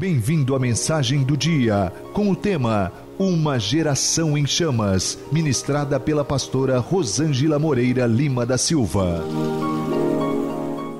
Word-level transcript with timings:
Bem-vindo 0.00 0.56
à 0.56 0.58
mensagem 0.58 1.22
do 1.22 1.36
dia, 1.36 1.92
com 2.14 2.30
o 2.30 2.34
tema 2.34 2.90
Uma 3.18 3.58
Geração 3.58 4.34
em 4.38 4.46
Chamas, 4.46 5.18
ministrada 5.30 6.00
pela 6.00 6.24
pastora 6.24 6.78
Rosângela 6.78 7.58
Moreira 7.58 8.06
Lima 8.06 8.46
da 8.46 8.56
Silva. 8.56 9.22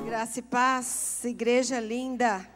Graça 0.05 0.37
e 0.37 0.43
paz, 0.43 1.25
igreja 1.25 1.79
linda. 1.79 2.47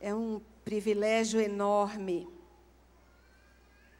É 0.00 0.12
um 0.12 0.40
privilégio 0.64 1.40
enorme 1.40 2.26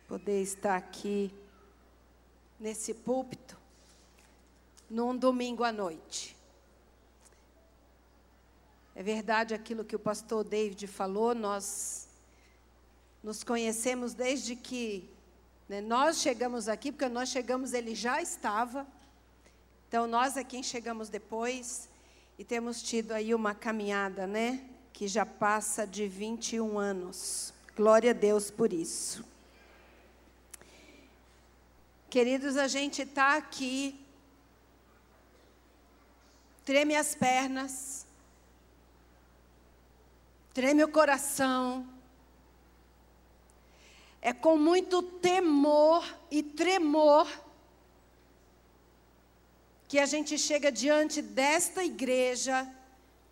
poder 0.09 0.43
estar 0.43 0.75
aqui 0.75 1.33
nesse 2.59 2.93
púlpito 2.93 3.57
num 4.91 5.17
domingo 5.17 5.63
à 5.63 5.71
noite. 5.71 6.42
É 8.95 9.03
verdade 9.03 9.55
aquilo 9.55 9.85
que 9.85 9.97
o 9.97 9.99
pastor 9.99 10.45
David 10.45 10.87
falou, 10.87 11.35
nós 11.35 12.09
nos 13.23 13.43
conhecemos 13.43 14.13
desde 14.13 14.55
que 14.55 15.09
né, 15.69 15.81
nós 15.81 16.21
chegamos 16.21 16.69
aqui, 16.69 16.93
porque 16.93 17.09
nós 17.09 17.31
chegamos, 17.31 17.73
ele 17.73 17.95
já 17.95 18.21
estava. 18.21 18.87
Então, 19.89 20.07
nós 20.07 20.37
é 20.37 20.45
quem 20.45 20.63
chegamos 20.63 21.09
depois 21.09 21.89
e 22.39 22.45
temos 22.45 22.83
tido 22.83 23.13
aí 23.13 23.35
uma 23.35 23.55
caminhada, 23.55 24.27
né? 24.27 24.65
Que 24.93 25.07
já 25.07 25.25
passa 25.25 25.87
de 25.87 26.09
21 26.09 26.79
anos. 26.79 27.55
Glória 27.77 28.11
a 28.11 28.15
Deus 28.15 28.51
por 28.51 28.73
isso. 28.73 29.25
Queridos, 32.11 32.59
a 32.59 32.69
gente 32.69 33.03
está 33.03 33.37
aqui, 33.37 33.99
treme 36.65 36.95
as 36.95 37.15
pernas, 37.15 38.02
treme 40.53 40.85
o 40.85 40.89
coração. 40.89 41.87
É 44.21 44.33
com 44.33 44.57
muito 44.57 45.03
temor 45.03 46.05
e 46.31 46.43
tremor 46.43 47.29
que 49.89 49.99
a 49.99 50.07
gente 50.07 50.39
chega 50.39 50.71
diante 50.71 51.21
desta 51.21 51.85
igreja 51.85 52.67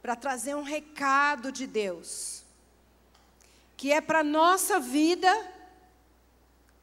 para 0.02 0.16
trazer 0.16 0.54
um 0.54 0.62
recado 0.62 1.52
de 1.52 1.66
Deus, 1.66 2.42
que 3.76 3.92
é 3.92 4.00
para 4.00 4.20
a 4.20 4.24
nossa 4.24 4.80
vida 4.80 5.32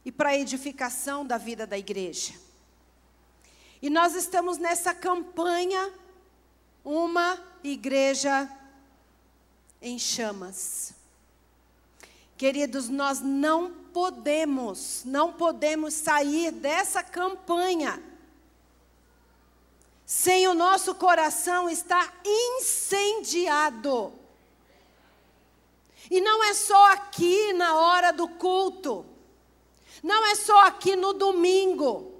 e 0.04 0.10
para 0.10 0.30
a 0.30 0.36
edificação 0.36 1.24
da 1.26 1.36
vida 1.36 1.66
da 1.66 1.76
igreja. 1.76 2.34
E 3.80 3.90
nós 3.90 4.14
estamos 4.14 4.58
nessa 4.58 4.94
campanha, 4.94 5.92
uma 6.84 7.38
igreja 7.62 8.50
em 9.80 9.98
chamas. 9.98 10.92
Queridos, 12.36 12.88
nós 12.88 13.20
não 13.20 13.72
podemos, 13.92 15.02
não 15.04 15.32
podemos 15.32 15.94
sair 15.94 16.52
dessa 16.52 17.02
campanha 17.02 18.02
sem 20.06 20.48
o 20.48 20.54
nosso 20.54 20.94
coração 20.94 21.68
estar 21.68 22.18
incendiado. 22.24 24.12
E 26.10 26.20
não 26.20 26.42
é 26.42 26.54
só 26.54 26.92
aqui 26.92 27.52
na 27.52 27.74
hora 27.74 28.10
do 28.10 28.26
culto, 28.26 29.04
não 30.02 30.26
é 30.26 30.34
só 30.34 30.66
aqui 30.66 30.96
no 30.96 31.12
domingo. 31.12 32.17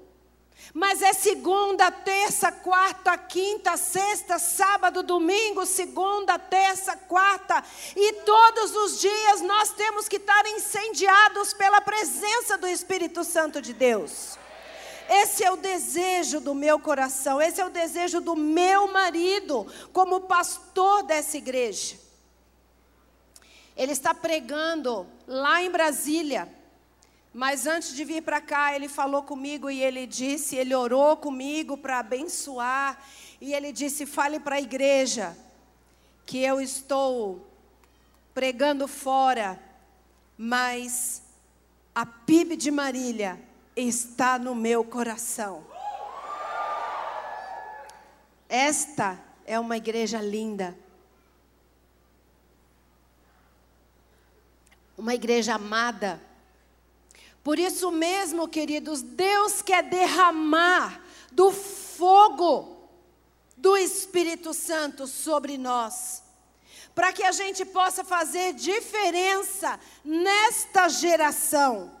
Mas 0.73 1.01
é 1.01 1.13
segunda, 1.13 1.89
terça, 1.89 2.51
quarta, 2.51 3.17
quinta, 3.17 3.75
sexta, 3.75 4.37
sábado, 4.37 5.01
domingo, 5.01 5.65
segunda, 5.65 6.37
terça, 6.37 6.95
quarta. 6.95 7.63
E 7.95 8.13
todos 8.21 8.75
os 8.75 8.99
dias 8.99 9.41
nós 9.41 9.71
temos 9.71 10.07
que 10.07 10.17
estar 10.17 10.45
incendiados 10.47 11.53
pela 11.53 11.81
presença 11.81 12.57
do 12.57 12.67
Espírito 12.67 13.23
Santo 13.23 13.61
de 13.61 13.73
Deus. 13.73 14.37
Esse 15.09 15.43
é 15.43 15.51
o 15.51 15.57
desejo 15.57 16.39
do 16.39 16.53
meu 16.53 16.79
coração, 16.79 17.41
esse 17.41 17.59
é 17.59 17.65
o 17.65 17.71
desejo 17.71 18.21
do 18.21 18.35
meu 18.35 18.91
marido, 18.93 19.65
como 19.91 20.21
pastor 20.21 21.01
dessa 21.01 21.35
igreja. 21.35 21.97
Ele 23.75 23.91
está 23.91 24.13
pregando 24.13 25.07
lá 25.25 25.63
em 25.63 25.71
Brasília 25.71 26.47
mas 27.33 27.67
antes 27.67 27.95
de 27.95 28.03
vir 28.03 28.23
para 28.23 28.41
cá, 28.41 28.75
ele 28.75 28.89
falou 28.89 29.21
comigo 29.21 29.69
e 29.69 29.81
ele 29.83 30.07
disse, 30.07 30.55
ele 30.55 30.73
orou 30.73 31.15
comigo 31.15 31.77
para 31.77 31.99
abençoar, 31.99 32.99
e 33.39 33.53
ele 33.53 33.71
disse: 33.71 34.05
"Fale 34.05 34.39
para 34.39 34.55
a 34.55 34.61
igreja 34.61 35.37
que 36.25 36.39
eu 36.39 36.59
estou 36.59 37.47
pregando 38.33 38.87
fora, 38.87 39.61
mas 40.37 41.21
a 41.93 42.05
PIB 42.05 42.57
de 42.57 42.71
Marília 42.71 43.39
está 43.75 44.37
no 44.39 44.55
meu 44.55 44.83
coração." 44.83 45.63
Esta 48.49 49.19
é 49.45 49.59
uma 49.59 49.77
igreja 49.77 50.19
linda. 50.19 50.77
Uma 54.97 55.13
igreja 55.13 55.53
amada 55.53 56.19
por 57.49 57.57
isso 57.57 57.89
mesmo, 57.89 58.47
queridos, 58.47 59.01
Deus 59.01 59.59
quer 59.63 59.81
derramar 59.81 61.01
do 61.31 61.51
fogo 61.51 62.87
do 63.57 63.75
Espírito 63.75 64.53
Santo 64.53 65.07
sobre 65.07 65.57
nós, 65.57 66.21
para 66.93 67.11
que 67.11 67.23
a 67.23 67.31
gente 67.31 67.65
possa 67.65 68.03
fazer 68.03 68.53
diferença 68.53 69.79
nesta 70.05 70.89
geração. 70.89 71.91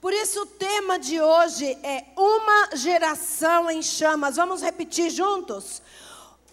Por 0.00 0.12
isso, 0.12 0.42
o 0.42 0.46
tema 0.46 1.00
de 1.00 1.20
hoje 1.20 1.76
é 1.82 2.04
Uma 2.16 2.76
Geração 2.76 3.68
em 3.68 3.82
Chamas. 3.82 4.36
Vamos 4.36 4.62
repetir 4.62 5.10
juntos? 5.10 5.82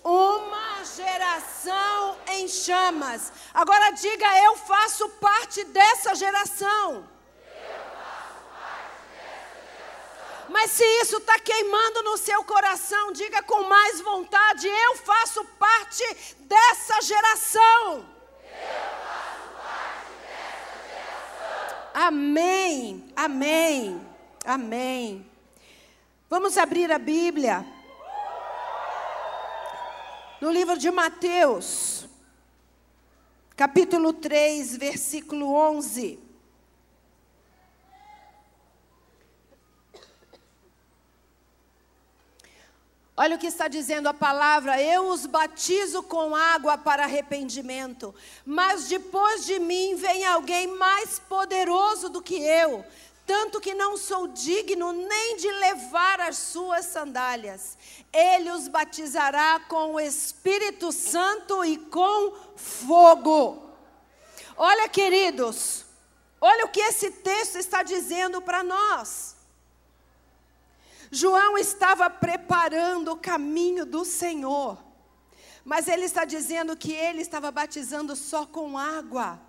Uma 0.04 0.84
geração 0.98 2.18
em 2.30 2.48
chamas. 2.48 3.32
Agora 3.54 3.92
diga: 3.92 4.44
Eu 4.44 4.58
faço 4.58 5.08
parte 5.22 5.64
dessa 5.66 6.16
geração. 6.16 7.19
Mas 10.50 10.72
se 10.72 10.84
isso 11.02 11.18
está 11.18 11.40
queimando 11.40 12.02
no 12.04 12.18
seu 12.18 12.44
coração, 12.44 13.12
diga 13.12 13.42
com 13.44 13.64
mais 13.64 14.02
vontade: 14.02 14.68
eu 14.68 14.96
faço 14.98 15.46
parte 15.60 16.04
dessa 16.40 17.02
geração. 17.02 17.98
Eu 17.98 18.58
faço 19.08 19.50
parte 19.56 20.12
dessa 20.18 20.90
geração. 20.90 21.92
Amém, 21.94 23.14
amém, 23.16 24.02
amém. 24.44 25.32
Vamos 26.28 26.58
abrir 26.58 26.92
a 26.92 26.98
Bíblia. 26.98 27.66
No 30.42 30.52
livro 30.52 30.78
de 30.78 30.90
Mateus, 30.90 32.08
capítulo 33.56 34.14
3, 34.14 34.78
versículo 34.78 35.54
11. 35.54 36.29
Olha 43.22 43.36
o 43.36 43.38
que 43.38 43.48
está 43.48 43.68
dizendo 43.68 44.08
a 44.08 44.14
palavra: 44.14 44.82
eu 44.82 45.10
os 45.10 45.26
batizo 45.26 46.02
com 46.02 46.34
água 46.34 46.78
para 46.78 47.04
arrependimento, 47.04 48.16
mas 48.46 48.88
depois 48.88 49.46
de 49.46 49.60
mim 49.60 49.96
vem 49.96 50.26
alguém 50.26 50.68
mais 50.68 51.20
poderoso 51.20 52.08
do 52.08 52.22
que 52.22 52.36
eu, 52.36 52.86
tanto 53.28 53.60
que 53.60 53.74
não 53.74 53.98
sou 53.98 54.26
digno 54.30 54.94
nem 54.94 55.36
de 55.36 55.52
levar 55.52 56.22
as 56.22 56.38
suas 56.38 56.86
sandálias. 56.86 57.78
Ele 58.14 58.52
os 58.52 58.70
batizará 58.70 59.60
com 59.68 59.96
o 59.96 60.00
Espírito 60.00 60.90
Santo 60.94 61.66
e 61.66 61.76
com 61.76 62.34
fogo. 62.56 63.70
Olha, 64.56 64.88
queridos, 64.88 65.84
olha 66.40 66.64
o 66.64 66.70
que 66.70 66.80
esse 66.80 67.12
texto 67.12 67.58
está 67.58 67.84
dizendo 67.84 68.42
para 68.42 68.64
nós. 68.64 69.36
João 71.12 71.58
estava 71.58 72.10
preparando 72.10 73.12
o 73.12 73.18
caminho 73.18 73.86
do 73.86 74.06
Senhor, 74.06 74.78
mas 75.66 75.88
ele 75.88 76.06
está 76.06 76.24
dizendo 76.24 76.76
que 76.76 76.92
ele 76.92 77.22
estava 77.22 77.52
batizando 77.52 78.16
só 78.16 78.46
com 78.46 78.78
água. 78.78 79.40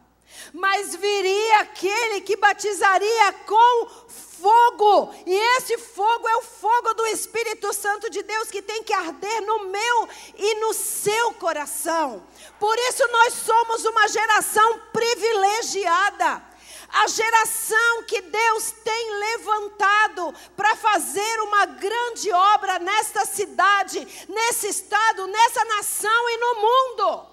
Mas 0.53 0.95
viria 0.95 1.61
aquele 1.61 2.21
que 2.21 2.37
batizaria 2.37 3.33
com 3.47 3.89
fogo, 4.09 5.13
e 5.27 5.35
esse 5.57 5.77
fogo 5.77 6.29
é 6.29 6.37
o 6.37 6.43
fogo 6.43 6.95
do 6.95 7.07
Espírito 7.09 7.73
Santo 7.75 8.09
de 8.09 8.23
Deus 8.23 8.49
que 8.49 8.63
tem 8.63 8.83
que 8.83 8.93
arder 8.93 9.41
no 9.43 9.67
meu 9.67 10.09
e 10.39 10.55
no 10.61 10.73
seu 10.73 11.35
coração. 11.35 12.23
Por 12.61 12.79
isso 12.79 13.07
nós 13.11 13.35
somos 13.35 13.85
uma 13.85 14.07
geração 14.09 14.81
privilegiada 14.93 16.50
a 16.93 17.07
geração 17.07 18.03
que 18.03 18.21
Deus 18.21 18.73
tem 18.73 19.19
levantado 19.19 20.35
para 20.57 20.75
fazer 20.77 21.41
uma 21.41 21.67
grande 21.67 22.31
obra 22.33 22.79
nesta 22.79 23.25
cidade, 23.25 24.27
nesse 24.29 24.69
estado, 24.69 25.27
nessa 25.27 25.65
nação 25.67 26.31
e 26.31 26.37
no 26.39 26.55
mundo. 26.61 27.27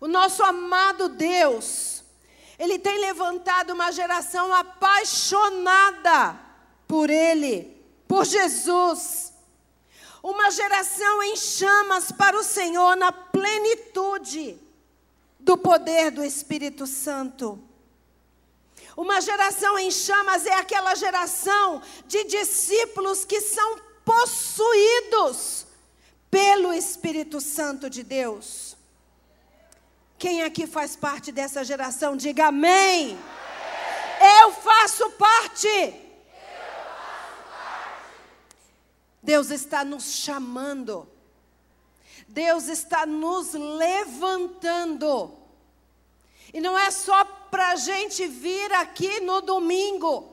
o 0.00 0.08
nosso 0.08 0.42
amado 0.42 1.08
Deus, 1.10 2.02
Ele 2.58 2.76
tem 2.78 2.98
levantado 2.98 3.72
uma 3.72 3.92
geração 3.92 4.52
apaixonada 4.52 6.36
por 6.88 7.08
Ele, 7.08 7.80
por 8.08 8.24
Jesus. 8.24 9.32
Uma 10.20 10.50
geração 10.50 11.22
em 11.22 11.36
chamas 11.36 12.10
para 12.10 12.36
o 12.36 12.44
Senhor 12.44 12.96
na 12.96 13.12
plenitude 13.12 14.71
do 15.42 15.56
poder 15.56 16.10
do 16.10 16.24
Espírito 16.24 16.86
Santo. 16.86 17.62
Uma 18.96 19.20
geração 19.20 19.78
em 19.78 19.90
chamas 19.90 20.46
é 20.46 20.54
aquela 20.54 20.94
geração 20.94 21.82
de 22.06 22.24
discípulos 22.24 23.24
que 23.24 23.40
são 23.40 23.78
possuídos 24.04 25.66
pelo 26.30 26.72
Espírito 26.72 27.40
Santo 27.40 27.88
de 27.88 28.02
Deus. 28.02 28.76
Quem 30.18 30.42
aqui 30.42 30.66
faz 30.66 30.94
parte 30.94 31.32
dessa 31.32 31.64
geração, 31.64 32.16
diga 32.16 32.46
amém. 32.46 33.18
Eu 34.40 34.52
faço 34.52 35.10
parte. 35.12 35.94
Deus 39.22 39.50
está 39.50 39.84
nos 39.84 40.14
chamando. 40.14 41.11
Deus 42.32 42.66
está 42.66 43.04
nos 43.04 43.52
levantando. 43.52 45.36
E 46.52 46.62
não 46.62 46.78
é 46.78 46.90
só 46.90 47.24
para 47.24 47.72
a 47.72 47.76
gente 47.76 48.26
vir 48.26 48.72
aqui 48.72 49.20
no 49.20 49.42
domingo. 49.42 50.32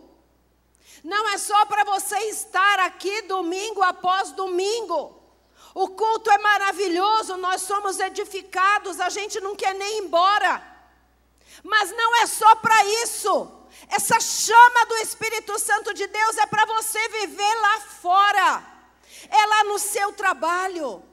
Não 1.04 1.28
é 1.30 1.38
só 1.38 1.66
para 1.66 1.84
você 1.84 2.18
estar 2.30 2.80
aqui 2.80 3.24
domingo 3.24 3.84
após 3.84 4.31
domingo. 4.31 5.22
O 5.75 5.90
culto 5.90 6.31
é 6.31 6.38
maravilhoso, 6.38 7.36
nós 7.36 7.63
somos 7.63 8.00
edificados, 8.00 9.01
a 9.01 9.10
gente 9.10 9.42
não 9.42 9.54
quer 9.54 9.75
nem 9.75 9.98
ir 9.98 10.04
embora. 10.06 10.63
Mas 11.63 11.92
não 11.92 12.22
é 12.22 12.25
só 12.28 12.56
para 12.56 12.86
isso. 13.04 13.51
Essa 13.90 14.22
chama 14.22 14.86
do 14.86 14.96
Espírito 15.00 15.60
Santo 15.60 15.94
de 15.94 16.07
Deus 16.07 16.38
é 16.38 16.46
para 16.46 16.66
você 16.66 17.10
viver 17.10 17.56
lá 17.56 17.81
fora, 17.81 18.63
é 19.30 19.46
lá 19.46 19.63
no 19.66 19.78
seu 19.78 20.13
trabalho, 20.13 21.04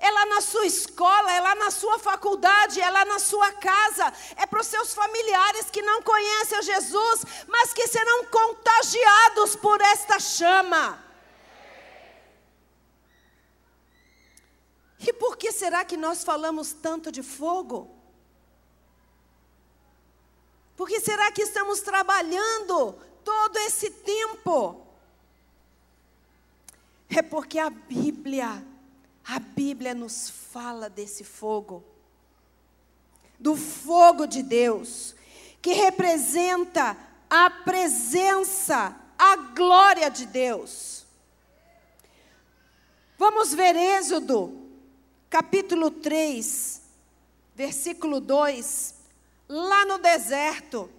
é 0.00 0.10
lá 0.10 0.24
na 0.26 0.40
sua 0.40 0.66
escola, 0.66 1.30
é 1.30 1.40
lá 1.40 1.54
na 1.54 1.70
sua 1.70 1.98
faculdade, 1.98 2.80
é 2.80 2.88
lá 2.90 3.04
na 3.04 3.18
sua 3.18 3.52
casa, 3.52 4.12
é 4.36 4.46
para 4.46 4.60
os 4.60 4.66
seus 4.66 4.94
familiares 4.94 5.70
que 5.70 5.82
não 5.82 6.02
conhecem 6.02 6.62
Jesus, 6.62 7.24
mas 7.46 7.74
que 7.74 7.86
serão 7.86 8.24
contagiados 8.24 9.54
por 9.56 9.78
esta 9.82 10.18
chama. 10.18 11.04
E 15.06 15.12
por 15.12 15.36
que 15.36 15.52
será 15.52 15.84
que 15.84 15.96
nós 15.96 16.24
falamos 16.24 16.72
tanto 16.72 17.12
de 17.12 17.22
fogo? 17.22 17.94
Por 20.76 20.88
que 20.88 20.98
será 20.98 21.30
que 21.30 21.42
estamos 21.42 21.80
trabalhando 21.82 22.92
todo 23.22 23.56
esse 23.58 23.90
tempo? 23.90 24.86
É 27.08 27.20
porque 27.20 27.58
a 27.58 27.68
Bíblia, 27.68 28.64
a 29.24 29.38
Bíblia 29.38 29.94
nos 29.94 30.30
fala 30.30 30.88
desse 30.88 31.24
fogo, 31.24 31.84
do 33.38 33.56
fogo 33.56 34.26
de 34.26 34.42
Deus, 34.42 35.14
que 35.62 35.72
representa 35.72 36.96
a 37.28 37.50
presença, 37.50 38.96
a 39.18 39.36
glória 39.36 40.10
de 40.10 40.26
Deus. 40.26 41.06
Vamos 43.18 43.52
ver 43.54 43.76
Êxodo 43.76 44.60
capítulo 45.30 45.92
3, 45.92 46.82
versículo 47.54 48.20
2, 48.20 48.94
lá 49.48 49.86
no 49.86 49.98
deserto. 49.98 50.90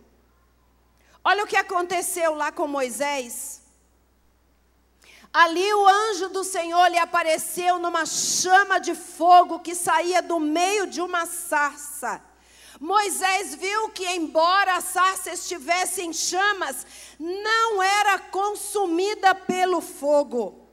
Olha 1.23 1.43
o 1.43 1.47
que 1.47 1.57
aconteceu 1.57 2.33
lá 2.33 2.49
com 2.49 2.65
Moisés. 2.65 3.60
Ali 5.33 5.73
o 5.73 5.87
anjo 5.87 6.27
do 6.29 6.43
Senhor 6.43 6.89
lhe 6.89 6.97
apareceu 6.97 7.79
numa 7.79 8.05
chama 8.05 8.79
de 8.79 8.93
fogo 8.93 9.59
que 9.59 9.73
saía 9.73 10.21
do 10.21 10.39
meio 10.39 10.87
de 10.87 11.01
uma 11.01 11.25
sarça. 11.25 12.21
Moisés 12.79 13.55
viu 13.55 13.89
que, 13.89 14.05
embora 14.09 14.75
a 14.75 14.81
sarça 14.81 15.31
estivesse 15.31 16.01
em 16.01 16.11
chamas, 16.11 16.85
não 17.19 17.81
era 17.81 18.19
consumida 18.19 19.33
pelo 19.33 19.79
fogo. 19.79 20.67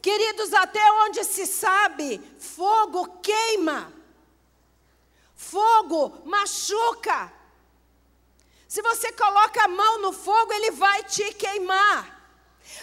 Queridos, 0.00 0.52
até 0.52 0.80
onde 1.04 1.22
se 1.22 1.46
sabe, 1.46 2.20
fogo 2.38 3.20
queima, 3.20 3.92
fogo 5.36 6.22
machuca. 6.24 7.32
Se 8.66 8.82
você 8.82 9.12
coloca 9.12 9.62
a 9.62 9.68
mão 9.68 10.00
no 10.00 10.12
fogo, 10.12 10.52
ele 10.54 10.72
vai 10.72 11.04
te 11.04 11.34
queimar. 11.34 12.21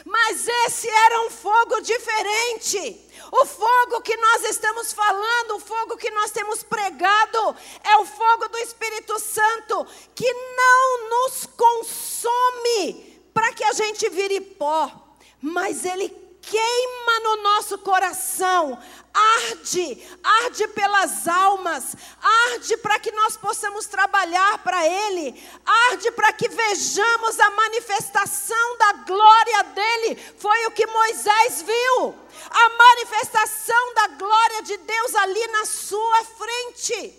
Mas 0.06 0.48
esse 0.48 0.90
era 0.90 1.22
um 1.22 1.30
fogo 1.30 1.82
diferente. 1.82 3.08
O 3.32 3.46
fogo 3.46 4.02
que 4.02 4.16
nós 4.18 4.44
estamos 4.46 4.94
falando, 4.94 5.56
o 5.56 5.60
fogo 5.60 5.98
que 5.98 6.10
nós 6.12 6.32
temos 6.32 6.64
pregado, 6.64 7.56
é 7.84 7.98
o 7.98 8.06
fogo 8.06 8.48
do 8.50 8.58
Espírito 8.58 9.20
Santo, 9.20 9.86
que 10.16 10.32
não 10.32 11.10
nos 11.10 11.46
consome 11.46 13.22
para 13.34 13.54
que 13.54 13.64
a 13.64 13.74
gente 13.74 14.10
vire 14.10 14.42
pó, 14.42 15.16
mas 15.42 15.86
ele 15.86 16.29
queima 16.42 17.20
no 17.22 17.44
nosso 17.44 17.78
coração, 17.80 18.78
arde, 19.14 20.02
arde 20.24 20.68
pelas 20.70 21.28
almas, 21.28 21.96
arde 22.22 22.78
para 22.78 23.00
que 23.00 23.12
nós 23.12 23.38
possamos 23.38 23.86
trabalhar 23.86 24.58
para 24.60 24.86
Ele, 24.86 25.42
arde 25.66 26.12
para 26.12 26.34
que 26.34 26.48
vejamos 26.48 27.40
a 27.40 27.52
manifestação 27.52 28.78
da 28.78 28.94
glória 28.94 29.64
dEle. 29.64 30.16
Foi 30.38 30.66
o 30.68 30.72
que 30.72 30.86
Moisés 30.88 31.62
viu, 31.62 32.16
a 32.50 32.70
manifestação 32.70 33.94
da 33.94 34.08
glória 34.08 34.64
de 34.64 34.78
Deus 34.78 35.16
ali 35.16 35.48
na 35.48 35.66
sua 35.66 36.24
frente. 36.24 37.19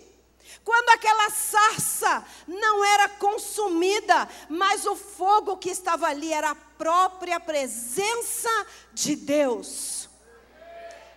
Quando 0.63 0.89
aquela 0.89 1.29
sarça 1.29 2.23
não 2.47 2.85
era 2.85 3.09
consumida, 3.09 4.29
mas 4.47 4.85
o 4.85 4.95
fogo 4.95 5.57
que 5.57 5.69
estava 5.69 6.07
ali 6.07 6.31
era 6.31 6.51
a 6.51 6.55
própria 6.55 7.39
presença 7.39 8.49
de 8.93 9.15
Deus. 9.15 10.09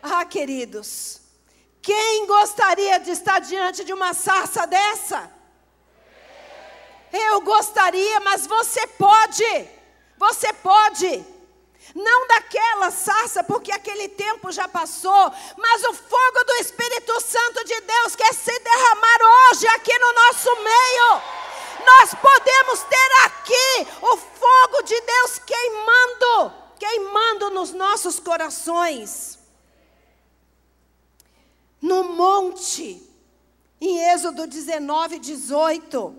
Ah, 0.02 0.24
queridos, 0.24 1.20
quem 1.82 2.26
gostaria 2.26 2.98
de 2.98 3.10
estar 3.10 3.40
diante 3.40 3.84
de 3.84 3.92
uma 3.92 4.14
sarça 4.14 4.66
dessa? 4.66 5.30
Eu 7.12 7.42
gostaria, 7.42 8.20
mas 8.20 8.46
você 8.46 8.86
pode. 8.86 9.68
Você 10.16 10.52
pode. 10.54 11.33
Não 11.94 12.26
daquela 12.28 12.90
sarça, 12.90 13.42
porque 13.44 13.72
aquele 13.72 14.08
tempo 14.08 14.50
já 14.52 14.68
passou, 14.68 15.32
mas 15.56 15.84
o 15.84 15.92
fogo 15.92 16.44
do 16.46 16.54
Espírito 16.54 17.20
Santo 17.20 17.64
de 17.64 17.80
Deus 17.80 18.16
quer 18.16 18.32
se 18.32 18.58
derramar 18.58 19.18
hoje 19.50 19.66
aqui 19.68 19.98
no 19.98 20.12
nosso 20.12 20.54
meio. 20.62 21.22
Nós 21.84 22.14
podemos 22.14 22.82
ter 22.84 23.12
aqui 23.24 23.88
o 24.02 24.16
fogo 24.16 24.82
de 24.84 25.00
Deus 25.00 25.38
queimando, 25.40 26.52
queimando 26.78 27.50
nos 27.50 27.72
nossos 27.72 28.18
corações. 28.18 29.38
No 31.80 32.04
monte, 32.04 33.02
em 33.80 33.98
Êxodo 34.10 34.46
19, 34.46 35.18
18, 35.18 36.16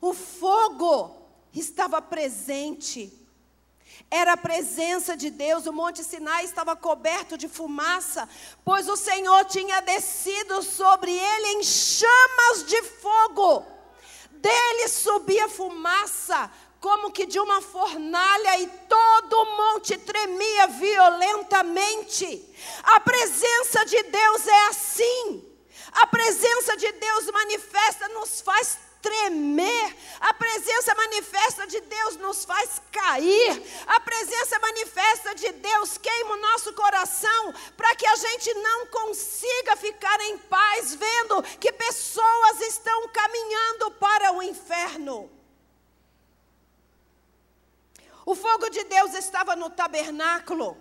o 0.00 0.12
fogo 0.12 1.16
estava 1.54 2.02
presente 2.02 3.12
era 4.10 4.32
a 4.32 4.36
presença 4.36 5.16
de 5.16 5.30
Deus. 5.30 5.66
O 5.66 5.72
Monte 5.72 6.02
Sinai 6.02 6.44
estava 6.44 6.74
coberto 6.74 7.36
de 7.36 7.48
fumaça, 7.48 8.28
pois 8.64 8.88
o 8.88 8.96
Senhor 8.96 9.44
tinha 9.44 9.80
descido 9.80 10.62
sobre 10.62 11.12
ele 11.12 11.46
em 11.54 11.62
chamas 11.62 12.64
de 12.66 12.82
fogo. 12.82 13.66
Dele 14.30 14.88
subia 14.88 15.48
fumaça, 15.48 16.50
como 16.80 17.10
que 17.10 17.26
de 17.26 17.40
uma 17.40 17.60
fornalha, 17.60 18.60
e 18.60 18.68
todo 18.88 19.32
o 19.34 19.56
monte 19.56 19.98
tremia 19.98 20.68
violentamente. 20.68 22.54
A 22.84 23.00
presença 23.00 23.84
de 23.84 24.02
Deus 24.04 24.46
é 24.46 24.66
assim. 24.68 25.44
A 25.92 26.06
presença 26.06 26.76
de 26.76 26.92
Deus 26.92 27.30
manifesta, 27.30 28.08
nos 28.10 28.40
faz 28.40 28.78
tremer. 29.00 29.96
A 30.20 30.34
presença 30.34 30.94
manifesta 30.94 31.66
de 31.66 31.80
Deus 31.80 32.16
nos 32.16 32.44
faz 32.44 32.80
cair. 32.90 33.62
A 33.86 34.00
presença 34.00 34.58
manifesta 34.58 35.34
de 35.34 35.52
Deus 35.52 35.98
queima 35.98 36.34
o 36.34 36.40
nosso 36.40 36.72
coração 36.72 37.54
para 37.76 37.94
que 37.94 38.06
a 38.06 38.16
gente 38.16 38.52
não 38.54 38.86
consiga 38.86 39.76
ficar 39.76 40.20
em 40.20 40.38
paz 40.38 40.94
vendo 40.94 41.42
que 41.58 41.72
pessoas 41.72 42.60
estão 42.60 43.08
caminhando 43.08 43.90
para 43.92 44.32
o 44.32 44.42
inferno. 44.42 45.30
O 48.26 48.34
fogo 48.34 48.68
de 48.68 48.84
Deus 48.84 49.14
estava 49.14 49.56
no 49.56 49.70
tabernáculo. 49.70 50.76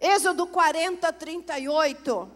Êxodo 0.00 0.46
40, 0.48 1.12
38. 1.12 2.35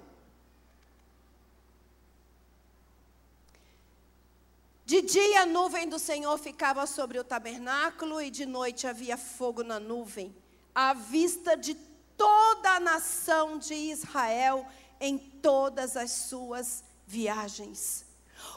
De 4.90 5.02
dia 5.02 5.42
a 5.42 5.46
nuvem 5.46 5.88
do 5.88 6.00
Senhor 6.00 6.36
ficava 6.36 6.84
sobre 6.84 7.16
o 7.16 7.22
tabernáculo, 7.22 8.20
e 8.20 8.28
de 8.28 8.44
noite 8.44 8.88
havia 8.88 9.16
fogo 9.16 9.62
na 9.62 9.78
nuvem, 9.78 10.34
à 10.74 10.92
vista 10.92 11.56
de 11.56 11.76
toda 12.16 12.70
a 12.72 12.80
nação 12.80 13.56
de 13.56 13.72
Israel 13.72 14.66
em 15.00 15.16
todas 15.16 15.96
as 15.96 16.10
suas 16.10 16.82
viagens. 17.06 18.04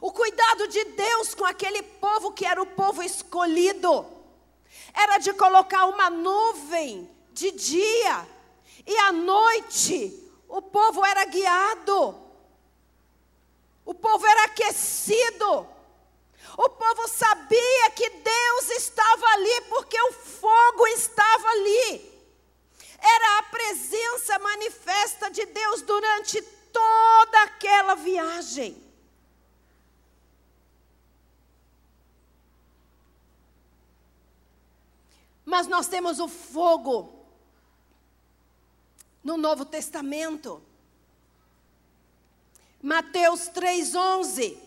O 0.01 0.11
cuidado 0.11 0.67
de 0.69 0.83
Deus 0.85 1.35
com 1.35 1.45
aquele 1.45 1.83
povo 1.83 2.31
que 2.31 2.47
era 2.47 2.59
o 2.59 2.65
povo 2.65 3.03
escolhido 3.03 4.03
era 4.91 5.19
de 5.19 5.33
colocar 5.33 5.85
uma 5.85 6.09
nuvem 6.09 7.07
de 7.31 7.51
dia 7.51 8.27
e 8.87 8.97
à 8.97 9.11
noite 9.11 10.31
o 10.49 10.63
povo 10.63 11.05
era 11.05 11.25
guiado, 11.25 12.15
o 13.85 13.93
povo 13.93 14.25
era 14.25 14.45
aquecido, 14.45 15.72
o 16.57 16.69
povo 16.69 17.07
sabia 17.07 17.91
que 17.91 18.09
Deus 18.09 18.69
estava 18.71 19.25
ali 19.27 19.61
porque 19.69 19.99
o 20.01 20.13
fogo 20.13 20.87
estava 20.87 21.47
ali. 21.49 22.13
Era 22.99 23.39
a 23.39 23.43
presença 23.43 24.39
manifesta 24.39 25.29
de 25.29 25.45
Deus 25.45 25.81
durante 25.81 26.41
toda 26.41 27.43
aquela 27.43 27.95
viagem. 27.95 28.81
Mas 35.45 35.67
nós 35.67 35.87
temos 35.87 36.19
o 36.19 36.27
fogo 36.27 37.25
no 39.23 39.37
Novo 39.37 39.65
Testamento. 39.65 40.63
Mateus 42.81 43.49
3,11 43.49 44.62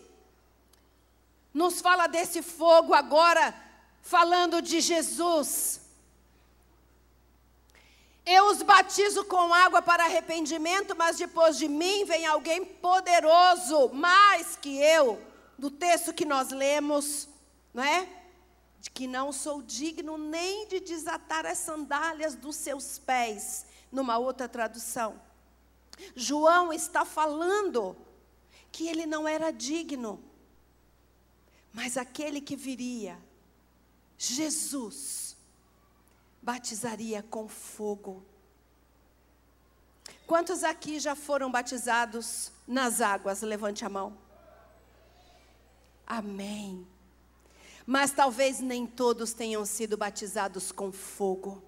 nos 1.57 1.81
fala 1.81 2.07
desse 2.07 2.43
fogo 2.43 2.93
agora, 2.93 3.55
falando 4.03 4.61
de 4.61 4.79
Jesus. 4.79 5.81
Eu 8.27 8.51
os 8.51 8.61
batizo 8.61 9.25
com 9.25 9.55
água 9.55 9.81
para 9.81 10.05
arrependimento, 10.05 10.95
mas 10.95 11.17
depois 11.17 11.57
de 11.57 11.67
mim 11.67 12.05
vem 12.05 12.27
alguém 12.27 12.63
poderoso, 12.63 13.89
mais 13.95 14.55
que 14.57 14.77
eu, 14.77 15.19
do 15.57 15.71
texto 15.71 16.13
que 16.13 16.27
nós 16.27 16.51
lemos, 16.51 17.27
não 17.73 17.83
é? 17.83 18.07
De 18.79 18.91
que 18.91 19.07
não 19.07 19.33
sou 19.33 19.63
digno 19.63 20.19
nem 20.19 20.69
de 20.69 20.79
desatar 20.79 21.47
as 21.47 21.57
sandálias 21.57 22.35
dos 22.35 22.57
seus 22.57 22.99
pés 22.99 23.65
numa 23.91 24.19
outra 24.19 24.47
tradução. 24.47 25.19
João 26.15 26.71
está 26.71 27.07
falando 27.07 27.97
que 28.71 28.87
ele 28.87 29.07
não 29.07 29.27
era 29.27 29.51
digno, 29.51 30.23
mas 31.77 31.99
aquele 31.99 32.41
que 32.41 32.57
viria, 32.57 33.19
Jesus, 34.17 35.37
batizaria 36.41 37.23
com 37.23 37.47
fogo. 37.47 38.25
Quantos 40.27 40.65
aqui 40.65 40.99
já 40.99 41.15
foram 41.15 41.51
batizados 41.51 42.51
nas 42.67 43.03
águas? 43.03 43.43
Levante 43.43 43.85
a 43.85 43.91
mão. 43.91 44.17
Amém. 46.07 46.87
Mas 47.85 48.11
talvez 48.11 48.59
nem 48.59 48.87
todos 48.87 49.35
tenham 49.35 49.67
sido 49.67 49.99
batizados 49.99 50.73
com 50.73 50.91
fogo. 50.91 51.63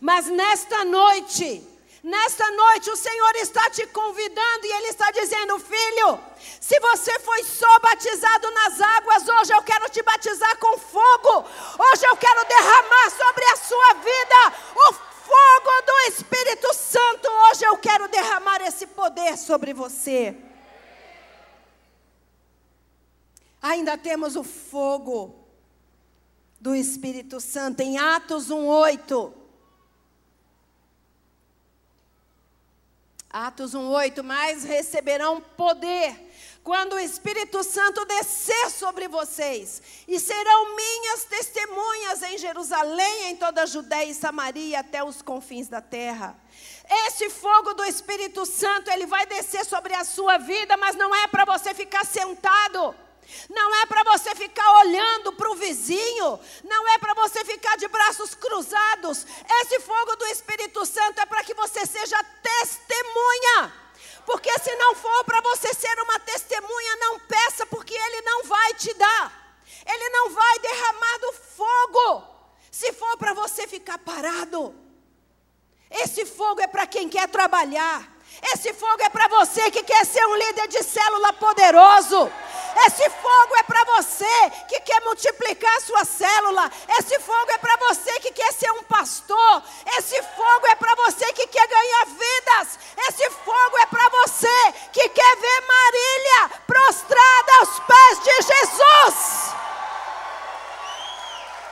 Mas 0.00 0.26
nesta 0.26 0.84
noite, 0.84 1.62
nesta 2.02 2.50
noite 2.50 2.90
o 2.90 2.96
Senhor 2.96 3.36
está 3.36 3.70
te 3.70 3.86
convidando 3.86 4.66
e 4.66 4.72
Ele 4.72 4.88
está 4.88 5.10
dizendo: 5.10 5.58
Filho, 5.58 6.20
se 6.60 6.78
você 6.80 7.18
foi 7.20 7.42
só 7.44 7.78
batizado 7.80 8.50
nas 8.50 8.80
águas, 8.80 9.28
hoje 9.28 9.52
eu 9.52 9.62
quero 9.62 9.88
te 9.90 10.02
batizar 10.02 10.56
com 10.58 10.78
fogo. 10.78 11.44
Hoje 11.78 12.06
eu 12.06 12.16
quero 12.16 12.44
derramar 12.46 13.10
sobre 13.10 13.44
a 13.44 13.56
sua 13.56 13.94
vida 13.94 14.56
o 14.76 14.92
fogo 15.28 15.82
do 15.86 15.98
Espírito 16.08 16.74
Santo. 16.74 17.28
Hoje 17.50 17.64
eu 17.64 17.76
quero 17.76 18.08
derramar 18.08 18.60
esse 18.62 18.86
poder 18.86 19.36
sobre 19.36 19.72
você. 19.72 20.36
Ainda 23.60 23.98
temos 23.98 24.36
o 24.36 24.44
fogo 24.44 25.34
do 26.60 26.74
Espírito 26.74 27.40
Santo 27.40 27.80
em 27.80 27.98
Atos 27.98 28.50
1:8. 28.50 29.32
Atos 33.30 33.74
1:8, 33.74 34.22
mas 34.22 34.64
receberão 34.64 35.40
poder 35.40 36.28
quando 36.64 36.94
o 36.94 36.98
Espírito 36.98 37.62
Santo 37.64 38.04
descer 38.04 38.70
sobre 38.70 39.08
vocês, 39.08 39.80
e 40.06 40.20
serão 40.20 40.76
minhas 40.76 41.24
testemunhas 41.24 42.22
em 42.22 42.36
Jerusalém, 42.36 43.30
em 43.30 43.36
toda 43.36 43.62
a 43.62 43.66
Judéia 43.66 44.10
e 44.10 44.14
Samaria, 44.14 44.80
até 44.80 45.02
os 45.02 45.22
confins 45.22 45.66
da 45.66 45.80
terra. 45.80 46.36
Esse 47.06 47.30
fogo 47.30 47.72
do 47.72 47.84
Espírito 47.84 48.44
Santo, 48.44 48.90
ele 48.90 49.06
vai 49.06 49.24
descer 49.26 49.64
sobre 49.64 49.94
a 49.94 50.04
sua 50.04 50.36
vida, 50.36 50.76
mas 50.76 50.94
não 50.96 51.14
é 51.14 51.26
para 51.26 51.44
você 51.46 51.72
ficar 51.72 52.04
sentado. 52.04 52.94
Não 53.48 53.74
é 53.76 53.86
para 53.86 54.02
você 54.04 54.34
ficar 54.34 54.70
olhando 54.80 55.32
para 55.32 55.50
o 55.50 55.54
vizinho, 55.54 56.40
não 56.64 56.88
é 56.88 56.98
para 56.98 57.14
você 57.14 57.44
ficar 57.44 57.76
de 57.76 57.86
braços 57.88 58.34
cruzados. 58.34 59.26
Esse 59.60 59.80
fogo 59.80 60.16
do 60.16 60.26
Espírito 60.26 60.84
Santo 60.86 61.20
é 61.20 61.26
para 61.26 61.44
que 61.44 61.54
você 61.54 61.84
seja 61.86 62.22
testemunha. 62.42 63.72
Porque 64.24 64.52
se 64.58 64.74
não 64.76 64.94
for 64.94 65.24
para 65.24 65.40
você 65.40 65.72
ser 65.72 65.98
uma 66.00 66.18
testemunha, 66.20 66.96
não 66.96 67.20
peça, 67.20 67.64
porque 67.66 67.94
Ele 67.94 68.20
não 68.22 68.44
vai 68.44 68.74
te 68.74 68.92
dar. 68.94 69.60
Ele 69.86 70.08
não 70.10 70.30
vai 70.30 70.58
derramar 70.58 71.18
do 71.18 71.32
fogo. 71.32 72.38
Se 72.70 72.92
for 72.92 73.16
para 73.16 73.32
você 73.32 73.66
ficar 73.66 73.98
parado. 73.98 74.74
Esse 75.90 76.26
fogo 76.26 76.60
é 76.60 76.66
para 76.66 76.86
quem 76.86 77.08
quer 77.08 77.28
trabalhar. 77.28 78.17
Esse 78.42 78.72
fogo 78.72 79.02
é 79.02 79.08
para 79.08 79.28
você 79.28 79.70
que 79.70 79.82
quer 79.82 80.04
ser 80.06 80.24
um 80.26 80.34
líder 80.36 80.68
de 80.68 80.82
célula 80.82 81.32
poderoso. 81.34 82.30
Esse 82.86 83.10
fogo 83.10 83.56
é 83.58 83.62
para 83.64 83.84
você 83.84 84.50
que 84.68 84.80
quer 84.80 85.00
multiplicar 85.02 85.74
a 85.76 85.80
sua 85.80 86.04
célula. 86.04 86.70
Esse 86.98 87.18
fogo 87.20 87.50
é 87.50 87.58
para 87.58 87.76
você 87.76 88.20
que 88.20 88.30
quer 88.32 88.52
ser 88.52 88.70
um 88.72 88.82
pastor. 88.84 89.62
Esse 89.98 90.22
fogo 90.22 90.66
é 90.68 90.74
para 90.76 90.94
você 90.94 91.32
que 91.32 91.46
quer 91.48 91.66
ganhar 91.66 92.04
vidas. 92.06 92.78
Esse 93.08 93.28
fogo 93.30 93.78
é 93.78 93.86
para 93.86 94.08
você 94.08 94.72
que 94.92 95.08
quer 95.08 95.36
ver 95.36 95.60
Marília 95.66 96.50
prostrada 96.66 97.52
aos 97.60 97.80
pés 97.80 98.22
de 98.22 98.42
Jesus. 98.42 99.54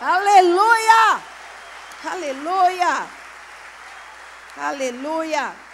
Aleluia! 0.01 1.23
Aleluia! 2.05 3.07
Aleluia! 4.57 5.66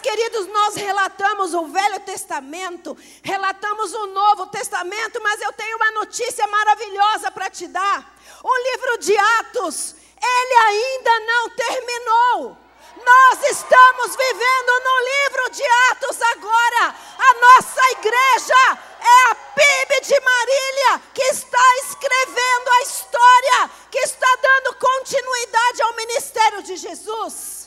Queridos, 0.00 0.46
nós 0.46 0.74
relatamos 0.76 1.54
o 1.54 1.66
Velho 1.66 2.00
Testamento, 2.00 2.96
relatamos 3.22 3.92
o 3.94 4.06
Novo 4.06 4.46
Testamento, 4.46 5.20
mas 5.22 5.40
eu 5.40 5.52
tenho 5.52 5.76
uma 5.76 5.92
notícia 5.92 6.46
maravilhosa 6.46 7.30
para 7.30 7.50
te 7.50 7.66
dar. 7.66 8.14
O 8.42 8.56
livro 8.72 8.98
de 8.98 9.16
Atos, 9.16 9.94
ele 10.20 10.54
ainda 10.66 11.20
não 11.20 11.50
terminou. 11.50 12.56
Nós 13.04 13.50
estamos 13.50 14.16
vivendo 14.16 14.82
no 14.84 14.98
livro 15.00 15.50
de 15.50 15.62
Atos 15.90 16.20
agora. 16.22 16.94
A 17.18 17.34
nossa 17.34 17.90
igreja 17.92 18.78
é 19.00 19.30
a 19.30 19.34
PIB 19.34 20.00
de 20.02 20.20
Marília 20.20 21.02
que 21.14 21.22
está 21.22 21.76
escrevendo 21.84 22.68
a 22.68 22.82
história, 22.82 23.70
que 23.90 23.98
está 23.98 24.36
dando 24.42 24.76
continuidade 24.76 25.82
ao 25.82 25.96
ministério 25.96 26.62
de 26.62 26.76
Jesus. 26.76 27.57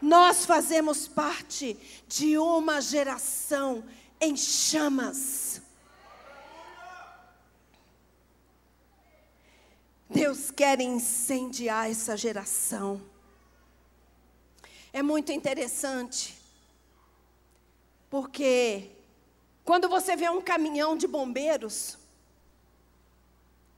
Nós 0.00 0.46
fazemos 0.46 1.06
parte 1.06 1.76
de 2.08 2.38
uma 2.38 2.80
geração 2.80 3.84
em 4.20 4.36
chamas. 4.36 5.60
Deus 10.08 10.50
quer 10.50 10.80
incendiar 10.80 11.90
essa 11.90 12.16
geração. 12.16 13.00
É 14.92 15.02
muito 15.02 15.30
interessante, 15.30 16.36
porque 18.08 18.90
quando 19.64 19.88
você 19.88 20.16
vê 20.16 20.28
um 20.28 20.42
caminhão 20.42 20.96
de 20.96 21.06
bombeiros, 21.06 21.96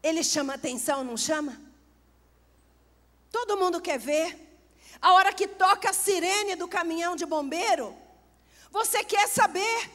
ele 0.03 0.25
chama 0.25 0.55
atenção, 0.55 1.05
não 1.05 1.19
chama? 1.19 1.61
Todo 3.31 3.59
mundo 3.59 3.81
quer 3.81 3.99
ver. 3.99 4.42
A 5.01 5.13
hora 5.15 5.33
que 5.33 5.49
toca 5.49 5.91
a 5.91 5.93
sirene 5.93 6.55
do 6.55 6.69
caminhão 6.69 7.17
de 7.17 7.27
bombeiro, 7.27 7.97
você 8.71 9.03
quer 9.05 9.29
saber 9.29 9.91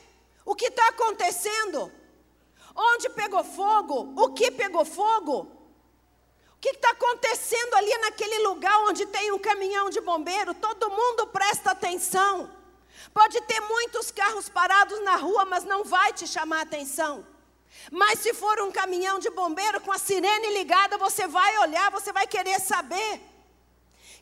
o 0.45 0.55
que 0.55 0.67
está 0.67 0.87
acontecendo? 0.89 1.91
Onde 2.75 3.09
pegou 3.09 3.43
fogo? 3.43 4.13
O 4.15 4.33
que 4.33 4.51
pegou 4.51 4.85
fogo? 4.85 5.51
O 6.53 6.59
que 6.59 6.69
está 6.69 6.91
acontecendo 6.91 7.73
ali 7.75 7.95
naquele 7.99 8.39
lugar 8.47 8.79
onde 8.81 9.05
tem 9.05 9.31
um 9.31 9.39
caminhão 9.39 9.89
de 9.89 10.01
bombeiro? 10.01 10.53
Todo 10.53 10.89
mundo 10.89 11.27
presta 11.27 11.71
atenção. 11.71 12.51
Pode 13.13 13.39
ter 13.41 13.59
muitos 13.61 14.11
carros 14.11 14.49
parados 14.49 15.03
na 15.03 15.15
rua, 15.15 15.45
mas 15.45 15.63
não 15.63 15.83
vai 15.83 16.13
te 16.13 16.27
chamar 16.27 16.61
atenção. 16.61 17.25
Mas 17.91 18.19
se 18.19 18.33
for 18.33 18.59
um 18.61 18.71
caminhão 18.71 19.19
de 19.19 19.29
bombeiro 19.29 19.81
com 19.81 19.91
a 19.91 19.97
sirene 19.97 20.53
ligada, 20.53 20.97
você 20.97 21.27
vai 21.27 21.57
olhar, 21.59 21.91
você 21.91 22.11
vai 22.11 22.27
querer 22.27 22.59
saber. 22.59 23.21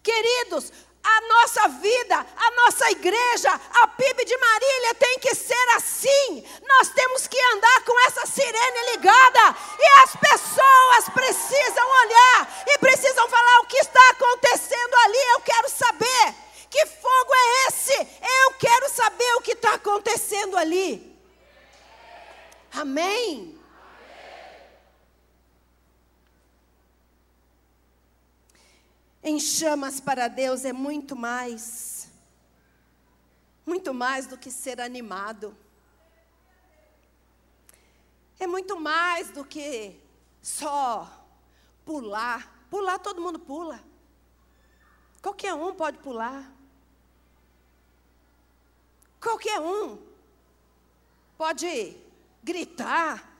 Queridos, 0.06 0.72
a 1.04 1.22
nossa 1.22 1.68
vida, 1.68 2.16
a 2.16 2.52
nossa 2.52 2.92
igreja, 2.92 3.50
a 3.82 3.88
PIB 3.88 4.24
de 4.24 4.38
Marília 4.38 4.94
tem 4.94 5.18
que 5.18 5.34
ser 5.34 5.70
assim. 5.76 6.46
Nós 6.64 6.90
temos 6.90 7.26
que 7.26 7.42
andar 7.54 7.84
com 7.84 8.00
essa 8.02 8.24
sirene 8.28 8.92
ligada. 8.92 9.58
E 9.80 10.04
as 10.04 10.16
pessoas 10.16 11.10
precisam 11.12 11.90
olhar 12.04 12.64
e 12.68 12.78
precisam 12.78 13.28
falar 13.28 13.60
o 13.62 13.66
que 13.66 13.78
está 13.78 14.10
acontecendo 14.12 14.94
ali. 15.06 15.18
Eu 15.34 15.42
quero 15.42 15.70
saber. 15.70 16.36
Que 16.70 16.86
fogo 16.86 17.34
é 17.34 17.68
esse? 17.68 17.94
Eu 18.44 18.54
quero 18.60 18.88
saber 18.90 19.36
o 19.38 19.42
que 19.42 19.54
está 19.54 19.74
acontecendo 19.74 20.56
ali. 20.56 21.20
Amém? 22.72 23.55
Em 29.28 29.40
chamas 29.40 30.00
para 30.00 30.28
Deus 30.28 30.66
é 30.66 30.72
muito 30.72 31.16
mais, 31.16 32.08
muito 33.66 33.92
mais 33.92 34.28
do 34.28 34.38
que 34.38 34.52
ser 34.52 34.80
animado. 34.80 35.58
É 38.40 38.46
muito 38.46 38.80
mais 38.80 39.32
do 39.32 39.44
que 39.44 40.00
só 40.44 41.26
pular. 41.84 42.68
Pular, 42.70 43.00
todo 43.00 43.20
mundo 43.20 43.40
pula. 43.40 43.84
Qualquer 45.24 45.56
um 45.56 45.74
pode 45.74 45.98
pular. 45.98 46.52
Qualquer 49.20 49.60
um 49.60 49.98
pode 51.36 51.98
gritar. 52.44 53.35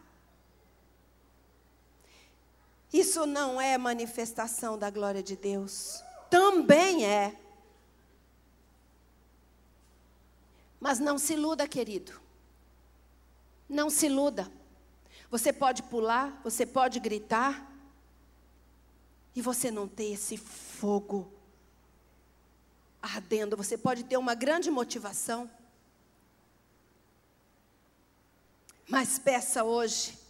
Isso 2.96 3.26
não 3.26 3.60
é 3.60 3.78
manifestação 3.78 4.78
da 4.78 4.90
glória 4.90 5.22
de 5.22 5.36
Deus. 5.36 6.02
Também 6.30 7.06
é. 7.06 7.38
Mas 10.80 10.98
não 10.98 11.18
se 11.18 11.34
iluda, 11.34 11.68
querido. 11.68 12.18
Não 13.68 13.90
se 13.90 14.06
iluda. 14.06 14.50
Você 15.30 15.52
pode 15.52 15.84
pular, 15.84 16.40
você 16.42 16.66
pode 16.66 17.02
gritar, 17.02 17.70
e 19.36 19.42
você 19.42 19.70
não 19.70 19.90
ter 19.90 20.14
esse 20.14 20.38
fogo 20.38 21.30
ardendo. 23.02 23.58
Você 23.58 23.78
pode 23.78 24.06
ter 24.06 24.16
uma 24.16 24.36
grande 24.36 24.72
motivação. 24.72 25.52
Mas 28.88 29.20
peça 29.20 29.66
hoje. 29.66 30.25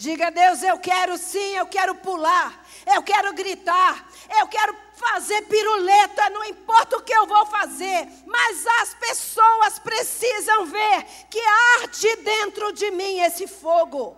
Diga 0.00 0.28
a 0.28 0.30
Deus: 0.30 0.62
eu 0.62 0.78
quero 0.78 1.18
sim, 1.18 1.56
eu 1.56 1.66
quero 1.66 1.94
pular, 1.94 2.64
eu 2.94 3.02
quero 3.02 3.34
gritar, 3.34 4.08
eu 4.38 4.46
quero 4.46 4.74
fazer 4.94 5.42
piruleta, 5.42 6.30
não 6.30 6.42
importa 6.42 6.96
o 6.96 7.02
que 7.02 7.12
eu 7.12 7.26
vou 7.26 7.44
fazer, 7.44 8.08
mas 8.26 8.66
as 8.80 8.94
pessoas 8.94 9.78
precisam 9.78 10.64
ver 10.64 11.04
que 11.30 11.38
arde 11.82 12.16
dentro 12.16 12.72
de 12.72 12.90
mim 12.90 13.18
esse 13.18 13.46
fogo. 13.46 14.16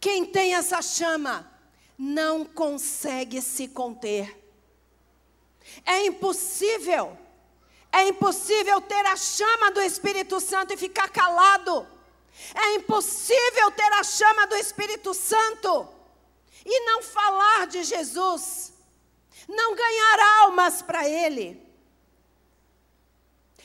Quem 0.00 0.24
tem 0.24 0.54
essa 0.54 0.80
chama 0.80 1.46
não 1.98 2.46
consegue 2.46 3.42
se 3.42 3.68
conter. 3.68 4.42
É 5.84 6.06
impossível 6.06 7.18
é 7.94 8.08
impossível 8.08 8.80
ter 8.80 9.04
a 9.04 9.16
chama 9.16 9.70
do 9.70 9.82
Espírito 9.82 10.40
Santo 10.40 10.72
e 10.72 10.78
ficar 10.78 11.10
calado. 11.10 11.86
É 12.54 12.74
impossível 12.74 13.70
ter 13.70 13.92
a 13.94 14.02
chama 14.02 14.46
do 14.46 14.56
Espírito 14.56 15.14
Santo 15.14 15.88
e 16.64 16.80
não 16.84 17.02
falar 17.02 17.66
de 17.66 17.82
Jesus, 17.82 18.72
não 19.48 19.74
ganhar 19.74 20.20
almas 20.42 20.82
para 20.82 21.08
Ele. 21.08 21.60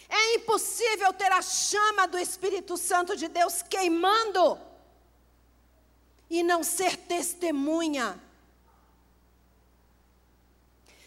É 0.09 0.35
impossível 0.35 1.11
ter 1.13 1.31
a 1.31 1.41
chama 1.41 2.07
do 2.07 2.17
Espírito 2.17 2.77
Santo 2.77 3.15
de 3.15 3.27
Deus 3.27 3.61
queimando 3.61 4.59
e 6.29 6.43
não 6.43 6.63
ser 6.63 6.95
testemunha. 6.95 8.21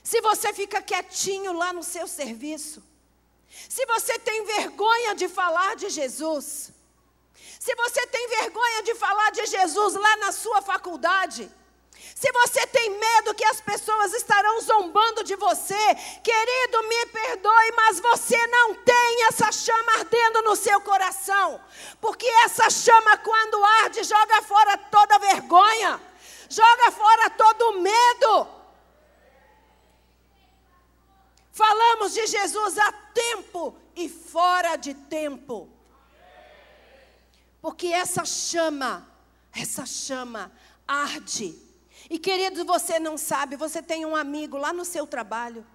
Se 0.02 0.20
você 0.20 0.52
fica 0.52 0.82
quietinho 0.82 1.52
lá 1.52 1.72
no 1.72 1.82
seu 1.82 2.06
serviço, 2.06 2.82
se 3.68 3.86
você 3.86 4.18
tem 4.18 4.44
vergonha 4.44 5.14
de 5.14 5.28
falar 5.28 5.76
de 5.76 5.88
Jesus, 5.88 6.72
se 7.34 7.74
você 7.74 8.06
tem 8.06 8.28
vergonha 8.28 8.82
de 8.82 8.94
falar 8.94 9.30
de 9.32 9.46
Jesus 9.46 9.94
lá 9.94 10.16
na 10.16 10.32
sua 10.32 10.62
faculdade, 10.62 11.50
se 12.14 12.32
você 12.32 12.66
tem 12.66 12.90
medo 12.90 13.34
que 13.34 13.44
as 13.44 13.60
pessoas 13.60 14.12
estarão 14.14 14.60
zombando 14.60 15.22
de 15.22 15.36
você, 15.36 15.94
querido, 16.22 16.82
me 16.88 17.06
perdoe, 17.06 17.72
mas 17.76 18.00
você 18.00 18.46
não 18.46 18.74
tem 18.74 19.24
essa 19.28 19.52
chama 19.52 19.92
ardendo 19.98 20.42
no 20.42 20.56
seu 20.56 20.80
coração, 20.80 21.60
porque 22.00 22.26
essa 22.44 22.68
chama, 22.70 23.16
quando 23.18 23.64
arde, 23.82 24.02
joga 24.04 24.42
fora 24.42 24.76
toda 24.76 25.18
vergonha, 25.18 26.00
joga 26.48 26.90
fora 26.90 27.30
todo 27.30 27.80
medo. 27.80 28.48
Falamos 31.52 32.14
de 32.14 32.26
Jesus 32.26 32.78
a 32.78 32.92
tempo 32.92 33.76
e 33.94 34.08
fora 34.08 34.76
de 34.76 34.94
tempo. 34.94 35.79
Porque 37.60 37.88
essa 37.88 38.24
chama, 38.24 39.06
essa 39.52 39.84
chama 39.84 40.50
arde. 40.86 41.56
E 42.08 42.18
querido, 42.18 42.64
você 42.64 42.98
não 42.98 43.18
sabe, 43.18 43.56
você 43.56 43.82
tem 43.82 44.04
um 44.06 44.16
amigo 44.16 44.56
lá 44.56 44.72
no 44.72 44.84
seu 44.84 45.06
trabalho. 45.06 45.66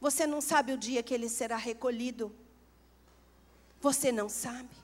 Você 0.00 0.26
não 0.26 0.40
sabe 0.40 0.72
o 0.72 0.78
dia 0.78 1.02
que 1.02 1.12
ele 1.12 1.28
será 1.28 1.56
recolhido. 1.56 2.34
Você 3.80 4.12
não 4.12 4.28
sabe. 4.28 4.74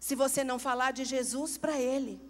Se 0.00 0.14
você 0.14 0.42
não 0.42 0.58
falar 0.58 0.92
de 0.92 1.04
Jesus 1.04 1.58
para 1.58 1.78
ele, 1.78 2.20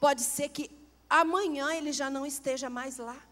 pode 0.00 0.22
ser 0.22 0.48
que 0.48 0.70
amanhã 1.08 1.74
ele 1.74 1.92
já 1.92 2.08
não 2.08 2.24
esteja 2.24 2.70
mais 2.70 2.98
lá. 2.98 3.25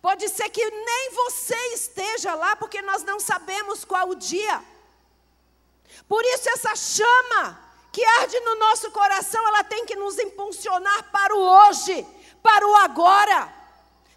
Pode 0.00 0.28
ser 0.28 0.48
que 0.48 0.70
nem 0.70 1.10
você 1.12 1.56
esteja 1.74 2.34
lá, 2.34 2.56
porque 2.56 2.80
nós 2.82 3.02
não 3.04 3.20
sabemos 3.20 3.84
qual 3.84 4.08
o 4.08 4.14
dia. 4.14 4.62
Por 6.08 6.24
isso, 6.24 6.48
essa 6.48 6.74
chama 6.74 7.60
que 7.92 8.04
arde 8.04 8.40
no 8.40 8.54
nosso 8.56 8.90
coração, 8.90 9.46
ela 9.48 9.64
tem 9.64 9.84
que 9.84 9.96
nos 9.96 10.18
impulsionar 10.18 11.10
para 11.10 11.34
o 11.34 11.40
hoje, 11.40 12.06
para 12.42 12.66
o 12.66 12.76
agora. 12.76 13.60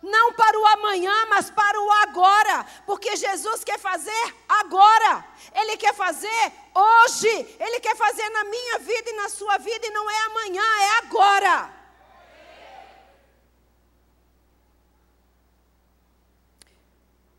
Não 0.01 0.33
para 0.33 0.59
o 0.59 0.65
amanhã, 0.67 1.25
mas 1.29 1.49
para 1.49 1.79
o 1.79 1.91
agora. 1.91 2.65
Porque 2.85 3.15
Jesus 3.15 3.63
quer 3.63 3.79
fazer 3.79 4.35
agora. 4.49 5.25
Ele 5.55 5.77
quer 5.77 5.93
fazer 5.93 6.51
hoje. 6.73 7.57
Ele 7.59 7.79
quer 7.79 7.95
fazer 7.95 8.27
na 8.29 8.43
minha 8.43 8.79
vida 8.79 9.09
e 9.09 9.15
na 9.15 9.29
sua 9.29 9.57
vida, 9.57 9.87
e 9.87 9.91
não 9.91 10.09
é 10.09 10.19
amanhã, 10.25 10.63
é 10.81 10.97
agora. 10.99 11.82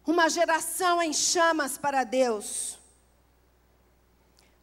Uma 0.07 0.29
geração 0.29 1.01
em 1.01 1.13
chamas 1.13 1.79
para 1.79 2.05
Deus. 2.05 2.79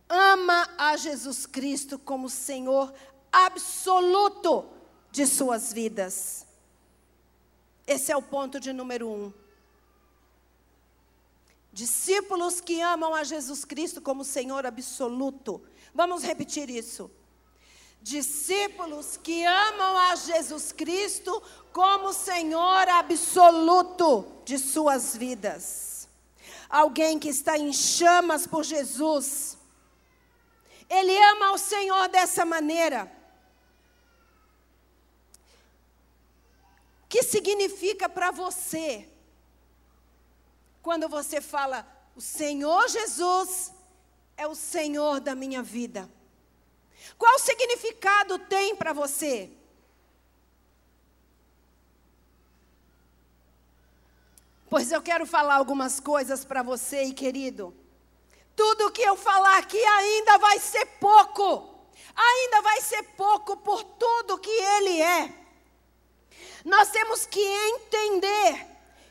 Ama 0.07 0.69
a 0.77 0.97
Jesus 0.97 1.45
Cristo 1.45 1.97
como 1.97 2.29
Senhor 2.29 2.93
absoluto 3.31 4.65
de 5.11 5.25
suas 5.25 5.71
vidas. 5.71 6.45
Esse 7.87 8.11
é 8.11 8.17
o 8.17 8.21
ponto 8.21 8.59
de 8.59 8.71
número 8.71 9.07
um. 9.09 9.33
Discípulos 11.73 12.59
que 12.59 12.81
amam 12.81 13.15
a 13.15 13.23
Jesus 13.23 13.63
Cristo 13.63 14.01
como 14.01 14.25
Senhor 14.25 14.65
absoluto. 14.65 15.61
Vamos 15.93 16.23
repetir 16.23 16.69
isso. 16.69 17.09
Discípulos 18.01 19.15
que 19.15 19.45
amam 19.45 19.97
a 19.97 20.15
Jesus 20.15 20.71
Cristo 20.71 21.41
como 21.71 22.13
Senhor 22.13 22.89
absoluto 22.89 24.25
de 24.43 24.57
suas 24.57 25.15
vidas. 25.15 26.07
Alguém 26.69 27.19
que 27.19 27.29
está 27.29 27.57
em 27.57 27.71
chamas 27.73 28.47
por 28.47 28.63
Jesus. 28.63 29.57
Ele 30.89 31.17
ama 31.17 31.51
o 31.53 31.57
Senhor 31.57 32.07
dessa 32.09 32.45
maneira. 32.45 33.11
O 37.03 37.07
que 37.07 37.23
significa 37.23 38.07
para 38.07 38.31
você 38.31 39.07
quando 40.81 41.07
você 41.07 41.39
fala, 41.39 41.85
o 42.15 42.21
Senhor 42.21 42.89
Jesus 42.89 43.71
é 44.35 44.47
o 44.47 44.55
Senhor 44.55 45.19
da 45.19 45.35
minha 45.35 45.61
vida? 45.61 46.09
Qual 47.17 47.37
significado 47.39 48.39
tem 48.39 48.75
para 48.75 48.93
você? 48.93 49.51
Pois 54.71 54.89
eu 54.89 55.01
quero 55.01 55.25
falar 55.25 55.55
algumas 55.55 55.99
coisas 55.99 56.45
para 56.45 56.63
você, 56.63 57.03
e 57.03 57.13
querido. 57.13 57.75
Tudo 58.55 58.89
que 58.89 59.01
eu 59.01 59.17
falar 59.17 59.57
aqui 59.57 59.83
ainda 59.83 60.37
vai 60.37 60.59
ser 60.59 60.85
pouco. 60.97 61.69
Ainda 62.15 62.61
vai 62.61 62.79
ser 62.79 63.03
pouco 63.17 63.57
por 63.57 63.83
tudo 63.83 64.37
que 64.37 64.49
ele 64.49 65.01
é. 65.01 65.33
Nós 66.63 66.89
temos 66.89 67.25
que 67.25 67.41
entender 67.41 68.65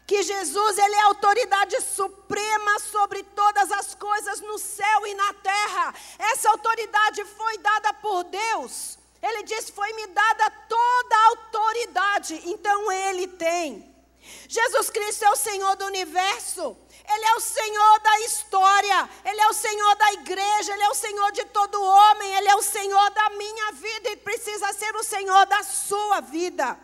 que 0.07 0.23
Jesus 0.23 0.79
ele 0.79 0.95
é 0.95 1.03
autoridade 1.03 1.79
suprema 1.83 2.79
sobre 2.79 3.23
todas 3.23 3.71
as 3.71 3.95
coisas 3.95 4.41
no 4.41 4.59
céu 4.59 5.07
e 5.07 5.13
na 5.13 5.35
terra. 5.35 5.95
Essa 6.33 6.49
autoridade 6.49 7.23
foi 7.37 7.59
dada 7.59 7.93
por 7.93 8.25
Deus. 8.25 8.99
Ele 9.23 9.43
diz: 9.43 9.69
Foi-me 9.69 10.07
dada 10.07 10.51
toda 10.67 11.17
a 11.17 11.27
autoridade. 11.27 12.41
Então 12.47 12.91
ele 12.91 13.27
tem. 13.27 13.90
Jesus 14.49 14.91
Cristo 14.91 15.25
é 15.25 15.31
o 15.31 15.37
Senhor 15.37 15.77
do 15.77 15.87
universo. 15.87 16.77
Ele 17.13 17.25
é 17.25 17.35
o 17.35 17.41
Senhor 17.41 18.01
da 18.01 18.21
história, 18.21 19.11
Ele 19.25 19.41
é 19.41 19.49
o 19.49 19.53
Senhor 19.53 19.97
da 19.97 20.13
igreja, 20.13 20.73
Ele 20.73 20.83
é 20.83 20.89
o 20.91 20.95
Senhor 20.95 21.33
de 21.33 21.45
todo 21.47 21.83
homem, 21.83 22.35
Ele 22.37 22.49
é 22.49 22.55
o 22.55 22.63
Senhor 22.63 23.11
da 23.11 23.31
minha 23.31 23.73
vida 23.73 24.11
e 24.11 24.17
precisa 24.17 24.73
ser 24.73 24.95
o 24.95 25.03
Senhor 25.03 25.47
da 25.47 25.63
sua 25.63 26.21
vida. 26.21 26.79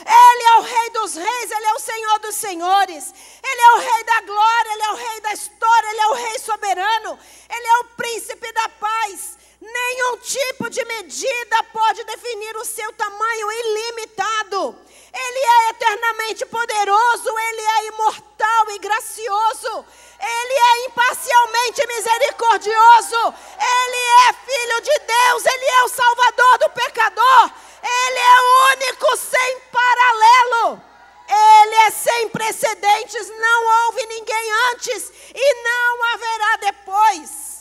Ele 0.00 0.44
é 0.44 0.56
o 0.56 0.62
Rei 0.62 0.90
dos 0.90 1.14
Reis, 1.14 1.50
Ele 1.50 1.66
é 1.66 1.74
o 1.74 1.78
Senhor 1.78 2.18
dos 2.20 2.34
Senhores, 2.34 3.14
Ele 3.42 3.60
é 3.60 3.70
o 3.72 3.78
Rei 3.78 4.04
da 4.04 4.20
glória, 4.22 4.72
Ele 4.72 4.82
é 4.82 4.90
o 4.90 4.96
Rei 4.96 5.20
da 5.20 5.32
história, 5.32 5.90
Ele 5.90 6.00
é 6.00 6.06
o 6.06 6.14
Rei 6.14 6.38
soberano, 6.38 7.18
Ele 7.48 7.66
é 7.66 7.78
o 7.78 7.84
Príncipe 7.96 8.52
da 8.52 8.68
paz. 8.68 9.37
Nenhum 9.60 10.18
tipo 10.18 10.70
de 10.70 10.84
medida 10.84 11.62
pode 11.72 12.04
definir 12.04 12.56
o 12.56 12.64
seu 12.64 12.92
tamanho 12.92 13.52
ilimitado. 13.52 14.78
Ele 15.12 15.38
é 15.38 15.70
eternamente 15.70 16.46
poderoso, 16.46 17.38
Ele 17.38 17.60
é 17.60 17.86
imortal 17.86 18.70
e 18.70 18.78
gracioso, 18.78 19.84
Ele 20.20 20.54
é 20.54 20.86
imparcialmente 20.86 21.86
misericordioso, 21.86 23.34
Ele 23.58 23.96
é 24.28 24.32
Filho 24.32 24.80
de 24.80 24.98
Deus, 25.06 25.46
Ele 25.46 25.64
é 25.64 25.82
o 25.84 25.88
Salvador 25.88 26.58
do 26.58 26.70
pecador, 26.70 27.50
Ele 27.82 28.18
é 28.18 28.74
único 28.74 29.16
sem 29.16 29.60
paralelo. 29.72 30.88
Ele 31.28 31.74
é 31.74 31.90
sem 31.90 32.28
precedentes, 32.30 33.28
não 33.28 33.86
houve 33.86 34.06
ninguém 34.06 34.52
antes 34.72 35.12
e 35.34 35.62
não 35.62 36.04
haverá 36.14 36.56
depois. 36.56 37.57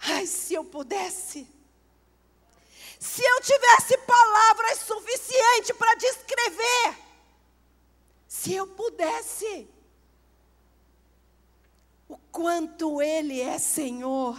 Ai, 0.00 0.26
se 0.26 0.54
eu 0.54 0.64
pudesse 0.64 1.58
se 2.98 3.22
eu 3.24 3.40
tivesse 3.40 3.96
palavras 3.98 4.78
suficientes 4.80 5.70
para 5.76 5.94
descrever, 5.94 6.96
se 8.26 8.54
eu 8.54 8.66
pudesse, 8.66 9.68
o 12.08 12.18
quanto 12.32 13.00
Ele 13.00 13.40
é 13.40 13.58
Senhor. 13.58 14.36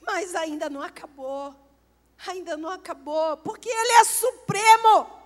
Mas 0.00 0.34
ainda 0.34 0.70
não 0.70 0.82
acabou, 0.82 1.54
ainda 2.26 2.56
não 2.56 2.70
acabou, 2.70 3.36
porque 3.38 3.68
Ele 3.68 3.92
é 3.92 4.04
supremo. 4.04 5.22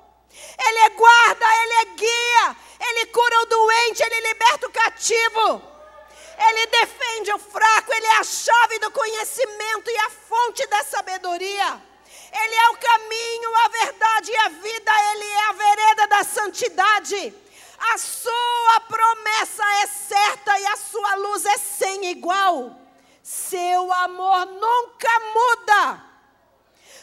Ele 0.58 0.78
é 0.78 0.90
guarda, 0.90 1.46
Ele 1.62 1.72
é 1.72 1.84
guia, 1.94 2.56
Ele 2.80 3.06
cura 3.06 3.40
o 3.42 3.46
doente, 3.46 4.02
Ele 4.02 4.28
liberta 4.28 4.66
o 4.66 4.72
cativo. 4.72 5.77
Ele 6.38 6.66
defende 6.66 7.32
o 7.32 7.38
fraco, 7.38 7.92
Ele 7.92 8.06
é 8.06 8.18
a 8.18 8.24
chave 8.24 8.78
do 8.78 8.90
conhecimento 8.90 9.90
e 9.90 9.98
a 9.98 10.10
fonte 10.10 10.66
da 10.68 10.84
sabedoria. 10.84 11.82
Ele 12.32 12.54
é 12.54 12.68
o 12.68 12.76
caminho, 12.76 13.56
a 13.64 13.68
verdade 13.68 14.30
e 14.30 14.36
a 14.36 14.48
vida, 14.48 14.92
Ele 15.12 15.24
é 15.24 15.44
a 15.48 15.52
vereda 15.52 16.06
da 16.06 16.24
santidade. 16.24 17.34
A 17.78 17.98
sua 17.98 18.80
promessa 18.88 19.64
é 19.82 19.86
certa 19.86 20.58
e 20.58 20.66
a 20.66 20.76
sua 20.76 21.14
luz 21.16 21.44
é 21.44 21.58
sem 21.58 22.06
igual. 22.10 22.76
Seu 23.22 23.92
amor 23.92 24.46
nunca 24.46 25.20
muda. 25.34 26.04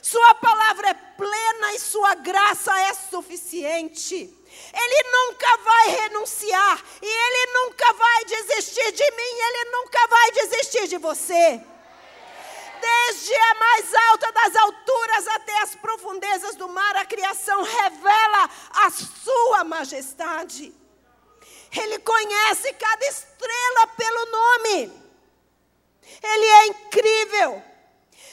Sua 0.02 0.36
palavra 0.36 0.90
é 0.90 0.94
plena 0.94 1.74
e 1.74 1.80
sua 1.80 2.16
graça 2.16 2.78
é 2.80 2.94
suficiente. 2.94 4.45
Ele 4.74 5.10
nunca 5.10 5.58
vai 5.58 5.88
renunciar 5.90 6.84
e 7.02 7.06
ele 7.06 7.54
nunca 7.54 7.94
vai 7.94 8.26
desistir 8.26 8.92
de 8.92 9.12
mim, 9.12 9.40
ele 9.48 9.72
nunca 9.72 10.08
vai 10.08 10.32
desistir 10.32 10.88
de 10.88 10.98
você. 10.98 11.62
Desde 12.82 13.34
a 13.34 13.56
mais 13.56 13.94
alta 13.94 14.32
das 14.32 14.56
alturas 14.56 15.28
até 15.28 15.62
as 15.62 15.76
profundezas 15.76 16.56
do 16.56 16.68
mar, 16.70 16.96
a 16.98 17.06
criação 17.06 17.64
revela 17.64 18.50
a 18.74 18.92
sua 18.92 19.64
majestade. 19.64 20.74
Ele 21.76 22.00
conhece 22.00 22.74
cada 22.74 23.06
estrela 23.06 23.88
pelo 23.98 24.26
nome. 24.26 25.06
Ele 26.22 26.46
é 26.46 26.68
incrível. 26.68 27.64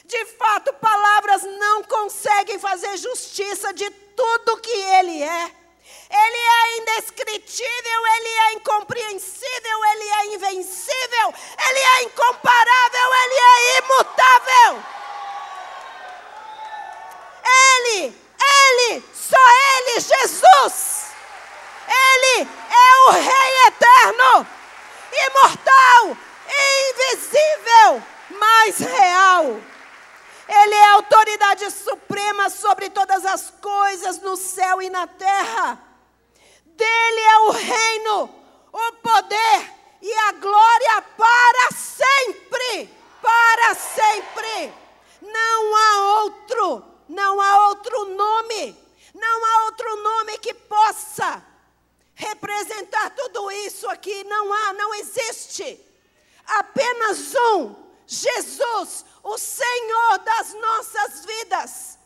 De 0.04 0.24
fato, 0.26 0.72
palavras 0.74 1.42
não 1.42 1.82
conseguem 1.84 2.58
fazer 2.58 2.96
justiça 2.96 3.72
de 3.72 3.88
tudo 3.90 4.60
que 4.60 4.70
ele 4.70 5.22
é. 5.22 5.61
Ele 6.10 6.36
é 6.36 6.78
indescritível, 6.78 8.06
ele 8.16 8.28
é 8.28 8.52
incompreensível, 8.52 9.84
ele 9.92 10.08
é 10.08 10.26
invencível, 10.34 11.34
ele 11.68 11.78
é 11.78 12.02
incomparável, 12.02 13.14
ele 13.14 13.34
é 13.34 13.78
imutável. 13.78 14.84
Ele, 17.44 18.16
ele, 18.40 19.04
só 19.14 19.36
ele, 19.76 20.00
Jesus. 20.00 21.06
Ele 21.88 22.48
é 22.70 23.08
o 23.08 23.10
Rei 23.10 23.66
eterno, 23.66 24.46
imortal, 25.12 26.16
invisível, 26.48 28.02
mas 28.30 28.78
real. 28.78 29.71
Ele 30.48 30.74
é 30.74 30.86
autoridade 30.90 31.70
suprema 31.70 32.50
sobre 32.50 32.90
todas 32.90 33.24
as 33.24 33.50
coisas 33.50 34.20
no 34.20 34.36
céu 34.36 34.82
e 34.82 34.90
na 34.90 35.06
terra. 35.06 35.80
Dele 36.64 37.20
é 37.20 37.38
o 37.38 37.50
reino, 37.50 38.24
o 38.72 38.92
poder 38.94 39.72
e 40.00 40.12
a 40.12 40.32
glória 40.32 41.02
para 41.16 41.70
sempre. 41.72 42.90
Para 43.20 43.74
sempre. 43.74 44.72
Não 45.20 45.76
há 45.76 46.22
outro, 46.22 46.84
não 47.08 47.40
há 47.40 47.68
outro 47.68 48.04
nome, 48.06 48.76
não 49.14 49.44
há 49.44 49.64
outro 49.66 50.02
nome 50.02 50.38
que 50.38 50.52
possa 50.52 51.42
representar 52.14 53.10
tudo 53.10 53.50
isso 53.52 53.88
aqui. 53.88 54.24
Não 54.24 54.52
há, 54.52 54.72
não 54.72 54.94
existe. 54.94 55.78
Apenas 56.44 57.34
um, 57.34 57.74
Jesus, 58.12 59.06
o 59.22 59.38
Senhor 59.38 60.18
das 60.18 60.52
nossas 60.52 61.24
vidas. 61.24 61.98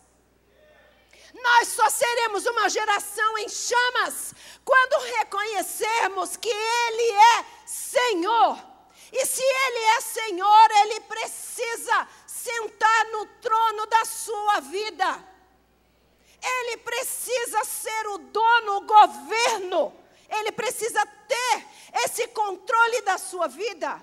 Nós 1.35 1.69
só 1.69 1.91
seremos 1.91 2.47
uma 2.47 2.69
geração 2.69 3.37
em 3.39 3.49
chamas 3.49 4.33
quando 4.65 5.05
reconhecermos 5.17 6.37
que 6.37 6.49
Ele 6.49 7.11
é 7.11 7.45
Senhor. 7.67 8.65
E 9.13 9.27
se 9.27 9.43
Ele 9.43 9.79
é 9.79 10.01
Senhor, 10.01 10.71
Ele 10.71 11.01
precisa 11.01 12.09
sentar 12.27 13.05
no 13.07 13.27
trono 13.41 13.87
da 13.87 14.05
sua 14.05 14.61
vida. 14.61 15.25
Ele 16.41 16.77
precisa 16.79 17.65
ser 17.65 18.07
o 18.09 18.19
dono, 18.19 18.77
o 18.77 18.81
governo. 18.83 19.93
Ele 20.29 20.53
precisa 20.53 21.05
ter 21.05 21.67
esse 22.05 22.29
controle 22.29 23.03
da 23.03 23.19
sua 23.19 23.49
vida. 23.49 24.03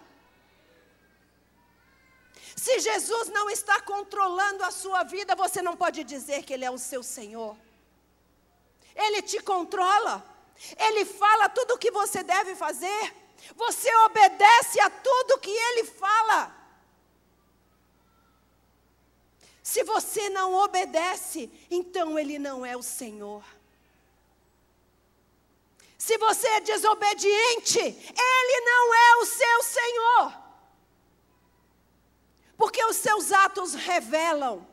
Se 2.55 2.79
Jesus 2.79 3.29
não 3.29 3.49
está 3.49 3.81
controlando 3.81 4.63
a 4.63 4.71
sua 4.71 5.03
vida, 5.03 5.35
você 5.35 5.61
não 5.61 5.75
pode 5.75 6.03
dizer 6.03 6.43
que 6.43 6.53
Ele 6.53 6.65
é 6.65 6.71
o 6.71 6.77
seu 6.77 7.01
Senhor. 7.01 7.57
Ele 8.95 9.21
te 9.21 9.41
controla. 9.41 10.23
Ele 10.77 11.03
fala 11.03 11.49
tudo 11.49 11.73
o 11.73 11.77
que 11.77 11.91
você 11.91 12.21
deve 12.23 12.55
fazer. 12.55 13.15
Você 13.55 13.93
obedece 14.05 14.79
a 14.79 14.89
tudo 14.89 15.39
que 15.39 15.49
Ele 15.49 15.85
fala. 15.85 16.55
Se 19.63 19.83
você 19.83 20.29
não 20.29 20.53
obedece, 20.53 21.49
então 21.71 22.19
Ele 22.19 22.37
não 22.37 22.65
é 22.65 22.77
o 22.77 22.83
Senhor. 22.83 23.43
Se 25.97 26.17
você 26.17 26.47
é 26.47 26.61
desobediente, 26.61 27.79
Ele 27.79 28.61
não 28.61 28.93
é 28.93 29.15
o 29.21 29.25
seu 29.25 29.63
Senhor 29.63 30.42
porque 32.63 32.81
os 32.85 32.95
seus 32.95 33.33
atos 33.33 33.73
revelam 33.73 34.65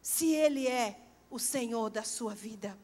se 0.00 0.34
Ele 0.34 0.66
é 0.66 0.98
o 1.28 1.38
Senhor 1.38 1.90
da 1.90 2.02
sua 2.02 2.34
vida. 2.34 2.78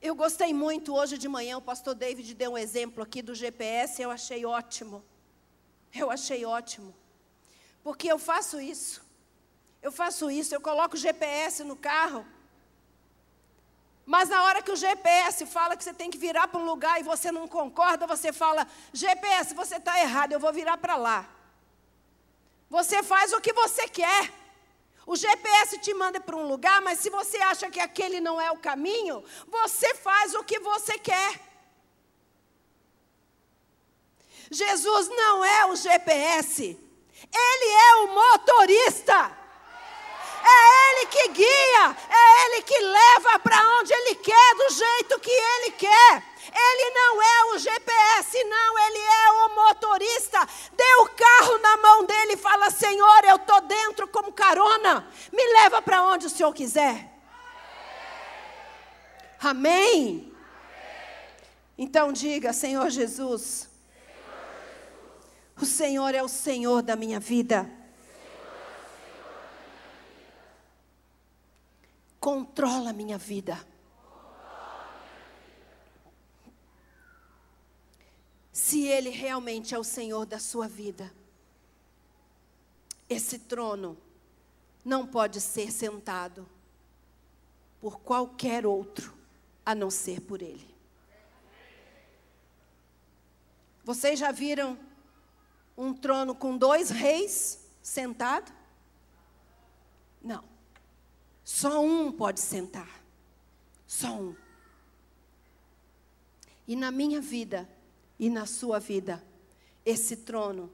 Eu 0.00 0.14
gostei 0.14 0.54
muito 0.54 0.94
hoje 0.94 1.18
de 1.18 1.28
manhã, 1.28 1.58
o 1.58 1.60
pastor 1.60 1.94
David 1.94 2.32
deu 2.32 2.52
um 2.52 2.56
exemplo 2.56 3.02
aqui 3.02 3.20
do 3.20 3.34
GPS, 3.34 4.00
eu 4.00 4.10
achei 4.10 4.46
ótimo. 4.46 5.04
Eu 5.94 6.10
achei 6.10 6.46
ótimo. 6.46 6.94
Porque 7.84 8.10
eu 8.10 8.18
faço 8.18 8.58
isso. 8.58 9.04
Eu 9.82 9.92
faço 9.92 10.30
isso, 10.30 10.54
eu 10.54 10.62
coloco 10.62 10.96
GPS 10.96 11.62
no 11.62 11.76
carro. 11.76 12.26
Mas 14.06 14.28
na 14.28 14.44
hora 14.44 14.62
que 14.62 14.70
o 14.70 14.76
GPS 14.76 15.44
fala 15.46 15.76
que 15.76 15.82
você 15.82 15.92
tem 15.92 16.08
que 16.08 16.16
virar 16.16 16.46
para 16.46 16.60
um 16.60 16.64
lugar 16.64 17.00
e 17.00 17.02
você 17.02 17.32
não 17.32 17.48
concorda, 17.48 18.06
você 18.06 18.32
fala: 18.32 18.66
GPS, 18.92 19.52
você 19.52 19.76
está 19.76 20.00
errado, 20.00 20.32
eu 20.32 20.38
vou 20.38 20.52
virar 20.52 20.76
para 20.78 20.96
lá. 20.96 21.28
Você 22.70 23.02
faz 23.02 23.32
o 23.32 23.40
que 23.40 23.52
você 23.52 23.88
quer. 23.88 24.32
O 25.04 25.16
GPS 25.16 25.78
te 25.78 25.92
manda 25.94 26.20
para 26.20 26.36
um 26.36 26.46
lugar, 26.46 26.80
mas 26.82 27.00
se 27.00 27.10
você 27.10 27.36
acha 27.38 27.70
que 27.70 27.80
aquele 27.80 28.20
não 28.20 28.40
é 28.40 28.50
o 28.50 28.58
caminho, 28.58 29.24
você 29.48 29.94
faz 29.94 30.34
o 30.34 30.44
que 30.44 30.58
você 30.60 30.98
quer. 30.98 31.40
Jesus 34.50 35.08
não 35.08 35.44
é 35.44 35.66
o 35.66 35.76
GPS, 35.76 36.62
ele 37.32 37.70
é 37.72 37.94
o 37.96 38.14
motorista. 38.14 39.45
É 40.48 40.92
Ele 40.92 41.06
que 41.06 41.28
guia, 41.28 41.96
é 42.08 42.44
Ele 42.44 42.62
que 42.62 42.78
leva 42.78 43.38
para 43.40 43.60
onde 43.80 43.92
Ele 43.92 44.14
quer, 44.14 44.54
do 44.54 44.70
jeito 44.72 45.18
que 45.18 45.30
Ele 45.30 45.70
quer. 45.72 46.36
Ele 46.54 46.90
não 46.90 47.22
é 47.22 47.44
o 47.54 47.58
GPS, 47.58 48.44
não, 48.44 48.78
ele 48.78 48.98
é 48.98 49.32
o 49.32 49.54
motorista. 49.54 50.48
Dê 50.72 50.94
o 51.00 51.08
carro 51.08 51.58
na 51.58 51.76
mão 51.76 52.04
dele 52.04 52.32
e 52.34 52.36
fala: 52.36 52.70
Senhor, 52.70 53.24
eu 53.24 53.36
estou 53.36 53.60
dentro 53.62 54.08
como 54.08 54.32
carona, 54.32 55.06
me 55.32 55.44
leva 55.52 55.82
para 55.82 56.02
onde 56.02 56.26
o 56.26 56.30
Senhor 56.30 56.54
quiser. 56.54 57.12
Amém? 59.40 60.32
Então 61.76 62.12
diga, 62.12 62.52
Senhor 62.52 62.88
Jesus, 62.88 63.68
o 65.60 65.66
Senhor 65.66 66.14
é 66.14 66.22
o 66.22 66.28
Senhor 66.28 66.80
da 66.80 66.96
minha 66.96 67.20
vida. 67.20 67.70
Controla 72.26 72.90
a 72.90 72.92
minha 72.92 73.16
vida. 73.16 73.56
Se 78.50 78.84
Ele 78.84 79.10
realmente 79.10 79.76
é 79.76 79.78
o 79.78 79.84
Senhor 79.84 80.26
da 80.26 80.40
sua 80.40 80.66
vida, 80.66 81.14
esse 83.08 83.38
trono 83.38 83.96
não 84.84 85.06
pode 85.06 85.40
ser 85.40 85.70
sentado 85.70 86.48
por 87.80 88.00
qualquer 88.00 88.66
outro 88.66 89.14
a 89.64 89.72
não 89.72 89.88
ser 89.88 90.20
por 90.20 90.42
Ele. 90.42 90.74
Vocês 93.84 94.18
já 94.18 94.32
viram 94.32 94.76
um 95.78 95.94
trono 95.94 96.34
com 96.34 96.58
dois 96.58 96.90
reis 96.90 97.64
sentado? 97.80 98.52
Não. 100.20 100.55
Só 101.46 101.80
um 101.80 102.10
pode 102.10 102.40
sentar. 102.40 103.00
Só 103.86 104.08
um. 104.08 104.36
E 106.66 106.74
na 106.74 106.90
minha 106.90 107.20
vida 107.20 107.68
e 108.18 108.28
na 108.28 108.46
sua 108.46 108.80
vida, 108.80 109.24
esse 109.84 110.16
trono 110.16 110.68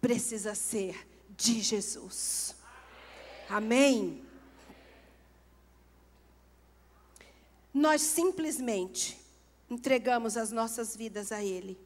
precisa 0.00 0.54
ser 0.54 1.06
de 1.36 1.60
Jesus. 1.60 2.56
Amém? 3.46 4.24
Nós 7.72 8.00
simplesmente 8.00 9.20
entregamos 9.68 10.38
as 10.38 10.50
nossas 10.50 10.96
vidas 10.96 11.30
a 11.30 11.44
Ele. 11.44 11.78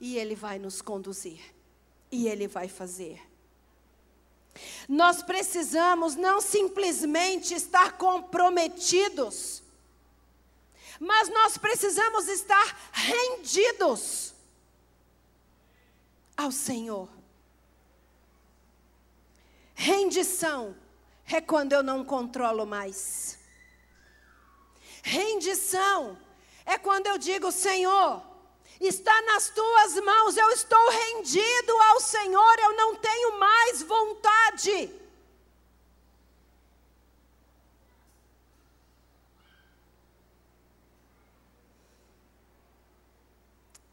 E 0.00 0.16
Ele 0.16 0.36
vai 0.36 0.60
nos 0.60 0.80
conduzir. 0.80 1.40
E 2.08 2.28
Ele 2.28 2.46
vai 2.46 2.68
fazer. 2.68 3.31
Nós 4.88 5.22
precisamos 5.22 6.14
não 6.14 6.40
simplesmente 6.40 7.54
estar 7.54 7.92
comprometidos, 7.96 9.62
mas 11.00 11.28
nós 11.28 11.56
precisamos 11.56 12.28
estar 12.28 12.90
rendidos 12.92 14.34
ao 16.36 16.52
Senhor. 16.52 17.08
Rendição 19.74 20.76
é 21.26 21.40
quando 21.40 21.72
eu 21.72 21.82
não 21.82 22.04
controlo 22.04 22.66
mais. 22.66 23.38
Rendição 25.02 26.18
é 26.64 26.78
quando 26.78 27.08
eu 27.08 27.18
digo, 27.18 27.50
Senhor, 27.50 28.22
está 28.86 29.22
nas 29.22 29.48
tuas 29.50 29.94
mãos, 30.04 30.36
eu 30.36 30.50
estou 30.50 30.90
rendido 30.90 31.72
ao 31.90 32.00
Senhor, 32.00 32.58
eu 32.58 32.76
não 32.76 32.96
tenho 32.96 33.38
mais 33.38 33.82
vontade. 33.82 34.92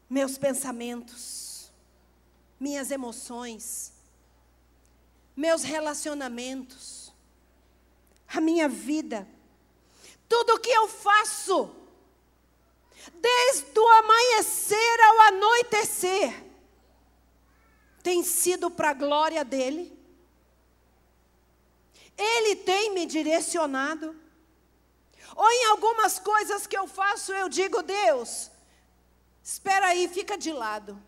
Meus 0.08 0.36
pensamentos, 0.36 1.70
minhas 2.58 2.90
emoções, 2.90 3.92
meus 5.36 5.62
relacionamentos, 5.62 7.12
a 8.26 8.40
minha 8.40 8.68
vida, 8.68 9.26
tudo 10.28 10.54
o 10.54 10.58
que 10.58 10.70
eu 10.70 10.88
faço, 10.88 11.79
desde 13.14 13.78
o 13.78 13.88
amanhecer 13.88 15.00
ao 15.00 15.20
anoitecer, 15.20 16.44
tem 18.02 18.22
sido 18.22 18.70
para 18.70 18.90
a 18.90 18.94
glória 18.94 19.44
dele. 19.44 19.96
Ele 22.16 22.56
tem 22.56 22.92
me 22.92 23.06
direcionado. 23.06 24.14
Ou 25.36 25.50
em 25.50 25.64
algumas 25.66 26.18
coisas 26.18 26.66
que 26.66 26.76
eu 26.76 26.86
faço, 26.86 27.32
eu 27.32 27.48
digo, 27.48 27.82
Deus, 27.82 28.50
espera 29.42 29.86
aí, 29.88 30.08
fica 30.08 30.36
de 30.36 30.52
lado. 30.52 31.00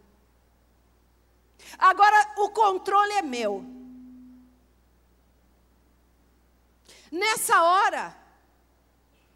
Agora 1.79 2.35
o 2.39 2.51
controle 2.51 3.13
é 3.13 3.23
meu. 3.23 3.65
Nessa 7.11 7.63
hora, 7.63 8.17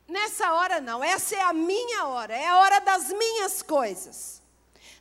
Nessa 0.08 0.52
hora 0.52 0.80
não, 0.80 1.02
essa 1.02 1.34
é 1.34 1.42
a 1.42 1.52
minha 1.52 2.06
hora, 2.06 2.36
é 2.36 2.46
a 2.46 2.58
hora 2.58 2.80
das 2.80 3.08
minhas 3.10 3.60
coisas. 3.60 4.40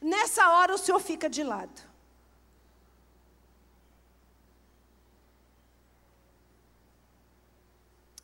Nessa 0.01 0.49
hora 0.49 0.73
o 0.73 0.77
Senhor 0.77 0.99
fica 0.99 1.29
de 1.29 1.43
lado. 1.43 1.81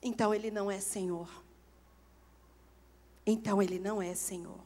Então 0.01 0.33
ele 0.33 0.49
não 0.49 0.71
é 0.71 0.79
Senhor. 0.79 1.29
Então 3.25 3.61
ele 3.61 3.77
não 3.77 4.01
é 4.01 4.15
Senhor. 4.15 4.59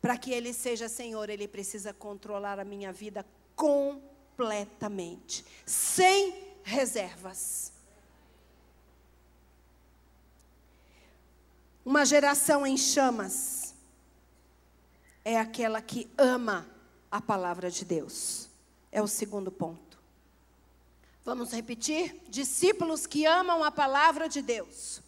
Para 0.00 0.16
que 0.16 0.32
ele 0.32 0.54
seja 0.54 0.88
Senhor, 0.88 1.28
ele 1.28 1.46
precisa 1.46 1.92
controlar 1.92 2.58
a 2.58 2.64
minha 2.64 2.92
vida 2.92 3.26
completamente, 3.54 5.44
sem 5.66 6.56
reservas. 6.62 7.73
Uma 11.84 12.04
geração 12.06 12.66
em 12.66 12.76
chamas 12.76 13.74
é 15.24 15.38
aquela 15.38 15.82
que 15.82 16.10
ama 16.16 16.66
a 17.10 17.20
palavra 17.20 17.70
de 17.70 17.84
Deus. 17.84 18.48
É 18.90 19.02
o 19.02 19.06
segundo 19.06 19.50
ponto. 19.50 19.98
Vamos 21.24 21.52
repetir? 21.52 22.20
Discípulos 22.28 23.06
que 23.06 23.26
amam 23.26 23.62
a 23.62 23.70
palavra 23.70 24.28
de 24.28 24.40
Deus. 24.40 25.02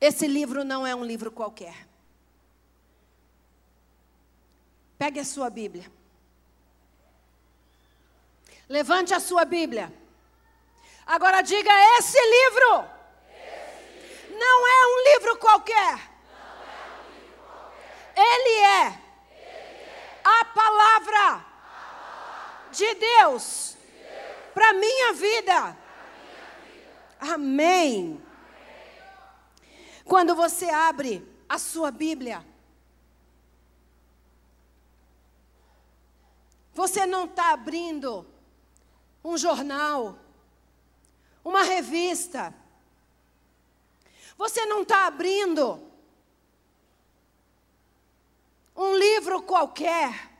Esse 0.00 0.26
livro 0.26 0.64
não 0.64 0.86
é 0.86 0.94
um 0.94 1.04
livro 1.04 1.30
qualquer. 1.32 1.86
Pegue 4.98 5.20
a 5.20 5.24
sua 5.24 5.50
Bíblia. 5.50 5.90
Levante 8.68 9.14
a 9.14 9.20
sua 9.20 9.44
Bíblia. 9.44 9.92
Agora 11.06 11.40
diga: 11.40 11.70
esse 11.98 12.18
livro, 12.18 12.84
esse 13.28 14.26
livro 14.26 14.38
não, 14.38 14.66
é 14.66 14.86
um 14.86 15.14
livro 15.14 15.36
qualquer. 15.36 15.94
Um 15.94 17.14
livro 17.14 17.42
qualquer. 17.46 18.12
Ele, 18.16 18.58
é 18.58 18.86
Ele 18.86 19.46
é 19.46 20.20
a 20.24 20.44
palavra, 20.46 21.18
a 21.18 21.38
palavra 21.38 22.70
de 22.72 22.94
Deus, 22.94 23.76
Deus 23.76 23.76
para 24.52 24.72
minha 24.72 25.12
vida. 25.12 25.76
Amém. 27.20 28.20
Quando 30.04 30.34
você 30.34 30.68
abre 30.70 31.26
a 31.48 31.58
sua 31.58 31.92
Bíblia, 31.92 32.44
você 36.72 37.06
não 37.06 37.24
está 37.24 37.52
abrindo 37.52 38.26
um 39.26 39.36
jornal, 39.36 40.16
uma 41.44 41.64
revista. 41.64 42.54
Você 44.38 44.64
não 44.66 44.82
está 44.82 45.08
abrindo 45.08 45.82
um 48.76 48.94
livro 48.94 49.42
qualquer. 49.42 50.30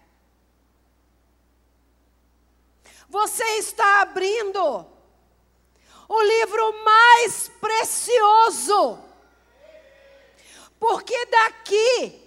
Você 3.09 3.44
está 3.59 4.03
abrindo 4.03 4.87
o 6.09 6.22
livro 6.22 6.85
mais 6.85 7.49
precioso. 7.61 9.03
Porque 10.79 11.27
daqui 11.27 12.22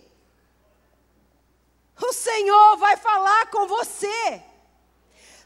o 2.01 2.11
Senhor 2.11 2.75
vai 2.75 2.97
falar 2.97 3.49
com 3.49 3.65
você. 3.65 4.48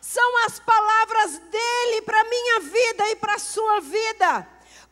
São 0.03 0.45
as 0.45 0.59
palavras 0.59 1.37
dele 1.37 2.01
para 2.01 2.25
minha 2.25 2.59
vida 2.59 3.09
e 3.09 3.15
para 3.15 3.35
a 3.35 3.39
sua 3.39 3.79
vida. 3.79 4.45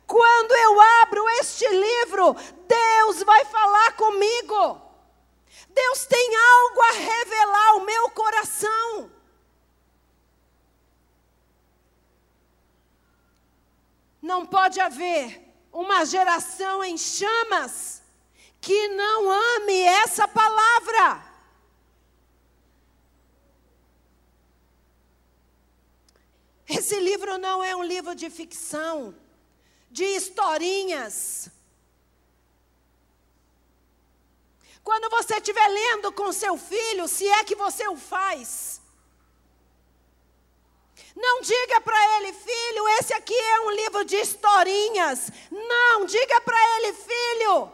Quando 0.08 0.54
eu 0.54 0.80
abro 1.04 1.30
este 1.32 1.68
livro, 1.68 2.34
Deus 2.66 3.22
vai 3.22 3.44
falar 3.44 3.92
comigo. 3.98 4.82
Deus 5.68 6.06
tem 6.06 6.34
algo 6.34 6.82
a 6.82 6.92
revelar 6.94 7.70
ao 7.72 7.80
meu 7.82 8.10
coração. 8.12 9.12
Não 14.22 14.46
pode 14.46 14.80
haver 14.80 15.42
uma 15.74 16.06
geração 16.06 16.82
em 16.82 16.98
chamas 16.98 18.02
que 18.62 18.88
não 18.88 19.30
ame 19.30 19.82
essa 19.82 20.26
palavra. 20.26 21.31
Esse 26.78 26.98
livro 27.00 27.38
não 27.38 27.64
é 27.64 27.76
um 27.76 27.84
livro 27.84 28.16
de 28.16 28.30
ficção, 28.30 29.14
de 29.90 30.06
historinhas. 30.06 31.50
Quando 34.82 35.10
você 35.10 35.36
estiver 35.36 35.68
lendo 35.68 36.12
com 36.14 36.32
seu 36.32 36.58
filho, 36.58 37.08
se 37.08 37.28
é 37.28 37.44
que 37.44 37.56
você 37.56 37.88
o 37.90 37.98
faz, 37.98 38.82
não 41.16 41.42
diga 41.42 41.82
para 41.82 42.18
ele, 42.18 42.32
filho, 42.32 42.88
esse 43.00 43.14
aqui 43.14 43.36
é 43.36 43.60
um 43.62 43.72
livro 43.72 44.06
de 44.06 44.16
historinhas. 44.16 45.30
Não, 45.52 46.06
diga 46.06 46.40
para 46.42 46.78
ele, 46.78 46.94
filho, 46.94 47.72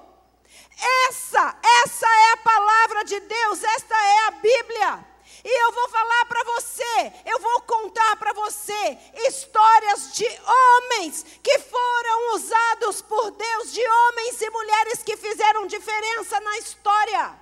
essa, 1.07 1.55
essa 1.83 2.07
é 2.07 2.31
a 2.33 2.37
palavra 2.37 3.03
de 3.03 3.19
Deus, 3.19 3.63
esta 3.63 3.95
é 3.95 4.27
a 4.27 4.31
Bíblia. 4.31 5.16
E 5.49 5.63
eu 5.63 5.71
vou 5.71 5.87
falar 5.87 6.25
para 6.25 6.43
você, 6.43 7.13
eu 7.25 7.39
vou 7.39 7.61
contar 7.61 8.17
para 8.17 8.33
você 8.33 8.97
histórias 9.29 10.11
de 10.11 10.27
homens 10.45 11.25
que 11.41 11.57
foram 11.59 12.35
usados 12.35 13.01
por 13.01 13.31
Deus, 13.31 13.71
de 13.71 13.81
homens 13.81 14.41
e 14.41 14.49
mulheres 14.49 15.03
que 15.03 15.15
fizeram 15.15 15.65
diferença 15.65 16.37
na 16.41 16.57
história. 16.57 17.39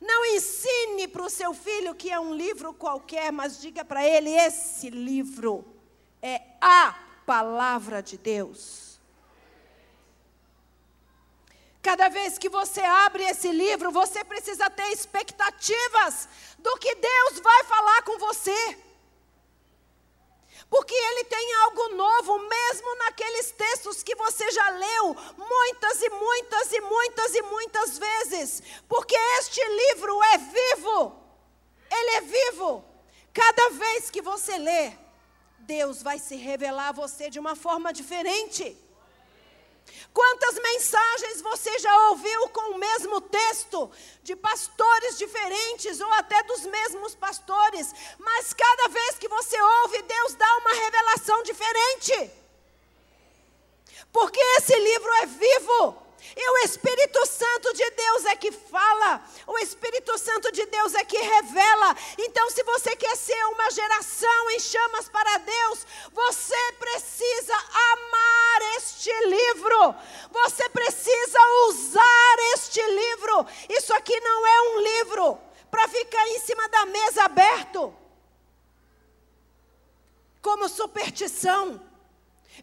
Não 0.00 0.24
ensine 0.26 1.08
para 1.08 1.24
o 1.24 1.30
seu 1.30 1.52
filho 1.52 1.96
que 1.96 2.12
é 2.12 2.20
um 2.20 2.32
livro 2.32 2.72
qualquer, 2.72 3.32
mas 3.32 3.60
diga 3.60 3.84
para 3.84 4.06
ele: 4.06 4.30
esse 4.30 4.88
livro 4.88 5.64
é 6.22 6.42
a 6.60 6.94
palavra 7.26 8.00
de 8.00 8.16
Deus. 8.16 8.85
Cada 11.86 12.08
vez 12.08 12.36
que 12.36 12.48
você 12.48 12.80
abre 12.80 13.22
esse 13.22 13.48
livro, 13.52 13.92
você 13.92 14.24
precisa 14.24 14.68
ter 14.68 14.88
expectativas 14.90 16.28
do 16.58 16.76
que 16.78 16.92
Deus 16.96 17.38
vai 17.38 17.62
falar 17.62 18.02
com 18.02 18.18
você. 18.18 18.76
Porque 20.68 20.92
ele 20.92 21.22
tem 21.22 21.54
algo 21.62 21.88
novo, 21.90 22.40
mesmo 22.40 22.96
naqueles 22.96 23.52
textos 23.52 24.02
que 24.02 24.16
você 24.16 24.50
já 24.50 24.68
leu 24.70 25.14
muitas 25.38 26.02
e 26.02 26.10
muitas 26.10 26.72
e 26.72 26.80
muitas 26.80 27.34
e 27.36 27.42
muitas 27.42 27.98
vezes. 27.98 28.62
Porque 28.88 29.14
este 29.38 29.62
livro 29.64 30.20
é 30.24 30.38
vivo. 30.38 31.14
Ele 31.88 32.10
é 32.16 32.20
vivo. 32.22 32.84
Cada 33.32 33.68
vez 33.70 34.10
que 34.10 34.20
você 34.20 34.58
lê, 34.58 34.92
Deus 35.60 36.02
vai 36.02 36.18
se 36.18 36.34
revelar 36.34 36.88
a 36.88 36.98
você 37.04 37.30
de 37.30 37.38
uma 37.38 37.54
forma 37.54 37.92
diferente. 37.92 38.85
Quantas 40.12 40.54
mensagens 40.58 41.42
você 41.42 41.78
já 41.78 42.08
ouviu 42.08 42.48
com 42.48 42.72
o 42.72 42.78
mesmo 42.78 43.20
texto, 43.20 43.90
de 44.22 44.34
pastores 44.34 45.18
diferentes 45.18 46.00
ou 46.00 46.12
até 46.14 46.42
dos 46.44 46.64
mesmos 46.64 47.14
pastores, 47.14 47.92
mas 48.18 48.52
cada 48.52 48.88
vez 48.88 49.18
que 49.18 49.28
você 49.28 49.60
ouve, 49.60 50.02
Deus 50.02 50.34
dá 50.34 50.56
uma 50.58 50.72
revelação 50.72 51.42
diferente. 51.42 52.30
Porque 54.12 54.40
esse 54.58 54.74
livro 54.74 55.12
é 55.14 55.26
vivo. 55.26 56.05
E 56.34 56.50
o 56.50 56.58
Espírito 56.64 57.24
Santo 57.26 57.72
de 57.74 57.90
Deus 57.90 58.24
é 58.24 58.36
que 58.36 58.50
fala, 58.50 59.22
o 59.46 59.58
Espírito 59.58 60.16
Santo 60.18 60.50
de 60.50 60.64
Deus 60.66 60.94
é 60.94 61.04
que 61.04 61.18
revela. 61.18 61.94
Então, 62.18 62.50
se 62.50 62.62
você 62.64 62.96
quer 62.96 63.16
ser 63.16 63.44
uma 63.46 63.70
geração 63.70 64.50
em 64.50 64.58
chamas 64.58 65.08
para 65.08 65.38
Deus, 65.38 65.86
você 66.12 66.72
precisa 66.78 67.54
amar 67.54 68.76
este 68.76 69.12
livro, 69.26 69.94
você 70.30 70.68
precisa 70.70 71.38
usar 71.68 72.36
este 72.54 72.82
livro. 72.82 73.46
Isso 73.68 73.94
aqui 73.94 74.18
não 74.20 74.46
é 74.46 74.60
um 74.62 74.80
livro 74.80 75.38
para 75.70 75.88
ficar 75.88 76.26
em 76.28 76.40
cima 76.40 76.68
da 76.68 76.86
mesa 76.86 77.24
aberto, 77.24 77.94
como 80.40 80.68
superstição. 80.68 81.85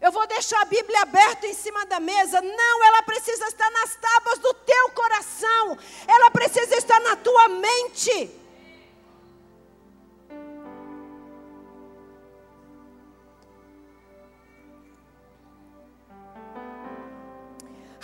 Eu 0.00 0.10
vou 0.10 0.26
deixar 0.26 0.60
a 0.60 0.64
Bíblia 0.64 1.02
aberta 1.02 1.46
em 1.46 1.54
cima 1.54 1.86
da 1.86 2.00
mesa. 2.00 2.40
Não, 2.40 2.84
ela 2.84 3.02
precisa 3.02 3.46
estar 3.46 3.70
nas 3.70 3.94
tábuas 3.96 4.38
do 4.38 4.54
teu 4.54 4.90
coração. 4.90 5.78
Ela 6.06 6.30
precisa 6.30 6.76
estar 6.76 7.00
na 7.00 7.16
tua 7.16 7.48
mente. 7.48 8.30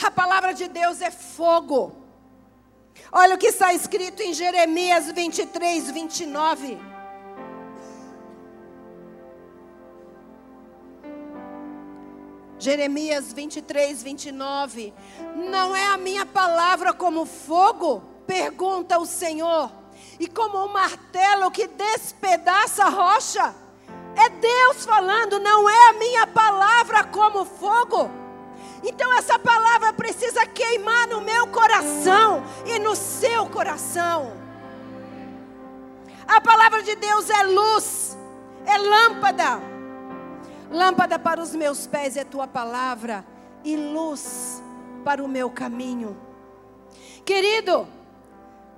A 0.02 0.10
palavra 0.10 0.54
de 0.54 0.66
Deus 0.68 1.02
é 1.02 1.10
fogo. 1.10 1.94
Olha 3.12 3.34
o 3.34 3.38
que 3.38 3.48
está 3.48 3.74
escrito 3.74 4.22
em 4.22 4.32
Jeremias 4.32 5.10
23, 5.12 5.90
29. 5.90 6.78
Jeremias 12.60 13.32
23, 13.32 14.02
29. 14.02 14.92
Não 15.34 15.74
é 15.74 15.86
a 15.86 15.96
minha 15.96 16.26
palavra 16.26 16.92
como 16.92 17.24
fogo? 17.24 18.02
Pergunta 18.26 18.98
o 18.98 19.06
Senhor. 19.06 19.72
E 20.18 20.26
como 20.28 20.62
um 20.62 20.68
martelo 20.68 21.50
que 21.50 21.66
despedaça 21.66 22.84
a 22.84 22.90
rocha? 22.90 23.54
É 24.14 24.28
Deus 24.28 24.84
falando, 24.84 25.38
não 25.38 25.68
é 25.70 25.88
a 25.88 25.92
minha 25.94 26.26
palavra 26.26 27.04
como 27.04 27.46
fogo? 27.46 28.10
Então 28.84 29.10
essa 29.14 29.38
palavra 29.38 29.94
precisa 29.94 30.44
queimar 30.44 31.08
no 31.08 31.22
meu 31.22 31.46
coração 31.46 32.44
e 32.66 32.78
no 32.78 32.94
seu 32.94 33.46
coração. 33.46 34.36
A 36.28 36.40
palavra 36.42 36.82
de 36.82 36.94
Deus 36.94 37.30
é 37.30 37.42
luz, 37.42 38.18
é 38.66 38.76
lâmpada 38.76 39.69
Lâmpada 40.70 41.18
para 41.18 41.40
os 41.40 41.52
meus 41.54 41.86
pés 41.86 42.16
é 42.16 42.24
tua 42.24 42.46
palavra 42.46 43.24
e 43.64 43.76
luz 43.76 44.62
para 45.04 45.22
o 45.22 45.26
meu 45.26 45.50
caminho. 45.50 46.16
Querido, 47.24 47.88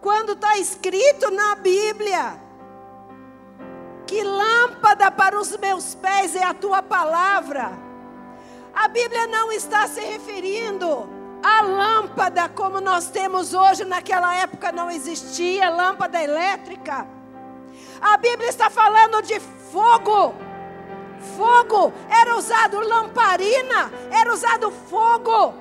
quando 0.00 0.32
está 0.32 0.56
escrito 0.56 1.30
na 1.30 1.54
Bíblia 1.54 2.40
que 4.06 4.22
lâmpada 4.22 5.10
para 5.10 5.38
os 5.38 5.56
meus 5.58 5.94
pés 5.94 6.34
é 6.34 6.42
a 6.42 6.54
tua 6.54 6.82
palavra, 6.82 7.72
a 8.74 8.88
Bíblia 8.88 9.26
não 9.26 9.52
está 9.52 9.86
se 9.86 10.00
referindo 10.00 11.08
à 11.42 11.60
lâmpada 11.60 12.48
como 12.48 12.80
nós 12.80 13.08
temos 13.08 13.52
hoje, 13.52 13.84
naquela 13.84 14.34
época 14.34 14.72
não 14.72 14.90
existia 14.90 15.68
lâmpada 15.68 16.22
elétrica. 16.22 17.06
A 18.00 18.16
Bíblia 18.16 18.48
está 18.48 18.70
falando 18.70 19.22
de 19.22 19.38
fogo 19.40 20.34
fogo, 21.36 21.92
era 22.10 22.36
usado 22.36 22.80
lamparina, 22.80 23.90
era 24.10 24.32
usado 24.32 24.70
fogo, 24.70 25.54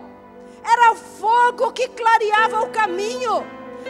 era 0.64 0.92
o 0.92 0.96
fogo 0.96 1.72
que 1.72 1.88
clareava 1.90 2.62
o 2.62 2.70
caminho. 2.70 3.46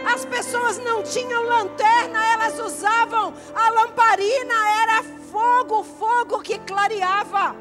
As 0.06 0.24
pessoas 0.26 0.78
não 0.78 1.04
tinham 1.04 1.44
lanterna, 1.44 2.24
elas 2.34 2.60
usavam 2.60 3.34
a 3.54 3.70
lamparina, 3.72 4.54
era 4.82 5.04
fogo, 5.32 5.84
fogo 5.84 6.40
que 6.42 6.60
clareava. 6.60 7.56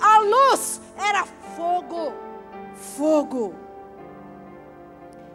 A 0.00 0.18
luz 0.18 0.80
era 0.96 1.24
fogo, 1.56 2.12
fogo. 2.96 3.54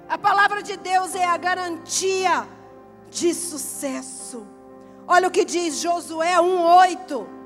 A 0.10 0.18
palavra 0.18 0.62
de 0.62 0.76
Deus 0.76 1.16
é 1.16 1.24
a 1.24 1.38
garantia 1.38 2.46
de 3.10 3.34
sucesso. 3.34 4.46
Olha 5.08 5.28
o 5.28 5.32
que 5.32 5.46
diz 5.46 5.80
Josué 5.80 6.40
1:8. 6.40 7.41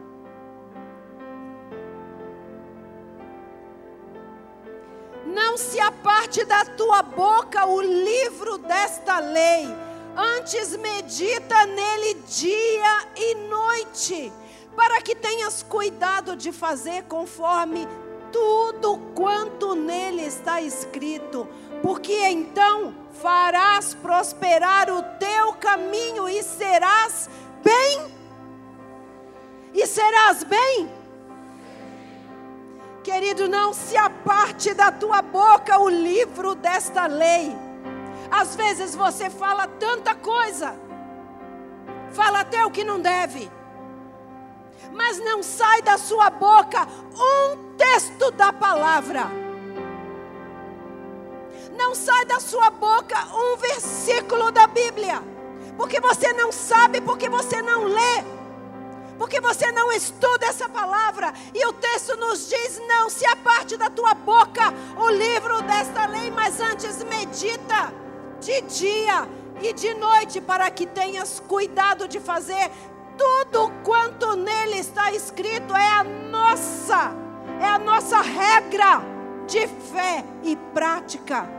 Aparte 6.05 6.43
da 6.45 6.65
tua 6.65 7.01
boca 7.01 7.65
o 7.65 7.81
livro 7.81 8.57
desta 8.57 9.19
lei, 9.19 9.67
antes 10.15 10.75
medita 10.75 11.65
nele 11.65 12.15
dia 12.27 13.07
e 13.15 13.35
noite, 13.35 14.31
para 14.75 15.01
que 15.01 15.15
tenhas 15.15 15.63
cuidado 15.63 16.35
de 16.35 16.51
fazer 16.51 17.03
conforme 17.03 17.87
tudo 18.31 18.97
quanto 19.15 19.75
nele 19.75 20.23
está 20.23 20.61
escrito, 20.61 21.47
porque 21.81 22.27
então 22.27 22.93
farás 23.21 23.93
prosperar 23.93 24.89
o 24.89 25.01
teu 25.17 25.53
caminho 25.53 26.27
e 26.27 26.43
serás 26.43 27.29
bem. 27.63 28.13
E 29.73 29.85
serás 29.87 30.43
bem. 30.43 31.04
Querido, 33.05 33.47
não 33.47 33.73
se 33.73 33.95
aparte 33.95 34.73
da 34.73 34.91
tua 34.91 35.21
boca 35.21 35.79
o 35.79 35.87
livro 35.87 36.55
desta 36.55 37.05
lei. 37.05 37.55
Às 38.29 38.55
vezes 38.55 38.95
você 38.95 39.29
fala 39.29 39.67
tanta 39.67 40.13
coisa, 40.15 40.75
fala 42.11 42.39
até 42.39 42.65
o 42.65 42.71
que 42.71 42.83
não 42.83 42.99
deve 42.99 43.49
mas 44.95 45.19
não 45.19 45.43
sai 45.43 45.81
da 45.81 45.97
sua 45.97 46.29
boca 46.29 46.87
um 47.13 47.75
texto 47.75 48.31
da 48.31 48.51
palavra. 48.53 49.29
Não 51.77 51.93
sai 51.93 52.25
da 52.25 52.39
sua 52.39 52.69
boca 52.69 53.17
um 53.35 53.57
versículo 53.57 54.51
da 54.51 54.65
Bíblia, 54.67 55.21
porque 55.77 55.99
você 55.99 56.31
não 56.33 56.51
sabe, 56.51 57.01
porque 57.01 57.29
você 57.29 57.61
não 57.61 57.83
lê, 57.83 58.23
porque 59.17 59.39
você 59.39 59.71
não 59.71 59.91
estuda 59.91 60.45
essa 60.45 60.67
palavra. 60.67 61.33
E 61.53 61.65
o 61.65 61.73
texto 61.73 62.15
nos 62.17 62.49
diz: 62.49 62.81
não 62.87 63.09
se 63.09 63.25
aparte 63.25 63.77
da 63.77 63.89
tua 63.89 64.13
boca 64.13 64.73
o 64.97 65.09
livro 65.09 65.61
desta 65.63 66.05
lei, 66.05 66.31
mas 66.31 66.59
antes 66.59 67.03
medita 67.03 67.93
de 68.39 68.61
dia 68.61 69.27
e 69.61 69.73
de 69.73 69.93
noite, 69.93 70.41
para 70.41 70.69
que 70.69 70.85
tenhas 70.85 71.39
cuidado 71.39 72.07
de 72.07 72.19
fazer 72.19 72.69
tudo 73.17 73.71
quanto 73.83 74.35
nele 74.35 74.77
está 74.77 75.11
escrito 75.11 75.75
é 75.75 75.87
a 75.87 76.03
nossa, 76.03 77.13
é 77.61 77.65
a 77.65 77.79
nossa 77.79 78.21
regra 78.21 79.01
de 79.47 79.67
fé 79.67 80.23
e 80.43 80.55
prática. 80.73 81.49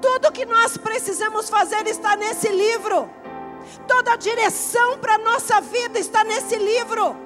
Tudo 0.00 0.32
que 0.32 0.44
nós 0.44 0.76
precisamos 0.76 1.48
fazer 1.48 1.86
está 1.86 2.14
nesse 2.14 2.48
livro. 2.48 3.10
Toda 3.86 4.12
a 4.12 4.16
direção 4.16 4.98
para 4.98 5.14
a 5.14 5.18
nossa 5.18 5.60
vida 5.60 5.98
está 5.98 6.24
nesse 6.24 6.56
livro. 6.56 7.16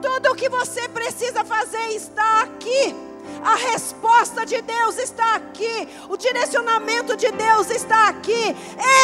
Tudo 0.00 0.32
o 0.32 0.34
que 0.34 0.48
você 0.48 0.88
precisa 0.88 1.44
fazer 1.44 1.88
está 1.88 2.42
aqui. 2.42 2.94
A 3.42 3.56
resposta 3.56 4.44
de 4.44 4.60
Deus 4.62 4.98
está 4.98 5.34
aqui. 5.36 5.88
O 6.08 6.16
direcionamento 6.16 7.16
de 7.16 7.30
Deus 7.30 7.70
está 7.70 8.08
aqui. 8.08 8.56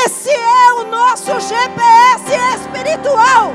Esse 0.04 0.30
é 0.30 0.72
o 0.74 0.84
nosso 0.84 1.38
GPS 1.40 2.24
espiritual. 2.54 3.52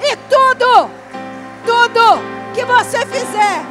E 0.00 0.16
tudo, 0.28 0.90
tudo 1.64 2.54
que 2.54 2.64
você 2.64 3.06
fizer, 3.06 3.62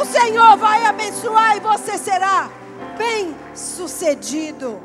o 0.00 0.04
Senhor 0.04 0.56
vai 0.56 0.84
abençoar 0.84 1.56
e 1.56 1.60
você 1.60 1.98
será 1.98 2.50
bem 2.96 3.34
sucedido. 3.54 4.80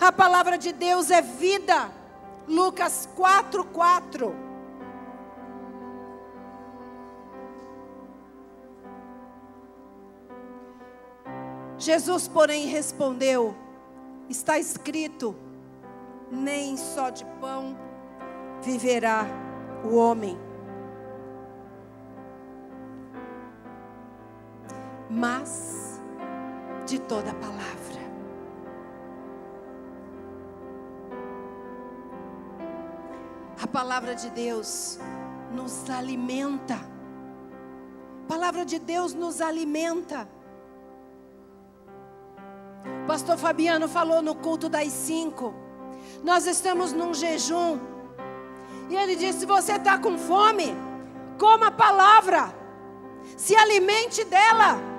A 0.00 0.12
palavra 0.12 0.58
de 0.58 0.72
Deus 0.72 1.10
é 1.10 1.22
vida. 1.22 1.90
Lucas 2.46 3.08
4, 3.16 3.64
4. 3.64 4.46
Jesus, 11.78 12.26
porém, 12.28 12.66
respondeu: 12.66 13.54
Está 14.28 14.58
escrito, 14.58 15.36
nem 16.30 16.76
só 16.76 17.10
de 17.10 17.24
pão 17.40 17.76
viverá 18.62 19.26
o 19.84 19.96
homem. 19.96 20.36
Mas 25.08 26.00
de 26.86 26.98
toda 26.98 27.32
palavra. 27.34 27.95
A 33.62 33.66
palavra 33.66 34.14
de 34.14 34.30
Deus 34.30 34.98
nos 35.52 35.88
alimenta. 35.88 36.74
A 38.24 38.28
palavra 38.28 38.64
de 38.64 38.78
Deus 38.78 39.14
nos 39.14 39.40
alimenta. 39.40 40.28
Pastor 43.06 43.38
Fabiano 43.38 43.88
falou 43.88 44.20
no 44.20 44.34
culto 44.34 44.68
das 44.68 44.92
cinco. 44.92 45.54
Nós 46.22 46.46
estamos 46.46 46.92
num 46.92 47.14
jejum 47.14 47.78
e 48.88 48.96
ele 48.96 49.16
disse: 49.16 49.40
se 49.40 49.46
você 49.46 49.72
está 49.72 49.98
com 49.98 50.18
fome, 50.18 50.74
coma 51.38 51.68
a 51.68 51.70
palavra, 51.70 52.54
se 53.36 53.54
alimente 53.56 54.24
dela. 54.24 54.95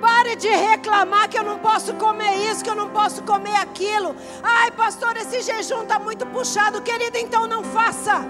Pare 0.00 0.36
de 0.36 0.48
reclamar 0.48 1.28
que 1.28 1.38
eu 1.38 1.42
não 1.42 1.58
posso 1.58 1.94
comer 1.94 2.50
isso, 2.50 2.62
que 2.62 2.70
eu 2.70 2.74
não 2.74 2.90
posso 2.90 3.22
comer 3.22 3.56
aquilo. 3.56 4.14
Ai, 4.42 4.70
pastor, 4.70 5.16
esse 5.16 5.42
jejum 5.42 5.82
está 5.82 5.98
muito 5.98 6.26
puxado, 6.26 6.82
querida, 6.82 7.18
então 7.18 7.46
não 7.46 7.62
faça. 7.62 8.24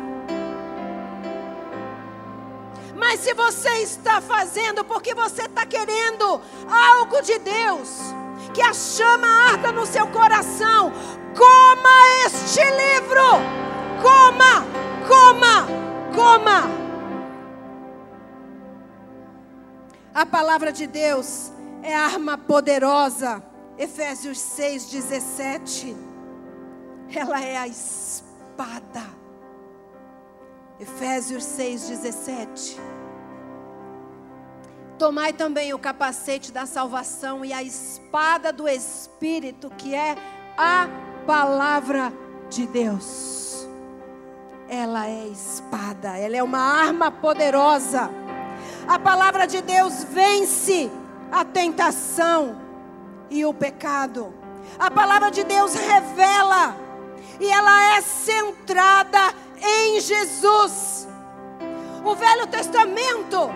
Mas 2.96 3.20
se 3.20 3.34
você 3.34 3.70
está 3.82 4.20
fazendo 4.20 4.84
porque 4.84 5.14
você 5.14 5.42
está 5.42 5.66
querendo 5.66 6.40
algo 6.70 7.20
de 7.22 7.38
Deus, 7.38 8.14
que 8.52 8.62
a 8.62 8.72
chama 8.72 9.26
arda 9.26 9.72
no 9.72 9.84
seu 9.84 10.06
coração, 10.08 10.92
coma 11.36 12.26
este 12.26 12.60
livro 12.60 13.64
Coma, 14.04 14.66
coma, 15.08 15.66
coma. 16.14 16.83
A 20.14 20.24
palavra 20.24 20.72
de 20.72 20.86
Deus 20.86 21.50
é 21.82 21.92
arma 21.92 22.38
poderosa. 22.38 23.42
Efésios 23.76 24.38
6, 24.38 24.86
17. 24.86 25.96
Ela 27.12 27.42
é 27.42 27.56
a 27.56 27.66
espada. 27.66 29.02
Efésios 30.78 31.42
6, 31.42 31.88
17. 31.88 32.80
Tomai 34.96 35.32
também 35.32 35.74
o 35.74 35.78
capacete 35.80 36.52
da 36.52 36.64
salvação 36.64 37.44
e 37.44 37.52
a 37.52 37.64
espada 37.64 38.52
do 38.52 38.68
Espírito, 38.68 39.68
que 39.70 39.96
é 39.96 40.16
a 40.56 40.88
palavra 41.26 42.12
de 42.48 42.66
Deus 42.68 43.44
ela 44.68 45.06
é 45.06 45.28
espada, 45.28 46.18
ela 46.18 46.36
é 46.36 46.42
uma 46.42 46.58
arma 46.58 47.10
poderosa. 47.10 48.10
A 48.86 48.98
palavra 48.98 49.46
de 49.46 49.60
Deus 49.62 50.04
vence 50.04 50.90
a 51.32 51.44
tentação 51.44 52.60
e 53.30 53.44
o 53.44 53.54
pecado. 53.54 54.32
A 54.78 54.90
palavra 54.90 55.30
de 55.30 55.42
Deus 55.44 55.74
revela 55.74 56.76
e 57.40 57.50
ela 57.50 57.96
é 57.96 58.00
centrada 58.00 59.34
em 59.62 60.00
Jesus. 60.00 61.08
O 62.04 62.14
Velho 62.14 62.46
Testamento 62.46 63.50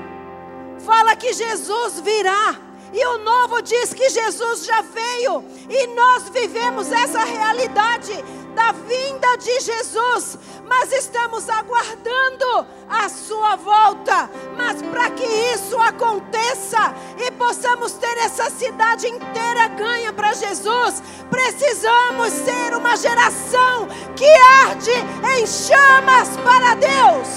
fala 0.80 1.14
que 1.14 1.32
Jesus 1.32 2.00
virá. 2.00 2.56
E 2.90 3.04
o 3.04 3.18
novo 3.18 3.60
diz 3.60 3.92
que 3.92 4.08
Jesus 4.08 4.64
já 4.64 4.80
veio, 4.80 5.44
e 5.68 5.86
nós 5.88 6.30
vivemos 6.30 6.90
essa 6.90 7.22
realidade 7.22 8.12
da 8.58 8.72
vinda 8.72 9.36
de 9.36 9.60
Jesus, 9.60 10.36
mas 10.66 10.92
estamos 10.92 11.48
aguardando 11.48 12.66
a 12.88 13.08
sua 13.08 13.54
volta. 13.54 14.28
Mas 14.56 14.82
para 14.82 15.10
que 15.10 15.24
isso 15.24 15.78
aconteça 15.78 16.92
e 17.16 17.30
possamos 17.30 17.92
ter 17.92 18.18
essa 18.18 18.50
cidade 18.50 19.06
inteira 19.06 19.68
ganha 19.68 20.12
para 20.12 20.32
Jesus, 20.32 21.00
precisamos 21.30 22.32
ser 22.32 22.74
uma 22.74 22.96
geração 22.96 23.86
que 24.16 24.28
arde 24.64 24.90
em 25.36 25.46
chamas 25.46 26.36
para 26.38 26.74
Deus. 26.74 27.28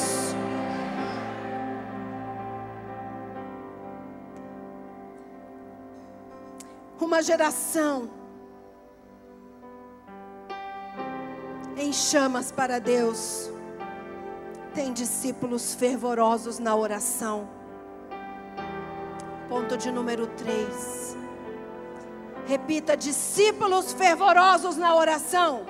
Uma 7.00 7.22
geração 7.22 8.21
em 11.82 11.92
chamas 11.92 12.52
para 12.52 12.80
Deus. 12.80 13.50
Tem 14.74 14.94
discípulos 14.94 15.74
fervorosos 15.74 16.60
na 16.60 16.76
oração. 16.76 17.50
Ponto 19.50 19.76
de 19.76 19.92
número 19.92 20.28
3. 20.28 21.18
Repita: 22.46 22.96
discípulos 22.96 23.94
fervorosos 23.94 24.78
na 24.78 24.96
oração. 24.96 25.66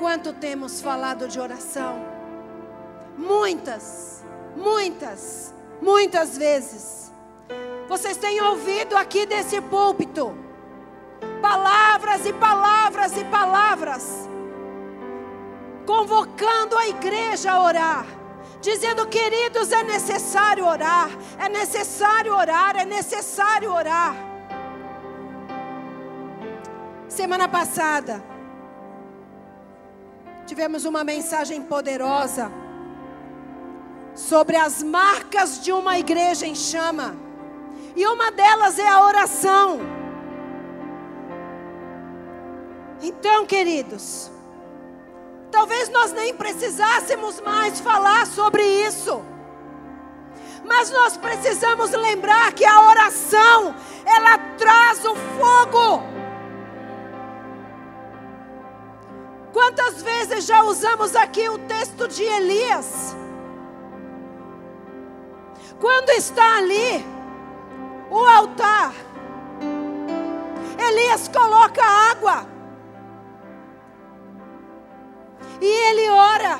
quanto 0.00 0.32
temos 0.32 0.80
falado 0.80 1.28
de 1.28 1.38
oração? 1.38 2.02
Muitas, 3.18 4.24
muitas, 4.56 5.54
muitas 5.80 6.38
vezes. 6.38 7.09
Vocês 7.90 8.16
têm 8.16 8.40
ouvido 8.40 8.96
aqui 8.96 9.26
desse 9.26 9.60
púlpito 9.60 10.32
palavras 11.42 12.24
e 12.24 12.32
palavras 12.32 13.16
e 13.16 13.24
palavras, 13.24 14.28
convocando 15.84 16.78
a 16.78 16.86
igreja 16.86 17.50
a 17.50 17.60
orar, 17.60 18.06
dizendo: 18.60 19.08
queridos, 19.08 19.72
é 19.72 19.82
necessário 19.82 20.64
orar, 20.64 21.10
é 21.36 21.48
necessário 21.48 22.32
orar, 22.32 22.76
é 22.76 22.84
necessário 22.84 23.72
orar. 23.72 24.14
Semana 27.08 27.48
passada, 27.48 28.22
tivemos 30.46 30.84
uma 30.84 31.02
mensagem 31.02 31.60
poderosa 31.60 32.52
sobre 34.14 34.56
as 34.56 34.80
marcas 34.80 35.60
de 35.60 35.72
uma 35.72 35.98
igreja 35.98 36.46
em 36.46 36.54
chama. 36.54 37.29
E 37.96 38.06
uma 38.06 38.30
delas 38.30 38.78
é 38.78 38.88
a 38.88 39.04
oração. 39.04 39.80
Então, 43.02 43.46
queridos, 43.46 44.30
talvez 45.50 45.88
nós 45.88 46.12
nem 46.12 46.34
precisássemos 46.34 47.40
mais 47.40 47.80
falar 47.80 48.26
sobre 48.26 48.62
isso. 48.62 49.22
Mas 50.64 50.90
nós 50.90 51.16
precisamos 51.16 51.90
lembrar 51.90 52.52
que 52.52 52.64
a 52.64 52.88
oração, 52.88 53.74
ela 54.04 54.38
traz 54.58 55.04
o 55.04 55.14
fogo. 55.14 56.02
Quantas 59.52 60.02
vezes 60.02 60.44
já 60.44 60.62
usamos 60.62 61.16
aqui 61.16 61.48
o 61.48 61.58
texto 61.58 62.06
de 62.06 62.22
Elias? 62.22 63.16
Quando 65.80 66.10
está 66.10 66.58
ali 66.58 67.04
o 68.10 68.18
altar, 68.26 68.92
Elias 70.78 71.28
coloca 71.28 71.82
água. 71.84 72.46
E 75.60 75.66
ele 75.66 76.10
ora. 76.10 76.58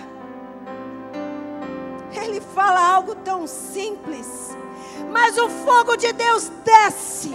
Ele 2.12 2.40
fala 2.40 2.94
algo 2.94 3.14
tão 3.14 3.46
simples, 3.46 4.56
mas 5.10 5.38
o 5.38 5.48
fogo 5.48 5.96
de 5.96 6.12
Deus 6.12 6.50
desce, 6.64 7.32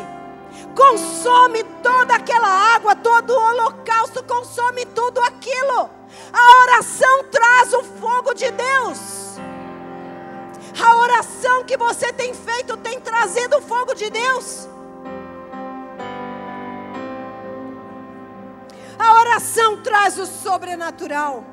consome 0.76 1.64
toda 1.82 2.16
aquela 2.16 2.76
água, 2.76 2.96
todo 2.96 3.32
o 3.32 3.40
holocausto, 3.40 4.24
consome 4.24 4.86
tudo 4.86 5.22
aquilo. 5.22 5.90
A 6.32 6.62
oração 6.64 7.24
traz 7.32 7.74
o 7.74 7.84
fogo 7.84 8.34
de 8.34 8.52
Deus. 8.52 9.25
A 10.84 10.96
oração 10.98 11.64
que 11.64 11.78
você 11.78 12.12
tem 12.12 12.34
feito 12.34 12.76
tem 12.78 13.00
trazido 13.00 13.58
o 13.58 13.62
fogo 13.62 13.94
de 13.94 14.10
Deus. 14.10 14.68
A 18.98 19.14
oração 19.20 19.82
traz 19.82 20.18
o 20.18 20.26
sobrenatural. 20.26 21.44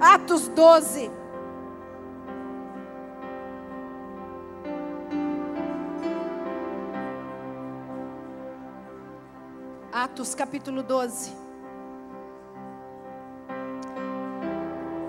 Atos 0.00 0.48
12. 0.48 1.10
Atos 9.92 10.34
capítulo 10.34 10.82
12. 10.82 11.49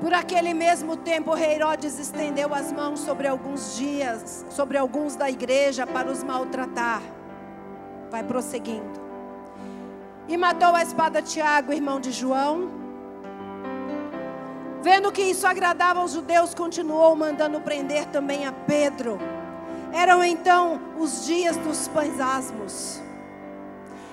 Por 0.01 0.15
aquele 0.15 0.51
mesmo 0.51 0.97
tempo, 0.97 1.37
Herodes 1.37 1.99
estendeu 1.99 2.55
as 2.55 2.71
mãos 2.71 3.01
sobre 3.01 3.27
alguns 3.27 3.77
dias, 3.77 4.43
sobre 4.49 4.75
alguns 4.75 5.15
da 5.15 5.29
igreja, 5.29 5.85
para 5.85 6.09
os 6.11 6.23
maltratar. 6.23 7.03
Vai 8.09 8.23
prosseguindo. 8.23 8.99
E 10.27 10.35
matou 10.35 10.75
a 10.75 10.81
espada 10.81 11.21
Tiago, 11.21 11.71
irmão 11.71 11.99
de 11.99 12.11
João. 12.11 12.71
Vendo 14.81 15.11
que 15.11 15.21
isso 15.21 15.45
agradava 15.45 15.99
aos 15.99 16.13
judeus, 16.13 16.55
continuou 16.55 17.15
mandando 17.15 17.61
prender 17.61 18.07
também 18.07 18.47
a 18.47 18.51
Pedro. 18.51 19.19
Eram 19.93 20.23
então 20.23 20.81
os 20.97 21.27
dias 21.27 21.57
dos 21.57 21.87
pães 21.87 22.19
asmos. 22.19 22.99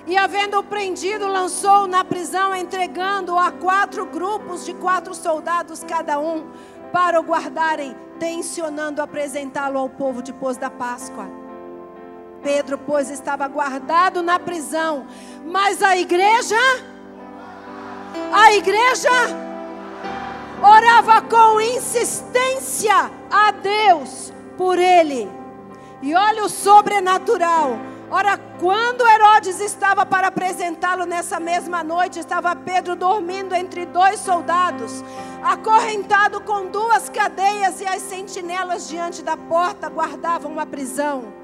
E 0.08 0.16
havendo-o 0.16 0.62
prendido, 0.62 1.28
lançou 1.28 1.86
na 1.86 2.02
prisão, 2.02 2.56
entregando-o 2.56 3.38
a 3.38 3.52
quatro 3.52 4.06
grupos 4.06 4.64
de 4.64 4.72
quatro 4.72 5.14
soldados 5.14 5.84
cada 5.84 6.18
um, 6.18 6.46
para 6.90 7.20
o 7.20 7.22
guardarem, 7.22 7.94
tensionando 8.18 9.02
apresentá-lo 9.02 9.78
ao 9.78 9.90
povo 9.90 10.22
depois 10.22 10.56
da 10.56 10.70
Páscoa. 10.70 11.28
Pedro, 12.42 12.78
pois, 12.78 13.10
estava 13.10 13.46
guardado 13.48 14.22
na 14.22 14.38
prisão, 14.38 15.06
mas 15.44 15.82
a 15.82 15.94
igreja, 15.94 16.56
a 18.32 18.50
igreja, 18.54 19.10
orava 20.62 21.20
com 21.20 21.60
insistência 21.60 23.10
a 23.30 23.50
Deus 23.50 24.32
por 24.56 24.78
ele. 24.78 25.30
E 26.00 26.14
olha 26.14 26.44
o 26.44 26.48
sobrenatural 26.48 27.87
Ora, 28.10 28.38
quando 28.58 29.06
Herodes 29.06 29.60
estava 29.60 30.06
para 30.06 30.28
apresentá-lo 30.28 31.04
nessa 31.04 31.38
mesma 31.38 31.84
noite, 31.84 32.18
estava 32.18 32.56
Pedro 32.56 32.96
dormindo 32.96 33.54
entre 33.54 33.84
dois 33.84 34.18
soldados, 34.20 35.04
acorrentado 35.42 36.40
com 36.40 36.66
duas 36.66 37.10
cadeias, 37.10 37.82
e 37.82 37.86
as 37.86 38.00
sentinelas 38.00 38.88
diante 38.88 39.22
da 39.22 39.36
porta 39.36 39.90
guardavam 39.90 40.58
a 40.58 40.64
prisão. 40.64 41.34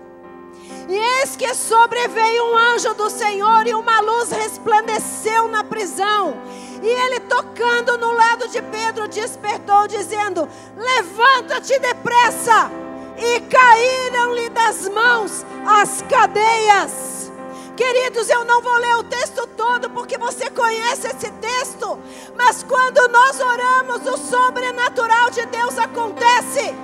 E 0.89 0.95
eis 0.95 1.37
que 1.37 1.53
sobreveio 1.55 2.53
um 2.53 2.57
anjo 2.57 2.95
do 2.95 3.11
Senhor, 3.11 3.67
e 3.67 3.75
uma 3.75 4.01
luz 4.01 4.31
resplandeceu 4.31 5.49
na 5.49 5.63
prisão. 5.63 6.35
E 6.83 6.87
ele, 6.87 7.21
tocando 7.21 7.99
no 7.99 8.13
lado 8.13 8.49
de 8.49 8.63
Pedro, 8.63 9.07
despertou, 9.07 9.87
dizendo: 9.87 10.49
Levanta-te 10.77 11.79
depressa 11.79 12.84
e 13.17 13.41
caíram-lhe 13.41 14.49
das 14.51 14.89
mãos 14.89 15.45
as 15.67 16.03
cadeias. 16.03 17.33
Queridos, 17.77 18.29
eu 18.31 18.45
não 18.45 18.63
vou 18.63 18.77
ler 18.77 18.97
o 18.97 19.03
texto 19.05 19.47
todo 19.57 19.91
porque 19.91 20.17
você 20.17 20.49
conhece 20.51 21.09
esse 21.09 21.31
texto, 21.33 21.99
mas 22.37 22.63
quando 22.63 23.09
nós 23.09 23.41
oramos, 23.41 24.07
o 24.07 24.17
sobrenatural 24.17 25.31
de 25.31 25.45
Deus 25.47 25.77
acontece. 25.79 26.75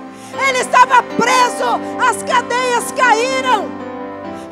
Ele 0.47 0.59
estava 0.59 1.01
preso, 1.03 1.79
as 1.99 2.23
cadeias 2.23 2.91
caíram. 2.91 3.69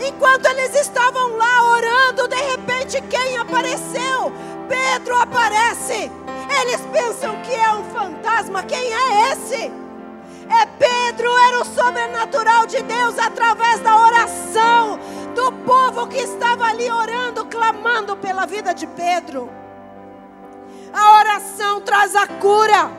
Enquanto 0.07 0.45
eles 0.45 0.75
estavam 0.75 1.36
lá 1.36 1.73
orando, 1.73 2.27
de 2.27 2.36
repente 2.36 3.01
quem 3.09 3.38
apareceu? 3.38 4.32
Pedro 4.67 5.15
aparece. 5.17 6.09
Eles 6.61 6.82
pensam 6.91 7.41
que 7.41 7.53
é 7.53 7.71
um 7.73 7.84
fantasma. 7.91 8.63
Quem 8.63 8.93
é 8.93 9.32
esse? 9.32 9.71
É 10.50 10.66
Pedro, 10.66 11.30
era 11.38 11.62
o 11.62 11.66
sobrenatural 11.66 12.66
de 12.66 12.82
Deus 12.82 13.20
através 13.20 13.80
da 13.82 13.97
oração 13.97 15.00
do 15.36 15.52
povo 15.64 16.08
que 16.08 16.18
estava 16.18 16.66
ali 16.66 16.89
orando, 16.89 17.45
clamando 17.45 18.18
pela 18.18 18.47
vida 18.47 18.74
de 18.74 18.88
Pedro. 18.88 19.50
A 20.91 21.20
oração 21.20 21.82
traz 21.82 22.16
a 22.16 22.26
cura. 22.26 22.91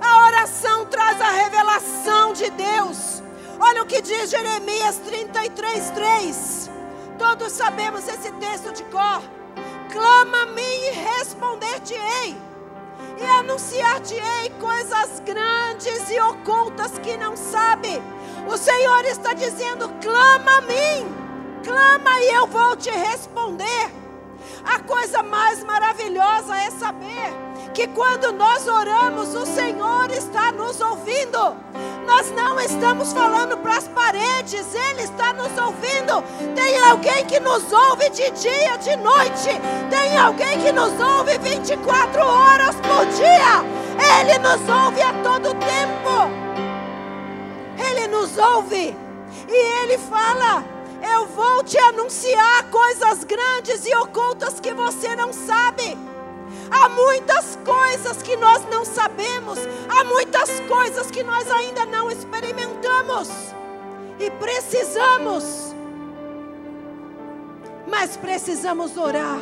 A 0.00 0.26
oração 0.26 0.86
traz 0.86 1.20
a 1.20 1.30
revelação 1.30 2.34
de 2.34 2.50
Deus. 2.50 3.22
Olha 3.58 3.82
o 3.82 3.86
que 3.86 4.02
diz 4.02 4.30
Jeremias 4.30 4.98
33, 4.98 5.90
3. 5.90 6.70
Todos 7.18 7.52
sabemos 7.52 8.06
esse 8.06 8.30
texto 8.32 8.72
de 8.72 8.84
cor. 8.84 9.22
Clama 9.90 10.42
a 10.42 10.46
mim 10.46 10.60
e 10.60 10.90
responder-te-ei 10.90 12.51
e 13.22 13.26
anunciar-te-ei 13.26 14.50
coisas 14.60 15.20
grandes 15.20 16.10
e 16.10 16.20
ocultas 16.20 16.98
que 16.98 17.16
não 17.16 17.36
sabe. 17.36 18.02
O 18.46 18.56
Senhor 18.56 19.04
está 19.04 19.32
dizendo: 19.32 19.88
clama 20.00 20.58
a 20.58 20.60
mim, 20.62 21.06
clama 21.64 22.20
e 22.20 22.34
eu 22.34 22.46
vou 22.46 22.76
te 22.76 22.90
responder. 22.90 24.01
A 24.64 24.78
coisa 24.80 25.22
mais 25.22 25.62
maravilhosa 25.64 26.56
é 26.56 26.70
saber 26.70 27.32
que 27.74 27.86
quando 27.88 28.32
nós 28.32 28.66
oramos, 28.66 29.34
o 29.34 29.46
Senhor 29.46 30.10
está 30.10 30.52
nos 30.52 30.80
ouvindo. 30.80 31.56
Nós 32.06 32.30
não 32.32 32.60
estamos 32.60 33.12
falando 33.12 33.56
para 33.58 33.76
as 33.76 33.88
paredes, 33.88 34.74
Ele 34.74 35.02
está 35.02 35.32
nos 35.32 35.56
ouvindo. 35.58 36.22
Tem 36.54 36.78
alguém 36.80 37.24
que 37.24 37.40
nos 37.40 37.72
ouve 37.72 38.10
de 38.10 38.30
dia, 38.32 38.76
de 38.76 38.96
noite. 38.96 39.50
Tem 39.88 40.18
alguém 40.18 40.60
que 40.60 40.72
nos 40.72 40.92
ouve 41.00 41.38
24 41.38 42.20
horas 42.20 42.76
por 42.76 43.06
dia. 43.06 43.64
Ele 44.20 44.38
nos 44.38 44.60
ouve 44.68 45.02
a 45.02 45.12
todo 45.22 45.54
tempo. 45.54 46.42
Ele 47.78 48.08
nos 48.08 48.36
ouve. 48.36 48.96
E 49.48 49.82
Ele 49.82 49.98
fala: 49.98 50.64
Eu 51.02 51.26
vou 51.26 51.64
te 51.64 51.78
anunciar 51.78 52.70
coisas 52.70 53.24
grandes 53.24 53.84
e 53.86 53.94
ocultas 53.96 54.60
que 54.60 54.72
você 54.72 55.16
não 55.16 55.32
sabe. 55.32 55.96
Há 56.70 56.88
muitas 56.88 57.58
coisas 57.64 58.22
que 58.22 58.36
nós 58.36 58.64
não 58.70 58.84
sabemos, 58.84 59.58
há 59.88 60.04
muitas 60.04 60.60
coisas 60.60 61.10
que 61.10 61.22
nós 61.22 61.50
ainda 61.50 61.84
não 61.84 62.10
experimentamos 62.10 63.28
e 64.18 64.30
precisamos, 64.30 65.74
mas 67.86 68.16
precisamos 68.16 68.96
orar 68.96 69.40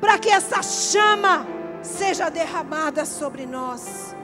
para 0.00 0.18
que 0.18 0.28
essa 0.28 0.62
chama 0.62 1.46
seja 1.82 2.28
derramada 2.28 3.04
sobre 3.04 3.46
nós. 3.46 4.14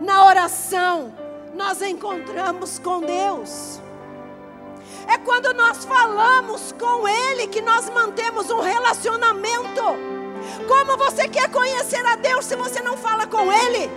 Na 0.00 0.24
oração, 0.24 1.12
nós 1.56 1.80
encontramos 1.80 2.78
com 2.78 3.00
Deus. 3.00 3.80
É 5.08 5.16
quando 5.18 5.54
nós 5.54 5.84
falamos 5.84 6.72
com 6.72 7.08
Ele 7.08 7.46
que 7.46 7.62
nós 7.62 7.88
mantemos 7.88 8.50
um 8.50 8.60
relacionamento. 8.60 9.82
Como 10.68 10.96
você 10.96 11.26
quer 11.28 11.50
conhecer 11.50 12.04
a 12.04 12.16
Deus 12.16 12.44
se 12.44 12.54
você 12.56 12.82
não 12.82 12.96
fala 12.96 13.26
com 13.26 13.50
Ele? 13.50 13.90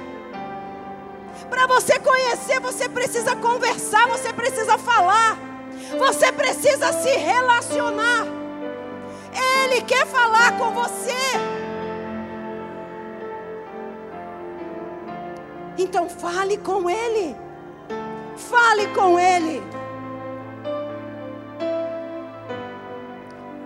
Para 1.50 1.68
você 1.68 2.00
conhecer, 2.00 2.60
você 2.60 2.88
precisa 2.88 3.36
conversar, 3.36 4.08
você 4.08 4.32
precisa 4.32 4.78
falar, 4.78 5.38
você 5.98 6.32
precisa 6.32 6.94
se 6.94 7.10
relacionar. 7.10 8.26
Ele 9.64 9.82
quer 9.82 10.06
falar 10.08 10.58
com 10.58 10.72
você. 10.72 11.14
Então 15.78 16.08
fale 16.10 16.58
com 16.58 16.90
Ele. 16.90 17.49
Fale 18.40 18.88
com 18.96 19.20
Ele. 19.20 19.62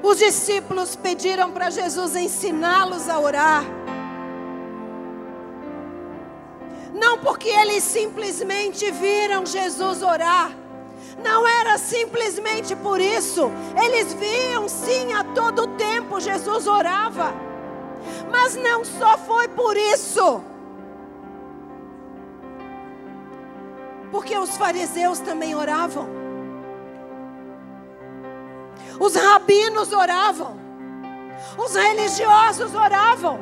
Os 0.02 0.18
discípulos 0.18 0.96
pediram 0.96 1.52
para 1.52 1.70
Jesus 1.70 2.16
ensiná-los 2.16 3.08
a 3.08 3.20
orar. 3.20 3.64
Não 6.94 7.18
porque 7.18 7.50
eles 7.50 7.84
simplesmente 7.84 8.92
viram 8.92 9.46
Jesus 9.46 10.04
orar. 10.04 10.52
Não 11.24 11.48
era 11.48 11.78
simplesmente 11.78 12.76
por 12.76 13.00
isso. 13.00 13.50
Eles 13.82 14.14
viam 14.14 14.68
sim 14.68 15.14
a 15.14 15.24
todo 15.24 15.68
tempo 15.78 16.20
Jesus 16.20 16.68
orava. 16.68 17.34
Mas 18.32 18.56
não 18.56 18.84
só 18.84 19.18
foi 19.18 19.48
por 19.48 19.78
isso. 19.78 20.44
Porque 24.14 24.38
os 24.38 24.56
fariseus 24.56 25.18
também 25.18 25.56
oravam. 25.56 26.08
Os 29.00 29.16
rabinos 29.16 29.92
oravam. 29.92 30.56
Os 31.58 31.74
religiosos 31.74 32.76
oravam. 32.76 33.40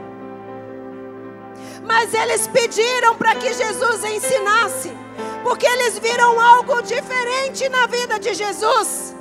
Mas 1.83 2.13
eles 2.13 2.47
pediram 2.47 3.17
para 3.17 3.35
que 3.35 3.51
Jesus 3.53 4.05
ensinasse, 4.05 4.95
porque 5.43 5.65
eles 5.65 5.99
viram 5.99 6.39
algo 6.39 6.81
diferente 6.83 7.67
na 7.67 7.85
vida 7.87 8.17
de 8.17 8.33
Jesus. 8.33 9.13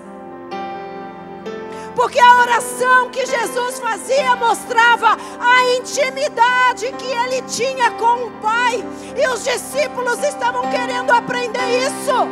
Porque 2.00 2.18
a 2.18 2.40
oração 2.40 3.10
que 3.10 3.26
Jesus 3.26 3.78
fazia 3.78 4.34
mostrava 4.34 5.18
a 5.38 5.76
intimidade 5.76 6.90
que 6.92 7.04
ele 7.04 7.42
tinha 7.42 7.90
com 7.90 8.24
o 8.24 8.30
Pai. 8.40 8.82
E 9.14 9.28
os 9.28 9.44
discípulos 9.44 10.18
estavam 10.24 10.62
querendo 10.70 11.10
aprender 11.10 11.60
isso. 11.60 12.26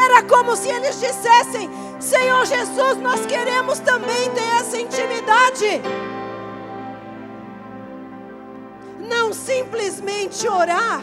Era 0.00 0.22
como 0.22 0.54
se 0.54 0.68
eles 0.68 1.00
dissessem: 1.00 1.68
Senhor 1.98 2.46
Jesus, 2.46 2.98
nós 2.98 3.26
queremos 3.26 3.80
também 3.80 4.30
ter 4.30 4.60
essa 4.60 4.78
intimidade. 4.78 5.82
Não 9.00 9.32
simplesmente 9.32 10.46
orar, 10.46 11.02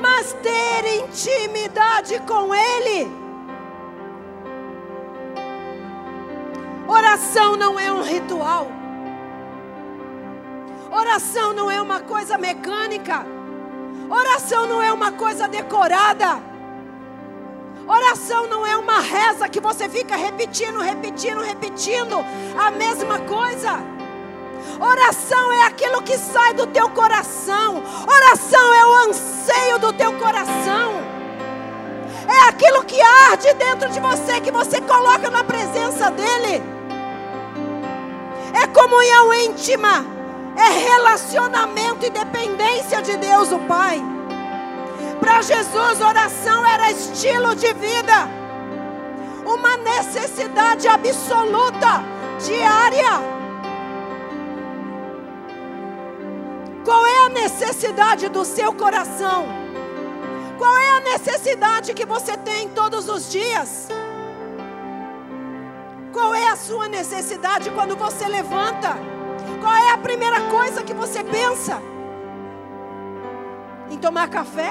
mas 0.00 0.32
ter 0.34 1.00
intimidade 1.00 2.20
com 2.20 2.54
Ele. 2.54 3.23
Oração 6.86 7.56
não 7.56 7.80
é 7.80 7.90
um 7.90 8.02
ritual. 8.02 8.68
Oração 10.90 11.52
não 11.52 11.70
é 11.70 11.80
uma 11.80 12.00
coisa 12.00 12.36
mecânica. 12.36 13.26
Oração 14.08 14.66
não 14.66 14.82
é 14.82 14.92
uma 14.92 15.12
coisa 15.12 15.48
decorada. 15.48 16.40
Oração 17.86 18.46
não 18.46 18.66
é 18.66 18.76
uma 18.76 19.00
reza 19.00 19.48
que 19.48 19.60
você 19.60 19.88
fica 19.88 20.14
repetindo, 20.14 20.78
repetindo, 20.78 21.40
repetindo 21.40 22.24
a 22.58 22.70
mesma 22.70 23.18
coisa. 23.20 23.78
Oração 24.78 25.52
é 25.52 25.62
aquilo 25.64 26.02
que 26.02 26.16
sai 26.18 26.52
do 26.54 26.66
teu 26.66 26.90
coração. 26.90 27.82
Oração 28.06 28.74
é 28.74 28.86
o 28.86 28.94
anseio 29.08 29.78
do 29.78 29.92
teu 29.92 30.12
coração. 30.14 31.02
É 32.28 32.48
aquilo 32.48 32.84
que 32.84 33.00
arde 33.00 33.52
dentro 33.54 33.90
de 33.90 34.00
você, 34.00 34.40
que 34.40 34.50
você 34.50 34.80
coloca 34.80 35.30
na 35.30 35.44
presença 35.44 36.10
dEle 36.10 36.73
é 38.54 38.66
comunhão 38.68 39.34
íntima, 39.34 40.06
é 40.56 40.70
relacionamento 40.70 42.06
e 42.06 42.10
dependência 42.10 43.02
de 43.02 43.16
Deus 43.16 43.50
o 43.50 43.58
Pai. 43.60 44.00
Para 45.18 45.42
Jesus, 45.42 46.00
oração 46.00 46.64
era 46.64 46.90
estilo 46.92 47.54
de 47.56 47.72
vida, 47.74 48.28
uma 49.44 49.76
necessidade 49.76 50.86
absoluta, 50.86 52.02
diária. 52.46 53.34
Qual 56.84 57.06
é 57.06 57.26
a 57.26 57.28
necessidade 57.30 58.28
do 58.28 58.44
seu 58.44 58.72
coração? 58.72 59.48
Qual 60.58 60.76
é 60.76 60.90
a 60.90 61.00
necessidade 61.00 61.94
que 61.94 62.06
você 62.06 62.36
tem 62.36 62.68
todos 62.68 63.08
os 63.08 63.30
dias? 63.30 63.88
Qual 66.14 66.32
é 66.32 66.46
a 66.46 66.54
sua 66.54 66.86
necessidade 66.86 67.70
quando 67.72 67.96
você 67.96 68.28
levanta? 68.28 68.96
Qual 69.60 69.74
é 69.74 69.90
a 69.90 69.98
primeira 69.98 70.42
coisa 70.42 70.84
que 70.84 70.94
você 70.94 71.24
pensa? 71.24 71.82
Em 73.90 73.98
tomar 73.98 74.28
café? 74.28 74.70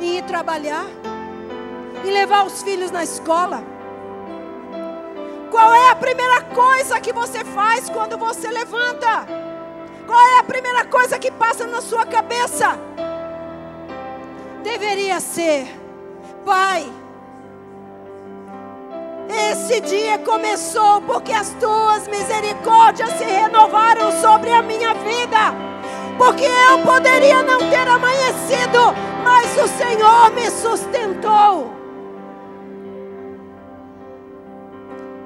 Em 0.00 0.18
ir 0.18 0.24
trabalhar? 0.24 0.86
Em 2.04 2.10
levar 2.10 2.46
os 2.46 2.64
filhos 2.64 2.90
na 2.90 3.04
escola? 3.04 3.62
Qual 5.52 5.72
é 5.72 5.90
a 5.90 5.94
primeira 5.94 6.42
coisa 6.42 7.00
que 7.00 7.12
você 7.12 7.44
faz 7.44 7.88
quando 7.88 8.18
você 8.18 8.48
levanta? 8.50 9.24
Qual 10.04 10.20
é 10.20 10.40
a 10.40 10.44
primeira 10.44 10.84
coisa 10.86 11.16
que 11.16 11.30
passa 11.30 11.64
na 11.64 11.80
sua 11.80 12.04
cabeça? 12.04 12.76
Deveria 14.64 15.20
ser, 15.20 15.68
Pai, 16.44 16.92
esse 19.28 19.80
dia 19.80 20.18
começou 20.18 21.02
porque 21.02 21.32
as 21.32 21.50
tuas 21.54 22.08
misericórdias 22.08 23.10
se 23.10 23.24
renovaram 23.24 24.10
sobre 24.20 24.50
a 24.50 24.62
minha 24.62 24.94
vida. 24.94 25.54
Porque 26.16 26.44
eu 26.44 26.78
poderia 26.80 27.42
não 27.42 27.58
ter 27.70 27.86
amanhecido, 27.86 28.78
mas 29.22 29.56
o 29.56 29.68
Senhor 29.68 30.30
me 30.32 30.50
sustentou. 30.50 31.72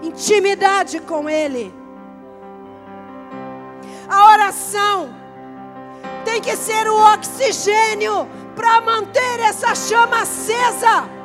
Intimidade 0.03 1.01
com 1.01 1.31
Ele. 1.31 1.73
A 4.09 4.33
oração 4.33 5.15
tem 6.25 6.41
que 6.41 6.57
ser 6.57 6.87
o 6.89 7.15
oxigênio 7.15 8.29
para 8.55 8.81
manter 8.81 9.41
essa 9.41 9.75
chama 9.75 10.23
acesa. 10.23 11.22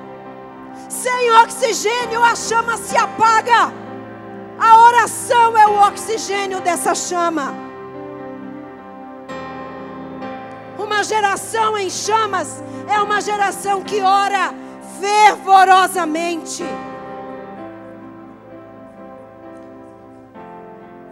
Sem 0.89 1.31
oxigênio 1.43 2.23
a 2.23 2.35
chama 2.35 2.77
se 2.77 2.95
apaga. 2.95 3.73
A 4.59 4.81
oração 4.83 5.57
é 5.57 5.67
o 5.67 5.87
oxigênio 5.87 6.61
dessa 6.61 6.95
chama. 6.95 7.53
Uma 10.77 11.03
geração 11.03 11.77
em 11.77 11.89
chamas 11.89 12.63
é 12.87 12.99
uma 13.01 13.19
geração 13.21 13.81
que 13.83 14.01
ora 14.01 14.53
fervorosamente. 14.99 16.63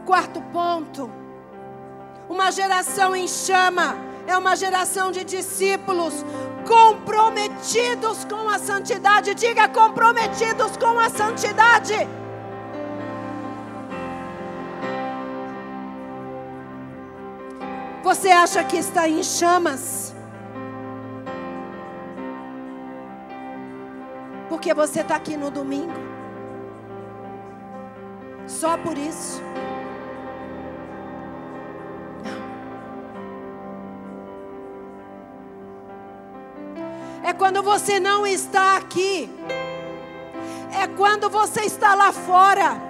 Quarto 0.06 0.42
ponto. 0.54 1.12
Uma 2.30 2.52
geração 2.52 3.16
em 3.16 3.28
chama 3.28 3.96
é 4.26 4.38
uma 4.38 4.56
geração 4.56 5.12
de 5.12 5.24
discípulos 5.24 6.26
comprometidos 6.68 8.26
com 8.26 8.50
a 8.50 8.60
santidade. 8.60 9.34
Diga 9.34 9.70
comprometidos 9.70 10.76
com 10.78 11.00
a 11.00 11.10
santidade. 11.10 11.96
Você 18.04 18.30
acha 18.30 18.64
que 18.64 18.78
está 18.78 19.08
em 19.10 19.24
chamas? 19.24 20.16
porque 24.66 24.74
você 24.74 25.02
está 25.02 25.16
aqui 25.16 25.36
no 25.38 25.52
domingo. 25.52 25.94
Só 28.48 28.78
por 28.78 28.98
isso. 28.98 29.42
Quando 37.38 37.62
você 37.62 38.00
não 38.00 38.26
está 38.26 38.78
aqui. 38.78 39.30
É 40.82 40.88
quando 40.88 41.30
você 41.30 41.62
está 41.62 41.96
lá 41.96 42.12
fora. 42.12 42.82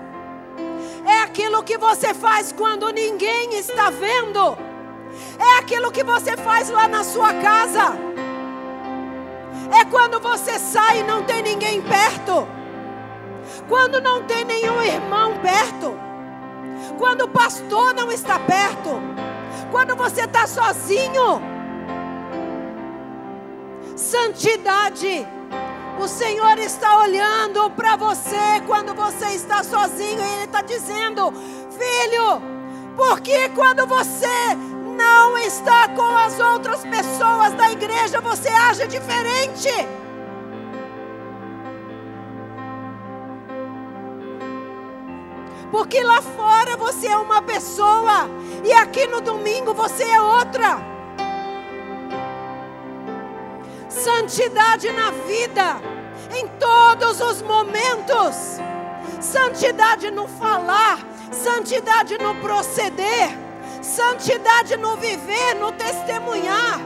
É 1.05 1.21
aquilo 1.21 1.63
que 1.63 1.77
você 1.77 2.13
faz 2.13 2.51
quando 2.51 2.91
ninguém 2.91 3.55
está 3.55 3.89
vendo. 3.89 4.57
É 5.37 5.59
aquilo 5.59 5.91
que 5.91 6.03
você 6.03 6.35
faz 6.37 6.69
lá 6.69 6.87
na 6.87 7.03
sua 7.03 7.33
casa. 7.33 7.93
É 9.79 9.85
quando 9.85 10.19
você 10.19 10.57
sai 10.59 10.99
e 10.99 11.03
não 11.03 11.23
tem 11.23 11.41
ninguém 11.41 11.81
perto. 11.81 12.47
Quando 13.67 14.01
não 14.01 14.23
tem 14.23 14.43
nenhum 14.45 14.81
irmão 14.81 15.37
perto. 15.39 15.93
Quando 16.97 17.21
o 17.21 17.29
pastor 17.29 17.93
não 17.93 18.11
está 18.11 18.39
perto. 18.39 19.01
Quando 19.71 19.95
você 19.95 20.21
está 20.21 20.47
sozinho 20.47 21.54
santidade. 23.95 25.27
O 25.99 26.07
Senhor 26.07 26.57
está 26.59 26.99
olhando 26.99 27.69
para 27.71 27.95
você 27.95 28.61
quando 28.67 28.93
você 28.93 29.27
está 29.27 29.63
sozinho 29.63 30.19
e 30.19 30.33
Ele 30.33 30.43
está 30.43 30.61
dizendo: 30.61 31.31
Filho, 31.71 32.41
porque 32.97 33.49
quando 33.49 33.87
você 33.87 34.55
não 34.97 35.37
está 35.37 35.89
com 35.89 36.15
as 36.17 36.39
outras 36.39 36.81
pessoas 36.81 37.53
da 37.53 37.71
igreja, 37.71 38.19
você 38.19 38.49
age 38.49 38.87
diferente? 38.87 39.69
Porque 45.71 46.01
lá 46.03 46.21
fora 46.21 46.77
você 46.77 47.07
é 47.07 47.17
uma 47.17 47.41
pessoa 47.41 48.29
e 48.63 48.71
aqui 48.73 49.07
no 49.07 49.19
domingo 49.19 49.73
você 49.73 50.03
é 50.03 50.21
outra. 50.21 50.94
Santidade 53.95 54.91
na 54.91 55.09
vida, 55.11 55.81
em 56.35 56.45
todos 56.59 57.21
os 57.21 57.41
momentos. 57.41 58.59
Santidade 59.21 60.11
no 60.11 60.27
falar, 60.27 60.99
santidade 61.31 62.17
no 62.17 62.35
proceder, 62.35 63.29
santidade 63.81 64.75
no 64.75 64.97
viver, 64.97 65.55
no 65.55 65.71
testemunhar, 65.71 66.81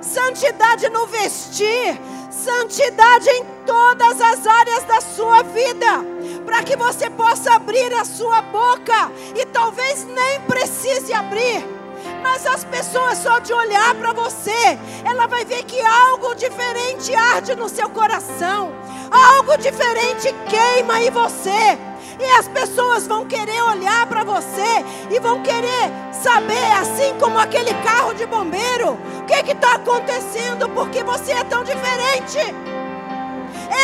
santidade 0.00 0.88
no 0.88 1.04
vestir, 1.08 2.00
santidade 2.30 3.28
em 3.28 3.44
todas 3.66 4.20
as 4.20 4.46
áreas 4.46 4.84
da 4.84 5.00
sua 5.00 5.42
vida, 5.42 6.04
para 6.46 6.62
que 6.62 6.76
você 6.76 7.10
possa 7.10 7.54
abrir 7.54 7.92
a 7.92 8.04
sua 8.04 8.40
boca 8.40 9.10
e 9.34 9.44
talvez 9.46 10.04
nem 10.04 10.40
precise 10.42 11.12
abrir 11.12 11.81
mas 12.22 12.46
as 12.46 12.64
pessoas 12.64 13.18
só 13.18 13.38
de 13.38 13.52
olhar 13.52 13.94
para 13.94 14.12
você, 14.12 14.78
ela 15.04 15.26
vai 15.26 15.44
ver 15.44 15.64
que 15.64 15.80
algo 15.80 16.34
diferente 16.34 17.14
arde 17.14 17.54
no 17.54 17.68
seu 17.68 17.88
coração, 17.90 18.72
algo 19.10 19.56
diferente 19.58 20.34
queima 20.48 21.00
em 21.00 21.10
você. 21.10 21.78
E 22.18 22.24
as 22.38 22.46
pessoas 22.46 23.06
vão 23.06 23.26
querer 23.26 23.62
olhar 23.62 24.06
para 24.06 24.22
você 24.22 24.84
e 25.10 25.18
vão 25.18 25.42
querer 25.42 25.90
saber, 26.12 26.72
assim 26.80 27.14
como 27.18 27.38
aquele 27.38 27.74
carro 27.82 28.14
de 28.14 28.26
bombeiro, 28.26 28.92
o 28.92 29.24
que 29.24 29.50
está 29.50 29.74
acontecendo, 29.74 30.68
porque 30.68 31.02
você 31.02 31.32
é 31.32 31.44
tão 31.44 31.64
diferente. 31.64 32.38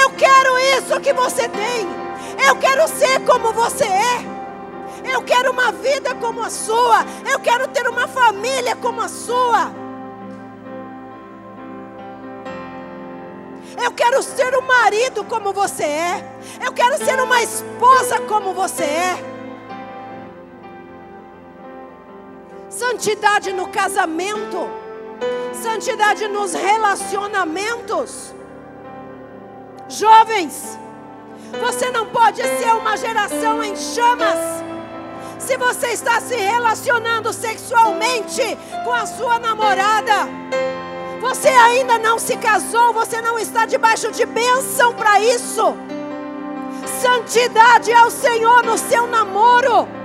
Eu 0.03 0.11
quero 0.11 0.59
isso 0.79 1.01
que 1.01 1.13
você 1.13 1.49
tem. 1.49 1.89
Eu 2.47 2.57
quero 2.57 2.87
ser 2.87 3.21
como 3.25 3.53
você 3.53 3.85
é. 3.85 4.38
Eu 5.05 5.23
quero 5.23 5.53
uma 5.53 5.73
vida 5.73 6.15
como 6.15 6.43
a 6.43 6.51
sua. 6.51 7.05
Eu 7.31 7.39
quero 7.41 7.69
ter 7.69 7.87
uma 7.89 8.09
família 8.09 8.75
como 8.77 9.01
a 9.01 9.09
sua. 9.09 9.71
Eu 13.83 13.93
quero 13.93 14.23
ser 14.23 14.57
um 14.57 14.63
marido 14.63 15.25
como 15.25 15.53
você 15.53 15.85
é. 15.85 16.39
Eu 16.65 16.73
quero 16.73 16.99
ser 16.99 17.21
uma 17.21 17.43
esposa 17.43 18.21
como 18.23 18.53
você 18.53 18.85
é. 18.85 19.19
Santidade 22.69 23.53
no 23.53 23.69
casamento. 23.69 24.69
Santidade 25.53 26.27
nos 26.29 26.55
relacionamentos. 26.55 28.35
Jovens, 29.89 30.79
você 31.61 31.91
não 31.91 32.07
pode 32.07 32.43
ser 32.43 32.75
uma 32.75 32.97
geração 32.97 33.63
em 33.63 33.75
chamas 33.75 34.39
se 35.39 35.57
você 35.57 35.89
está 35.89 36.21
se 36.21 36.37
relacionando 36.37 37.33
sexualmente 37.33 38.43
com 38.85 38.93
a 38.93 39.07
sua 39.07 39.39
namorada, 39.39 40.29
você 41.21 41.49
ainda 41.49 41.99
não 41.99 42.19
se 42.19 42.37
casou, 42.37 42.93
você 42.93 43.21
não 43.21 43.39
está 43.39 43.67
debaixo 43.67 44.11
de 44.13 44.25
bênção 44.25 44.95
para 44.95 45.21
isso. 45.21 45.77
Santidade 47.01 47.93
ao 47.93 48.11
Senhor 48.11 48.63
no 48.63 48.79
seu 48.79 49.07
namoro. 49.07 49.98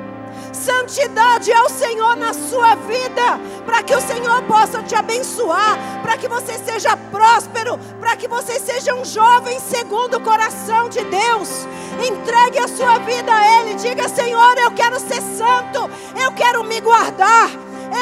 Santidade 0.64 1.52
ao 1.52 1.70
Senhor 1.70 2.16
na 2.16 2.34
sua 2.34 2.76
vida, 2.76 3.38
para 3.66 3.84
que 3.84 3.94
o 3.94 4.00
Senhor 4.00 4.42
possa 4.44 4.82
te 4.82 4.96
abençoar, 4.96 5.78
para 6.02 6.16
que 6.16 6.30
você 6.30 6.58
seja 6.58 6.96
próspero, 6.96 7.78
para 8.00 8.16
que 8.16 8.30
você 8.30 8.58
seja 8.62 8.96
um 8.96 9.04
jovem 9.04 9.60
segundo 9.60 10.16
o 10.16 10.22
coração 10.22 10.88
de 10.88 11.04
Deus. 11.04 11.68
Entregue 12.08 12.60
a 12.60 12.68
sua 12.70 12.98
vida 13.00 13.36
a 13.36 13.60
Ele. 13.60 13.76
Diga: 13.76 14.08
Senhor, 14.08 14.58
eu 14.58 14.72
quero 14.72 14.98
ser 15.02 15.22
santo. 15.22 15.90
Eu 16.16 16.32
quero 16.32 16.64
me 16.64 16.80
guardar. 16.80 17.50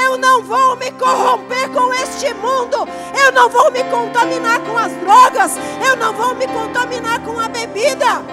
Eu 0.05 0.19
não 0.19 0.43
vou 0.43 0.75
me 0.75 0.91
corromper 0.91 1.67
com 1.71 1.91
este 1.95 2.31
mundo. 2.35 2.87
Eu 3.25 3.31
não 3.31 3.49
vou 3.49 3.71
me 3.71 3.83
contaminar 3.85 4.59
com 4.59 4.77
as 4.77 4.91
drogas. 4.97 5.53
Eu 5.83 5.95
não 5.95 6.13
vou 6.13 6.35
me 6.35 6.45
contaminar 6.47 7.21
com 7.21 7.39
a 7.39 7.49
bebida. 7.49 8.23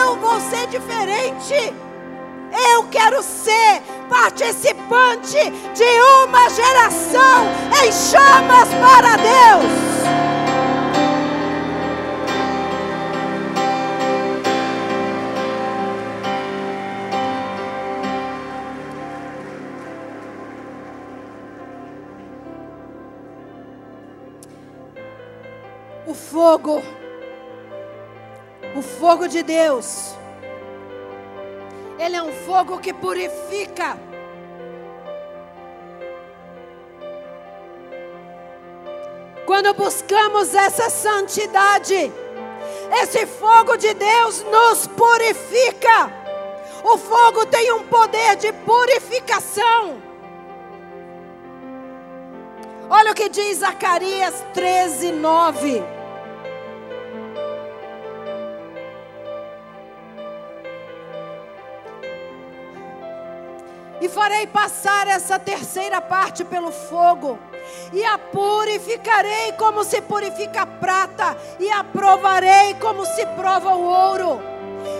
Eu 0.00 0.16
vou 0.16 0.40
ser 0.40 0.68
diferente. 0.68 1.83
Eu 2.72 2.84
quero 2.84 3.22
ser 3.22 3.82
participante 4.08 5.38
de 5.74 6.00
uma 6.24 6.48
geração 6.50 7.46
em 7.84 7.92
chamas 7.92 8.68
para 8.68 9.16
Deus. 9.16 10.04
fogo, 26.34 26.82
o 28.74 28.82
fogo 28.82 29.28
de 29.28 29.42
Deus, 29.42 30.16
ele 31.98 32.16
é 32.16 32.22
um 32.22 32.32
fogo 32.32 32.78
que 32.78 32.92
purifica. 32.92 33.98
Quando 39.46 39.74
buscamos 39.74 40.54
essa 40.54 40.88
santidade, 40.88 42.12
esse 43.02 43.26
fogo 43.26 43.76
de 43.76 43.92
Deus 43.94 44.42
nos 44.44 44.86
purifica. 44.86 46.12
O 46.82 46.98
fogo 46.98 47.46
tem 47.46 47.72
um 47.72 47.82
poder 47.84 48.36
de 48.36 48.52
purificação. 48.52 50.02
Olha 52.90 53.12
o 53.12 53.14
que 53.14 53.28
diz 53.28 53.58
Zacarias 53.58 54.44
13, 54.52 55.12
9. 55.12 55.93
E 64.04 64.08
farei 64.08 64.46
passar 64.46 65.08
essa 65.08 65.38
terceira 65.38 65.98
parte 65.98 66.44
pelo 66.44 66.70
fogo, 66.70 67.38
e 67.90 68.04
a 68.04 68.18
purificarei 68.18 69.52
como 69.52 69.82
se 69.82 69.98
purifica 70.02 70.60
a 70.60 70.66
prata, 70.66 71.34
e 71.58 71.70
a 71.70 71.82
provarei 71.82 72.74
como 72.74 73.06
se 73.06 73.24
prova 73.28 73.70
o 73.70 73.82
ouro. 73.82 74.42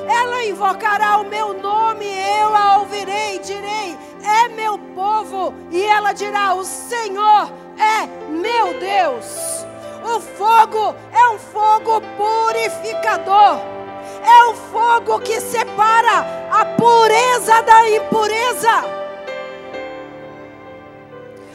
Ela 0.08 0.44
invocará 0.44 1.18
o 1.18 1.28
meu 1.28 1.52
nome, 1.52 2.06
eu 2.06 2.56
a 2.56 2.78
ouvirei, 2.78 3.38
direi: 3.40 3.94
É 4.22 4.48
meu 4.48 4.78
povo, 4.78 5.52
e 5.70 5.82
ela 5.82 6.14
dirá: 6.14 6.54
O 6.54 6.64
Senhor 6.64 7.52
é 7.76 8.06
meu 8.30 8.80
Deus. 8.80 9.66
O 10.02 10.18
fogo 10.18 10.94
é 11.12 11.28
um 11.28 11.38
fogo 11.38 12.00
purificador. 12.16 13.83
É 14.24 14.44
o 14.44 14.54
fogo 14.54 15.20
que 15.20 15.40
separa 15.40 16.48
a 16.50 16.64
pureza 16.64 17.60
da 17.62 17.90
impureza. 17.90 19.04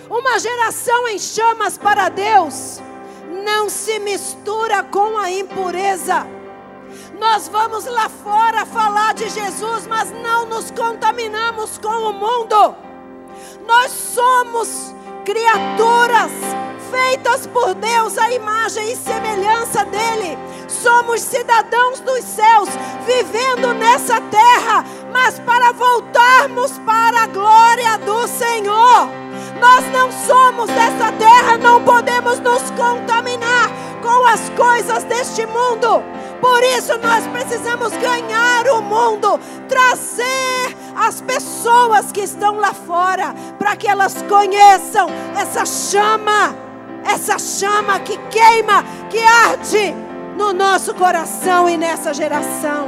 Uma 0.09 0.39
geração 0.39 1.07
em 1.07 1.19
chamas 1.19 1.77
para 1.77 2.09
Deus 2.09 2.81
não 3.43 3.69
se 3.69 3.99
mistura 3.99 4.83
com 4.83 5.17
a 5.17 5.31
impureza. 5.31 6.27
Nós 7.19 7.47
vamos 7.47 7.85
lá 7.85 8.09
fora 8.09 8.65
falar 8.65 9.13
de 9.13 9.29
Jesus, 9.29 9.85
mas 9.87 10.11
não 10.11 10.45
nos 10.45 10.71
contaminamos 10.71 11.77
com 11.77 12.09
o 12.09 12.13
mundo. 12.13 12.75
Nós 13.67 13.91
somos 13.91 14.95
criaturas 15.29 16.31
feitas 16.89 17.45
por 17.45 17.75
Deus, 17.75 18.17
a 18.17 18.31
imagem 18.31 18.91
e 18.91 18.95
semelhança 18.95 19.85
dele. 19.85 20.35
Somos 20.67 21.21
cidadãos 21.21 21.99
dos 21.99 22.23
céus, 22.23 22.69
vivendo 23.05 23.71
nessa 23.75 24.19
terra, 24.21 24.83
mas 25.13 25.37
para 25.39 25.71
voltarmos 25.71 26.79
para 26.79 27.23
a 27.23 27.27
glória 27.27 27.97
do 27.99 28.27
Senhor. 28.27 29.07
Nós 29.59 29.85
não 29.91 30.11
somos 30.11 30.67
dessa 30.67 31.11
terra, 31.11 31.59
não 31.59 31.83
podemos 31.83 32.39
nos 32.39 32.71
contaminar 32.71 33.69
com 34.01 34.25
as 34.25 34.49
coisas 34.57 35.03
deste 35.03 35.45
mundo. 35.45 36.03
Por 36.41 36.63
isso 36.63 36.97
nós 36.97 37.27
precisamos 37.27 37.91
ganhar 37.97 38.67
o 38.67 38.81
mundo, 38.81 39.39
trazer 39.67 40.75
as 40.95 41.21
pessoas 41.21 42.11
que 42.11 42.21
estão 42.21 42.57
lá 42.57 42.73
fora, 42.73 43.33
para 43.57 43.75
que 43.75 43.87
elas 43.87 44.21
conheçam 44.23 45.09
essa 45.37 45.65
chama, 45.65 46.55
essa 47.03 47.37
chama 47.37 47.99
que 47.99 48.17
queima, 48.29 48.83
que 49.09 49.19
arde 49.19 49.93
no 50.37 50.53
nosso 50.53 50.93
coração 50.93 51.69
e 51.69 51.77
nessa 51.77 52.13
geração. 52.13 52.87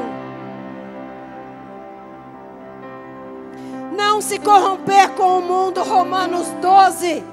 Não 3.95 4.21
se 4.21 4.39
corromper 4.39 5.09
com 5.11 5.39
o 5.39 5.41
mundo, 5.41 5.83
Romanos 5.83 6.47
12, 6.61 7.23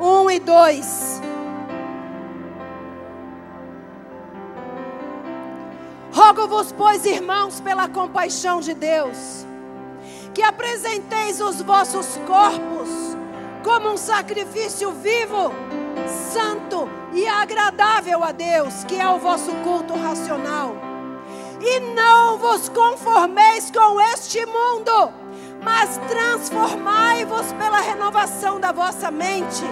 1 0.00 0.30
e 0.30 0.38
2. 0.40 1.22
Rogo-vos, 6.12 6.72
pois, 6.72 7.04
irmãos, 7.04 7.60
pela 7.60 7.88
compaixão 7.88 8.60
de 8.60 8.74
Deus, 8.74 9.46
que 10.34 10.42
apresenteis 10.42 11.40
os 11.40 11.60
vossos 11.60 12.18
corpos 12.26 12.88
como 13.62 13.90
um 13.90 13.96
sacrifício 13.96 14.90
vivo, 14.92 15.52
santo 16.06 16.88
e 17.12 17.26
agradável 17.26 18.24
a 18.24 18.32
Deus, 18.32 18.84
que 18.84 18.98
é 18.98 19.08
o 19.08 19.18
vosso 19.18 19.50
culto 19.62 19.94
racional. 19.94 20.74
E 21.60 21.80
não 21.80 22.38
vos 22.38 22.68
conformeis 22.68 23.70
com 23.70 24.00
este 24.00 24.46
mundo, 24.46 25.12
mas 25.62 25.98
transformai-vos 26.08 27.52
pela 27.52 27.80
renovação 27.80 28.60
da 28.60 28.72
vossa 28.72 29.10
mente, 29.10 29.64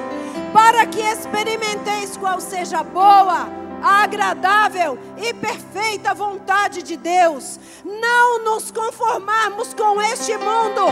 para 0.52 0.84
que 0.86 1.00
experimenteis 1.00 2.16
qual 2.16 2.40
seja 2.40 2.82
boa, 2.82 3.48
a 3.82 4.02
agradável 4.04 4.98
e 5.16 5.32
perfeita 5.34 6.14
vontade 6.14 6.82
de 6.82 6.96
Deus. 6.96 7.58
Não 7.84 8.44
nos 8.44 8.70
conformarmos 8.70 9.74
com 9.74 10.00
este 10.00 10.36
mundo. 10.36 10.82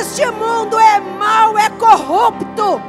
Este 0.00 0.26
mundo 0.30 0.78
é 0.78 1.00
mau, 1.00 1.56
é 1.56 1.70
corrupto. 1.70 2.80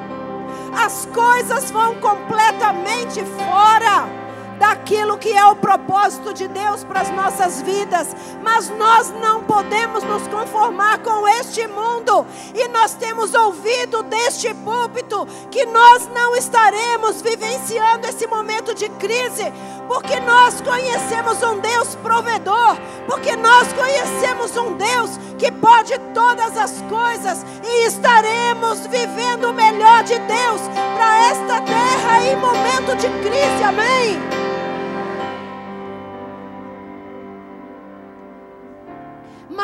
As 0.84 1.06
coisas 1.08 1.72
vão 1.72 1.96
completamente 1.96 3.24
fora 3.24 4.17
daquilo 4.60 5.18
que 5.18 5.32
é 5.32 5.46
o 5.46 5.56
propósito 5.56 6.34
de 6.34 6.48
Deus 6.48 6.84
para 6.84 7.02
as 7.02 7.10
nossas 7.12 7.62
vidas, 7.62 8.16
mas 8.44 8.70
nós 8.70 9.12
não 9.22 9.44
podemos 9.44 10.04
nos 10.04 10.28
conformar 10.28 11.00
com 11.00 11.28
este 11.28 11.68
mundo, 11.68 12.26
e 12.54 12.68
nós 12.70 12.94
temos 12.94 13.34
ouvido 13.34 14.04
deste 14.04 14.54
púlpito 14.54 15.28
que 15.52 15.66
nós 15.66 16.08
não 16.14 16.36
estaremos 16.36 17.22
vivenciando 17.22 18.08
esse 18.08 18.28
momento 18.28 18.74
de 18.74 18.90
crise, 18.90 19.52
porque 19.88 20.20
nós 20.20 20.60
conhecemos 20.62 21.42
um 21.44 21.60
Deus 21.60 21.96
provedor, 21.96 22.78
porque 23.06 23.36
nós 23.36 23.72
conhecemos 23.74 24.58
um 24.58 24.74
Deus 24.74 25.18
que 25.38 25.52
pode 25.52 25.98
todas 26.14 26.58
as 26.58 26.82
coisas, 26.90 27.46
e 27.64 27.88
estaremos 27.88 28.88
vivendo 28.88 29.50
o 29.50 29.54
melhor 29.54 30.04
de 30.04 30.18
Deus 30.20 30.62
para 30.96 31.28
esta 31.30 31.62
terra 31.62 32.26
em 32.26 32.36
momento 32.38 32.96
de 32.96 33.08
crise, 33.22 33.64
amém? 33.64 34.47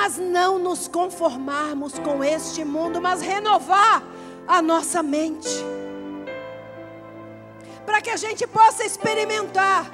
Mas 0.04 0.18
não 0.18 0.60
nos 0.60 0.86
conformarmos 0.86 1.97
com 1.97 2.22
este 2.22 2.66
mundo, 2.66 3.01
mas 3.01 3.22
renovar 3.22 4.04
a 4.45 4.62
nossa 4.62 5.01
mente. 5.01 5.47
Para 7.86 8.01
que 8.01 8.10
a 8.10 8.18
gente 8.18 8.45
possa 8.45 8.84
experimentar 8.84 9.89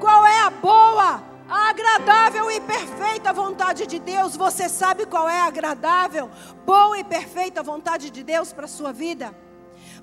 qual 0.00 0.26
é 0.26 0.40
a 0.40 0.50
boa, 0.50 1.22
a 1.48 1.68
agradável 1.68 2.50
e 2.50 2.60
perfeita 2.60 3.32
vontade 3.32 3.86
de 3.86 4.00
Deus. 4.00 4.34
Você 4.34 4.68
sabe 4.68 5.06
qual 5.06 5.28
é 5.28 5.40
a 5.40 5.44
agradável, 5.44 6.28
boa 6.64 6.98
e 6.98 7.04
perfeita 7.04 7.62
vontade 7.62 8.10
de 8.10 8.24
Deus 8.24 8.52
para 8.52 8.64
a 8.64 8.68
sua 8.68 8.92
vida? 8.92 9.32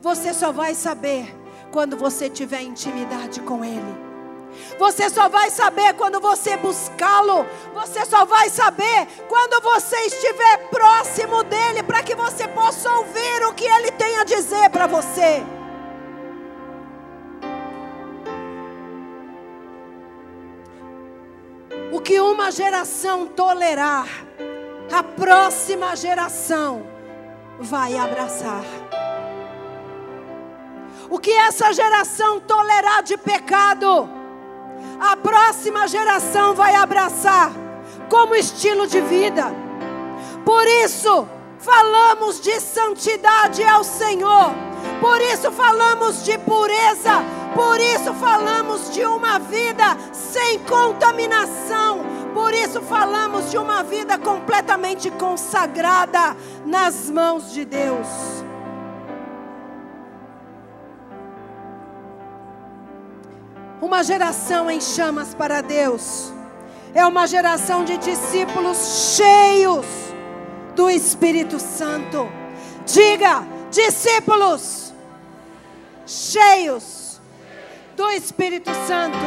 Você 0.01 0.33
só 0.33 0.53
vai 0.53 0.73
saber 0.73 1.35
quando 1.69 1.97
você 1.97 2.29
tiver 2.29 2.61
intimidade 2.61 3.41
com 3.41 3.65
Ele. 3.65 4.12
Você 4.77 5.09
só 5.09 5.29
vai 5.29 5.49
saber 5.49 5.93
quando 5.93 6.19
você 6.19 6.57
buscá-lo. 6.57 7.45
Você 7.73 8.05
só 8.05 8.25
vai 8.25 8.49
saber 8.49 9.07
quando 9.27 9.61
você 9.61 9.95
estiver 10.07 10.69
próximo 10.69 11.43
dele, 11.43 11.83
para 11.83 12.03
que 12.03 12.15
você 12.15 12.47
possa 12.47 12.91
ouvir 12.91 13.45
o 13.45 13.53
que 13.53 13.65
ele 13.65 13.91
tem 13.91 14.17
a 14.17 14.23
dizer 14.23 14.69
para 14.69 14.87
você. 14.87 15.43
O 21.91 22.01
que 22.01 22.19
uma 22.19 22.51
geração 22.51 23.27
tolerar, 23.27 24.07
a 24.91 25.03
próxima 25.03 25.95
geração 25.95 26.85
vai 27.59 27.95
abraçar. 27.95 28.63
O 31.09 31.19
que 31.19 31.31
essa 31.31 31.71
geração 31.71 32.39
tolerar 32.39 33.03
de 33.03 33.15
pecado, 33.15 34.09
a 34.99 35.15
próxima 35.17 35.87
geração 35.87 36.53
vai 36.53 36.75
abraçar 36.75 37.51
como 38.09 38.35
estilo 38.35 38.87
de 38.87 39.01
vida. 39.01 39.53
Por 40.45 40.65
isso, 40.67 41.27
falamos 41.59 42.39
de 42.41 42.59
santidade 42.59 43.63
ao 43.63 43.83
Senhor. 43.83 44.53
Por 44.99 45.21
isso 45.21 45.51
falamos 45.51 46.23
de 46.23 46.37
pureza, 46.39 47.23
por 47.55 47.79
isso 47.79 48.13
falamos 48.13 48.93
de 48.93 49.05
uma 49.05 49.39
vida 49.39 49.97
sem 50.11 50.59
contaminação, 50.59 52.05
por 52.33 52.53
isso 52.53 52.81
falamos 52.81 53.49
de 53.49 53.57
uma 53.57 53.81
vida 53.83 54.17
completamente 54.17 55.09
consagrada 55.11 56.35
nas 56.65 57.09
mãos 57.09 57.51
de 57.51 57.65
Deus. 57.65 58.32
Uma 63.83 64.01
geração 64.01 64.71
em 64.71 64.79
chamas 64.79 65.33
para 65.33 65.59
Deus. 65.59 66.31
É 66.95 67.05
uma 67.05 67.27
geração 67.27 67.83
de 67.83 67.97
discípulos 67.97 69.17
cheios 69.17 69.85
do 70.73 70.89
Espírito 70.89 71.59
Santo. 71.59 72.31
Diga, 72.85 73.45
discípulos 73.69 74.93
cheios 76.07 77.19
do 77.97 78.09
Espírito 78.11 78.71
Santo. 78.87 79.17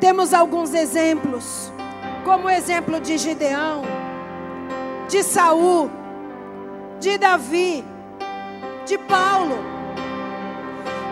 Temos 0.00 0.32
alguns 0.32 0.72
exemplos, 0.72 1.70
como 2.24 2.46
o 2.46 2.50
exemplo 2.50 2.98
de 2.98 3.18
Gideão, 3.18 3.82
de 5.10 5.22
Saul, 5.22 5.90
de 6.98 7.18
Davi, 7.18 7.91
de 8.86 8.98
Paulo. 8.98 9.58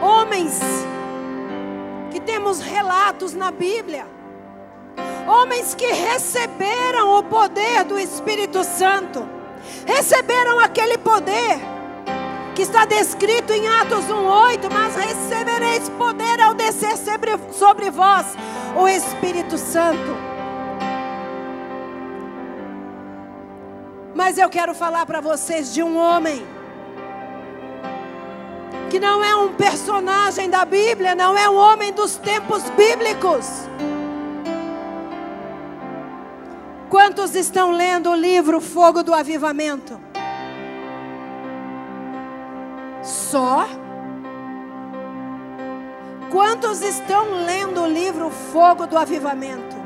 Homens 0.02 0.60
que 2.10 2.20
temos 2.20 2.60
relatos 2.60 3.34
na 3.34 3.50
Bíblia. 3.50 4.06
Homens 5.26 5.74
que 5.74 5.86
receberam 5.86 7.18
o 7.18 7.22
poder 7.22 7.84
do 7.84 7.98
Espírito 7.98 8.64
Santo. 8.64 9.26
Receberam 9.86 10.58
aquele 10.58 10.98
poder 10.98 11.60
que 12.54 12.62
está 12.62 12.84
descrito 12.84 13.52
em 13.52 13.68
Atos 13.68 14.06
1:8, 14.06 14.68
mas 14.72 14.96
recebereis 14.96 15.88
poder 15.90 16.40
ao 16.40 16.54
descer 16.54 16.96
sobre, 16.96 17.32
sobre 17.52 17.90
vós 17.90 18.26
o 18.76 18.88
Espírito 18.88 19.56
Santo. 19.56 20.30
Mas 24.14 24.36
eu 24.36 24.48
quero 24.48 24.74
falar 24.74 25.06
para 25.06 25.20
vocês 25.20 25.72
de 25.72 25.82
um 25.82 25.96
homem 25.96 26.46
que 28.90 28.98
não 28.98 29.22
é 29.22 29.36
um 29.36 29.54
personagem 29.54 30.50
da 30.50 30.64
Bíblia, 30.64 31.14
não 31.14 31.38
é 31.38 31.48
um 31.48 31.54
homem 31.54 31.92
dos 31.92 32.16
tempos 32.16 32.68
bíblicos. 32.70 33.46
Quantos 36.90 37.36
estão 37.36 37.70
lendo 37.70 38.10
o 38.10 38.16
livro 38.16 38.60
Fogo 38.60 39.04
do 39.04 39.14
Avivamento? 39.14 39.98
Só? 43.00 43.68
Quantos 46.28 46.82
estão 46.82 47.44
lendo 47.46 47.82
o 47.82 47.86
livro 47.86 48.28
Fogo 48.28 48.88
do 48.88 48.98
Avivamento? 48.98 49.76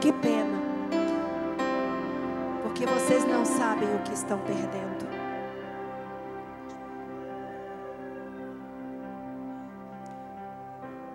Que 0.00 0.12
pena. 0.12 0.43
Não 3.44 3.58
sabem 3.58 3.94
o 3.94 3.98
que 4.02 4.14
estão 4.14 4.38
perdendo. 4.38 5.04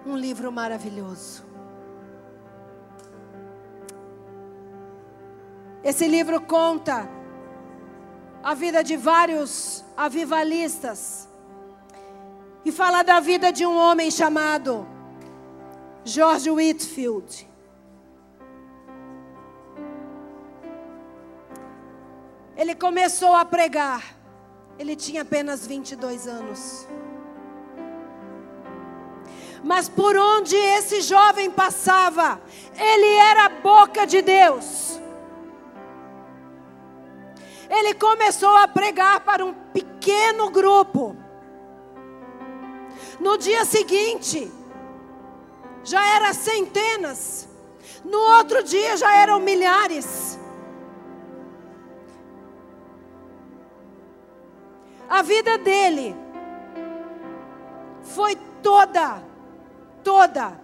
Um 0.06 0.16
livro 0.16 0.52
maravilhoso. 0.52 1.44
Esse 5.84 6.08
livro 6.08 6.40
conta 6.42 7.10
a 8.44 8.54
vida 8.54 8.84
de 8.84 8.96
vários 8.96 9.84
avivalistas 9.98 11.28
e 12.64 12.72
fala 12.72 13.02
da 13.02 13.20
vida 13.20 13.52
de 13.52 13.66
um 13.66 13.76
homem 13.76 14.12
chamado 14.12 14.88
George 16.06 16.52
Whitfield. 16.52 17.49
Ele 22.60 22.76
começou 22.76 23.34
a 23.34 23.46
pregar. 23.46 24.04
Ele 24.78 24.94
tinha 24.94 25.22
apenas 25.22 25.66
22 25.66 26.28
anos. 26.28 26.86
Mas 29.64 29.88
por 29.88 30.18
onde 30.18 30.58
esse 30.58 31.00
jovem 31.00 31.50
passava, 31.50 32.42
ele 32.78 33.16
era 33.16 33.46
a 33.46 33.50
boca 33.50 34.06
de 34.06 34.22
Deus. 34.22 35.00
Ele 37.70 37.94
começou 37.94 38.56
a 38.58 38.68
pregar 38.68 39.22
para 39.22 39.46
um 39.46 39.54
pequeno 39.54 40.50
grupo. 40.50 41.16
No 43.22 43.38
dia 43.38 43.64
seguinte, 43.64 44.52
já 45.84 46.06
eram 46.16 46.34
centenas. 46.34 47.48
No 48.04 48.20
outro 48.38 48.64
dia 48.64 48.98
já 48.98 49.16
eram 49.16 49.40
milhares. 49.40 50.39
A 55.10 55.24
vida 55.24 55.58
dele 55.58 56.16
foi 58.04 58.36
toda, 58.62 59.24
toda 60.04 60.60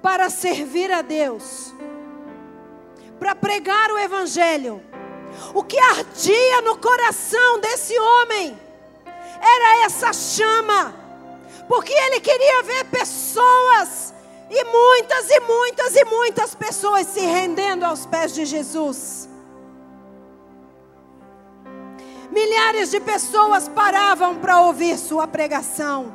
para 0.00 0.30
servir 0.30 0.90
a 0.90 1.02
Deus, 1.02 1.74
para 3.18 3.34
pregar 3.34 3.90
o 3.90 3.98
Evangelho. 3.98 4.82
O 5.52 5.62
que 5.62 5.78
ardia 5.78 6.62
no 6.62 6.78
coração 6.78 7.60
desse 7.60 7.98
homem 7.98 8.58
era 9.40 9.84
essa 9.84 10.12
chama, 10.12 10.94
porque 11.68 11.92
ele 11.92 12.20
queria 12.20 12.62
ver 12.62 12.84
pessoas, 12.84 14.14
e 14.48 14.64
muitas 14.64 15.28
e 15.30 15.40
muitas 15.40 15.96
e 15.96 16.04
muitas 16.04 16.54
pessoas 16.54 17.06
se 17.08 17.20
rendendo 17.20 17.84
aos 17.84 18.06
pés 18.06 18.32
de 18.32 18.46
Jesus. 18.46 19.28
Milhares 22.34 22.90
de 22.90 22.98
pessoas 22.98 23.68
paravam 23.68 24.34
para 24.34 24.60
ouvir 24.62 24.98
sua 24.98 25.24
pregação. 25.28 26.12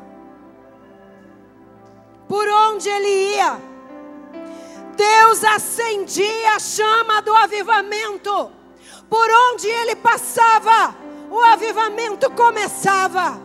Por 2.27 2.45
onde 2.45 2.89
ele 2.89 3.35
ia, 3.35 3.57
Deus 4.97 5.45
acendia 5.45 6.55
a 6.55 6.59
chama 6.59 7.21
do 7.21 7.33
avivamento. 7.33 8.51
Por 9.09 9.27
onde 9.31 9.67
ele 9.69 9.95
passava, 9.95 10.93
o 11.31 11.39
avivamento 11.39 12.29
começava. 12.31 13.39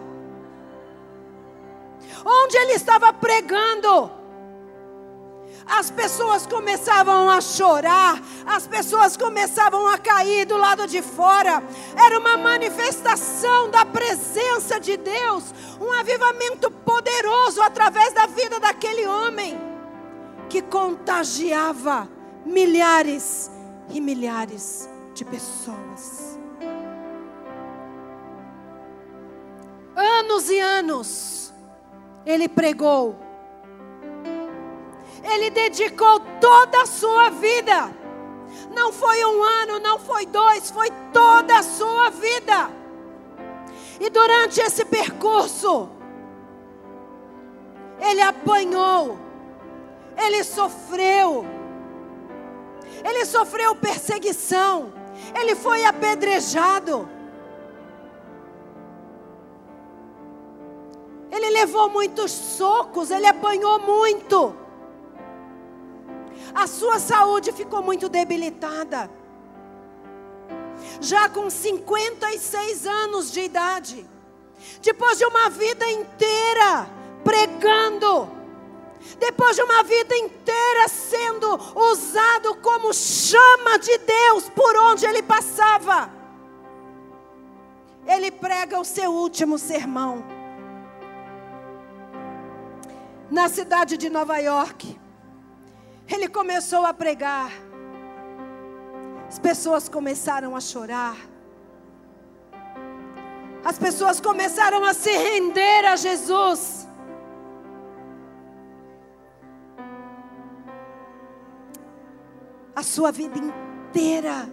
Onde 2.27 2.57
ele 2.57 2.73
estava 2.73 3.13
pregando, 3.13 4.11
as 5.67 5.91
pessoas 5.91 6.47
começavam 6.47 7.29
a 7.29 7.41
chorar, 7.41 8.21
as 8.47 8.67
pessoas 8.67 9.17
começavam 9.17 9.87
a 9.89 9.99
cair 9.99 10.45
do 10.45 10.57
lado 10.57 10.87
de 10.87 11.01
fora. 11.01 11.63
Era 11.97 12.19
uma 12.19 12.37
manifestação 12.37 13.71
da 13.71 13.85
presença 13.85 14.79
de 14.79 14.97
Deus, 14.97 15.45
um 15.81 15.93
avivamento 15.93 16.71
poderoso 16.71 17.63
através 17.63 18.13
da 18.13 18.27
vida 18.27 18.61
daquele 18.61 19.07
homem 19.07 19.59
que 20.49 20.61
contagiava 20.61 22.09
milhares 22.45 23.51
e 23.91 24.01
milhares 24.01 24.89
de 25.15 25.25
pessoas. 25.25 26.39
Anos 29.97 30.51
e 30.51 30.59
anos 30.59 31.53
ele 32.27 32.49
pregou 32.49 33.24
ele 35.25 35.51
dedicou 35.51 36.21
toda 36.41 36.83
a 36.83 36.87
sua 36.87 37.31
vida. 37.31 37.95
Não 38.75 38.93
foi 38.93 39.25
um 39.25 39.43
ano, 39.43 39.79
não 39.79 39.99
foi 39.99 40.27
dois, 40.27 40.71
foi 40.71 40.91
toda 41.13 41.59
a 41.59 41.63
sua 41.63 42.11
vida. 42.11 42.71
E 43.99 44.11
durante 44.11 44.61
esse 44.61 44.85
percurso, 44.85 45.89
ele 47.99 48.21
apanhou, 48.21 49.19
ele 50.17 50.45
sofreu, 50.45 51.47
ele 53.05 53.25
sofreu 53.25 53.75
perseguição, 53.75 54.93
ele 55.35 55.55
foi 55.55 55.85
apedrejado. 55.85 57.09
Ele 61.31 61.51
levou 61.51 61.89
muitos 61.91 62.31
socos, 62.31 63.11
ele 63.11 63.27
apanhou 63.27 63.81
muito 63.81 64.64
a 66.55 66.67
sua 66.67 66.99
saúde 66.99 67.53
ficou 67.53 67.83
muito 67.83 68.09
debilitada. 68.09 69.11
Já 71.01 71.29
com 71.29 71.51
56 71.51 72.87
anos 72.87 73.33
de 73.33 73.41
idade, 73.41 74.07
depois 74.81 75.19
de 75.19 75.25
uma 75.25 75.51
vida 75.51 75.87
inteira 75.91 76.89
pregando, 77.25 78.31
depois 79.19 79.57
de 79.57 79.63
uma 79.63 79.83
vida 79.83 80.17
inteira 80.17 80.89
sendo 80.89 81.59
usado 81.75 82.55
como 82.57 82.93
chama 82.93 83.79
de 83.79 83.99
Deus 83.99 84.49
por 84.51 84.77
onde 84.77 85.07
ele 85.07 85.23
passava, 85.23 86.11
ele 88.07 88.31
prega 88.31 88.79
o 88.79 88.85
seu 88.85 89.11
último 89.11 89.59
sermão 89.59 90.25
na 93.31 93.49
cidade 93.49 93.97
de 93.97 94.09
Nova 94.11 94.39
York. 94.39 95.04
Ele 96.09 96.29
começou 96.29 96.85
a 96.85 96.93
pregar. 96.93 97.51
As 99.29 99.39
pessoas 99.39 99.89
começaram 99.89 100.55
a 100.55 100.61
chorar. 100.61 101.17
As 103.65 103.79
pessoas 103.79 104.21
começaram 104.21 104.85
a 104.85 104.93
se 104.93 105.11
render 105.11 105.87
a 105.87 105.97
Jesus. 105.97 106.87
A 112.77 112.83
sua 112.83 113.11
vida 113.11 113.39
inteira 113.39 114.47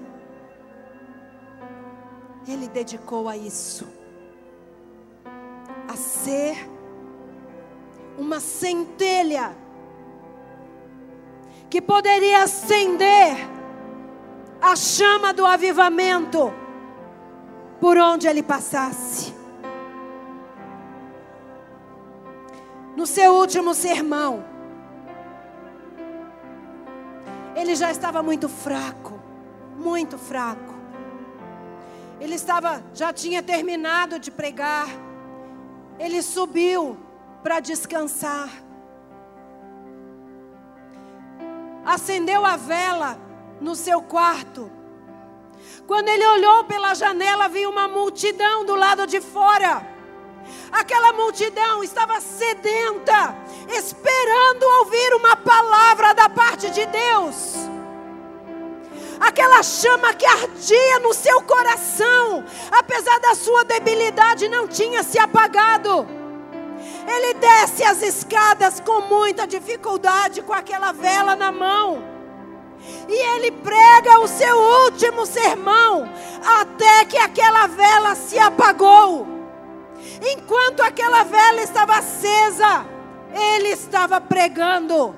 ele 2.47 2.67
dedicou 2.67 3.27
a 3.27 3.37
isso. 3.37 3.87
A 5.87 5.95
ser 5.95 6.55
uma 8.17 8.39
centelha 8.39 9.55
que 11.71 11.81
poderia 11.81 12.43
acender 12.43 13.37
a 14.61 14.75
chama 14.75 15.33
do 15.33 15.45
avivamento 15.45 16.53
por 17.79 17.97
onde 17.97 18.27
ele 18.27 18.43
passasse. 18.43 19.33
No 22.93 23.07
seu 23.07 23.33
último 23.35 23.73
sermão, 23.73 24.43
ele 27.55 27.73
já 27.73 27.89
estava 27.89 28.21
muito 28.21 28.49
fraco, 28.49 29.17
muito 29.77 30.17
fraco. 30.17 30.75
Ele 32.19 32.35
estava, 32.35 32.83
já 32.93 33.13
tinha 33.13 33.41
terminado 33.41 34.19
de 34.19 34.29
pregar. 34.29 34.89
Ele 35.97 36.21
subiu 36.21 36.97
para 37.41 37.61
descansar. 37.61 38.49
Acendeu 41.85 42.45
a 42.45 42.55
vela 42.55 43.17
no 43.59 43.75
seu 43.75 44.01
quarto. 44.01 44.71
Quando 45.87 46.07
ele 46.07 46.25
olhou 46.25 46.63
pela 46.65 46.93
janela, 46.93 47.47
viu 47.47 47.69
uma 47.69 47.87
multidão 47.87 48.65
do 48.65 48.75
lado 48.75 49.05
de 49.05 49.19
fora. 49.19 49.85
Aquela 50.71 51.13
multidão 51.13 51.83
estava 51.83 52.19
sedenta, 52.19 53.35
esperando 53.69 54.63
ouvir 54.79 55.13
uma 55.15 55.35
palavra 55.35 56.13
da 56.13 56.29
parte 56.29 56.69
de 56.71 56.85
Deus. 56.85 57.55
aquela 59.19 59.61
chama 59.61 60.15
que 60.15 60.25
ardia 60.25 60.99
no 60.99 61.13
seu 61.13 61.41
coração, 61.43 62.43
apesar 62.71 63.19
da 63.19 63.35
sua 63.35 63.63
debilidade, 63.63 64.49
não 64.49 64.67
tinha 64.67 65.03
se 65.03 65.19
apagado. 65.19 66.20
Ele 67.07 67.33
desce 67.35 67.83
as 67.83 68.01
escadas 68.01 68.79
com 68.79 69.01
muita 69.01 69.47
dificuldade, 69.47 70.41
com 70.41 70.53
aquela 70.53 70.91
vela 70.91 71.35
na 71.35 71.51
mão. 71.51 72.03
E 73.07 73.35
ele 73.35 73.51
prega 73.51 74.19
o 74.19 74.27
seu 74.27 74.57
último 74.85 75.25
sermão, 75.25 76.09
até 76.59 77.05
que 77.05 77.17
aquela 77.17 77.67
vela 77.67 78.15
se 78.15 78.39
apagou. 78.39 79.27
Enquanto 80.21 80.81
aquela 80.81 81.23
vela 81.23 81.61
estava 81.61 81.97
acesa, 81.97 82.85
ele 83.33 83.69
estava 83.69 84.19
pregando. 84.19 85.15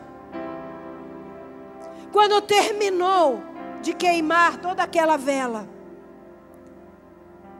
Quando 2.12 2.42
terminou 2.42 3.42
de 3.82 3.94
queimar 3.94 4.58
toda 4.58 4.84
aquela 4.84 5.18
vela, 5.18 5.68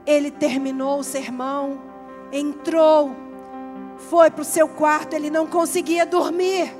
ele 0.06 0.30
terminou 0.30 1.00
o 1.00 1.04
sermão, 1.04 1.82
entrou, 2.32 3.16
foi 3.98 4.30
para 4.30 4.42
o 4.42 4.46
seu 4.46 4.68
quarto, 4.68 5.14
ele 5.14 5.30
não 5.30 5.48
conseguia 5.48 6.06
dormir. 6.06 6.74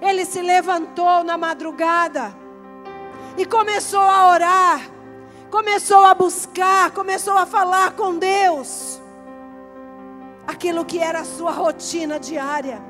Ele 0.00 0.24
se 0.24 0.42
levantou 0.42 1.22
na 1.22 1.38
madrugada 1.38 2.34
e 3.36 3.44
começou 3.44 4.00
a 4.00 4.30
orar, 4.30 4.90
começou 5.50 6.04
a 6.04 6.14
buscar, 6.14 6.90
começou 6.90 7.36
a 7.36 7.46
falar 7.46 7.92
com 7.92 8.18
Deus. 8.18 9.00
Aquilo 10.46 10.84
que 10.84 10.98
era 10.98 11.20
a 11.20 11.24
sua 11.24 11.52
rotina 11.52 12.18
diária. 12.18 12.82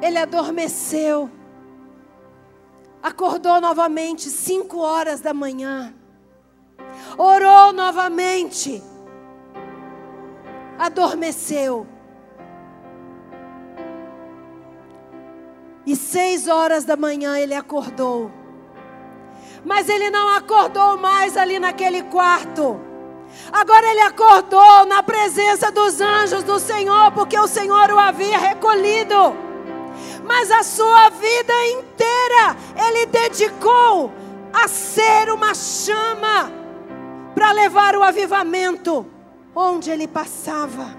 Ele 0.00 0.18
adormeceu. 0.18 1.30
Acordou 3.02 3.60
novamente, 3.60 4.30
cinco 4.30 4.78
horas 4.78 5.20
da 5.20 5.34
manhã. 5.34 5.94
Orou 7.16 7.72
novamente 7.72 8.82
adormeceu. 10.78 11.86
E 15.86 15.94
seis 15.94 16.48
horas 16.48 16.84
da 16.84 16.96
manhã 16.96 17.38
ele 17.38 17.54
acordou. 17.54 18.30
Mas 19.64 19.88
ele 19.88 20.10
não 20.10 20.28
acordou 20.34 20.96
mais 20.96 21.36
ali 21.36 21.58
naquele 21.58 22.02
quarto. 22.04 22.80
Agora 23.52 23.86
ele 23.90 24.00
acordou 24.00 24.86
na 24.86 25.02
presença 25.02 25.70
dos 25.70 26.00
anjos 26.00 26.42
do 26.42 26.58
Senhor, 26.58 27.10
porque 27.12 27.38
o 27.38 27.46
Senhor 27.46 27.90
o 27.90 27.98
havia 27.98 28.38
recolhido. 28.38 29.36
Mas 30.24 30.50
a 30.50 30.62
sua 30.62 31.10
vida 31.10 31.66
inteira 31.66 32.56
ele 32.86 33.06
dedicou 33.06 34.10
a 34.52 34.68
ser 34.68 35.30
uma 35.30 35.54
chama 35.54 36.63
para 37.34 37.52
levar 37.52 37.96
o 37.96 38.02
avivamento 38.02 39.06
onde 39.54 39.90
ele 39.90 40.06
passava. 40.06 40.96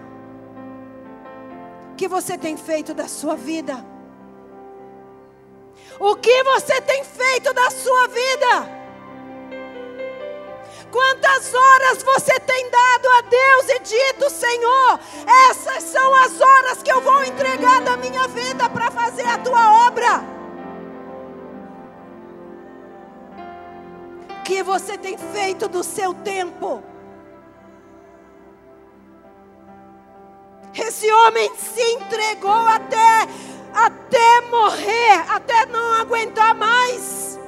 O 1.92 1.96
que 1.96 2.08
você 2.08 2.38
tem 2.38 2.58
feito 2.58 2.94
da 2.94 3.08
sua 3.08 3.36
vida? 3.36 3.86
O 6.00 6.16
que 6.16 6.44
você 6.44 6.82
tem 6.82 7.04
feito 7.04 7.54
da 7.54 7.72
sua 7.72 8.08
vida? 8.08 8.76
Quantas 10.92 11.54
horas 11.54 12.04
você 12.04 12.40
tem 12.40 12.70
dado 12.70 13.08
a 13.10 13.22
Deus 13.22 13.70
e 13.70 13.80
dito, 13.80 14.30
Senhor, 14.30 15.00
essas 15.50 15.84
são 15.84 16.16
as 16.16 16.40
horas 16.40 16.84
que 16.84 16.92
eu 16.92 17.02
vou 17.02 17.24
entregar 17.24 17.82
da 17.82 17.98
minha 17.98 18.28
vida 18.28 18.70
para 18.70 18.92
fazer 18.92 19.26
a 19.26 19.38
tua 19.38 19.88
obra? 19.88 20.35
Que 24.46 24.62
você 24.62 24.96
tem 24.96 25.18
feito 25.18 25.68
do 25.68 25.84
seu 25.84 26.14
tempo? 26.14 26.84
Esse 30.74 31.12
homem 31.12 31.52
se 31.56 31.82
entregou 31.94 32.52
até 32.52 33.28
até 33.74 34.42
morrer, 34.50 35.26
até 35.28 35.66
não 35.66 35.94
aguentar 35.96 36.54
mais. 36.54 37.40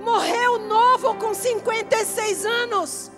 Morreu 0.00 0.58
novo 0.58 1.14
com 1.14 1.32
56 1.32 2.44
anos, 2.44 3.10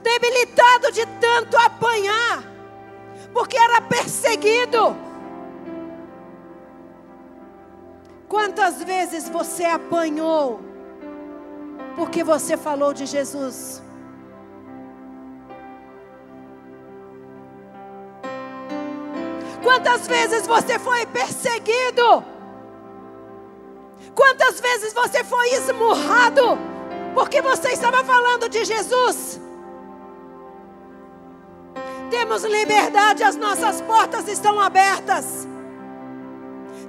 debilitado 0.00 0.92
de 0.92 1.04
tanto 1.20 1.56
apanhar, 1.56 2.44
porque 3.34 3.58
era 3.58 3.80
perseguido. 3.80 4.96
Quantas 8.28 8.82
vezes 8.82 9.28
você 9.28 9.64
apanhou 9.64 10.69
porque 11.96 12.22
você 12.24 12.56
falou 12.56 12.92
de 12.92 13.06
Jesus? 13.06 13.82
Quantas 19.62 20.06
vezes 20.06 20.46
você 20.46 20.78
foi 20.78 21.06
perseguido? 21.06 22.24
Quantas 24.14 24.60
vezes 24.60 24.92
você 24.92 25.22
foi 25.22 25.48
esmurrado? 25.54 26.58
Porque 27.14 27.40
você 27.40 27.70
estava 27.70 28.02
falando 28.04 28.48
de 28.48 28.64
Jesus. 28.64 29.40
Temos 32.10 32.42
liberdade, 32.44 33.22
as 33.22 33.36
nossas 33.36 33.80
portas 33.80 34.26
estão 34.28 34.60
abertas. 34.60 35.46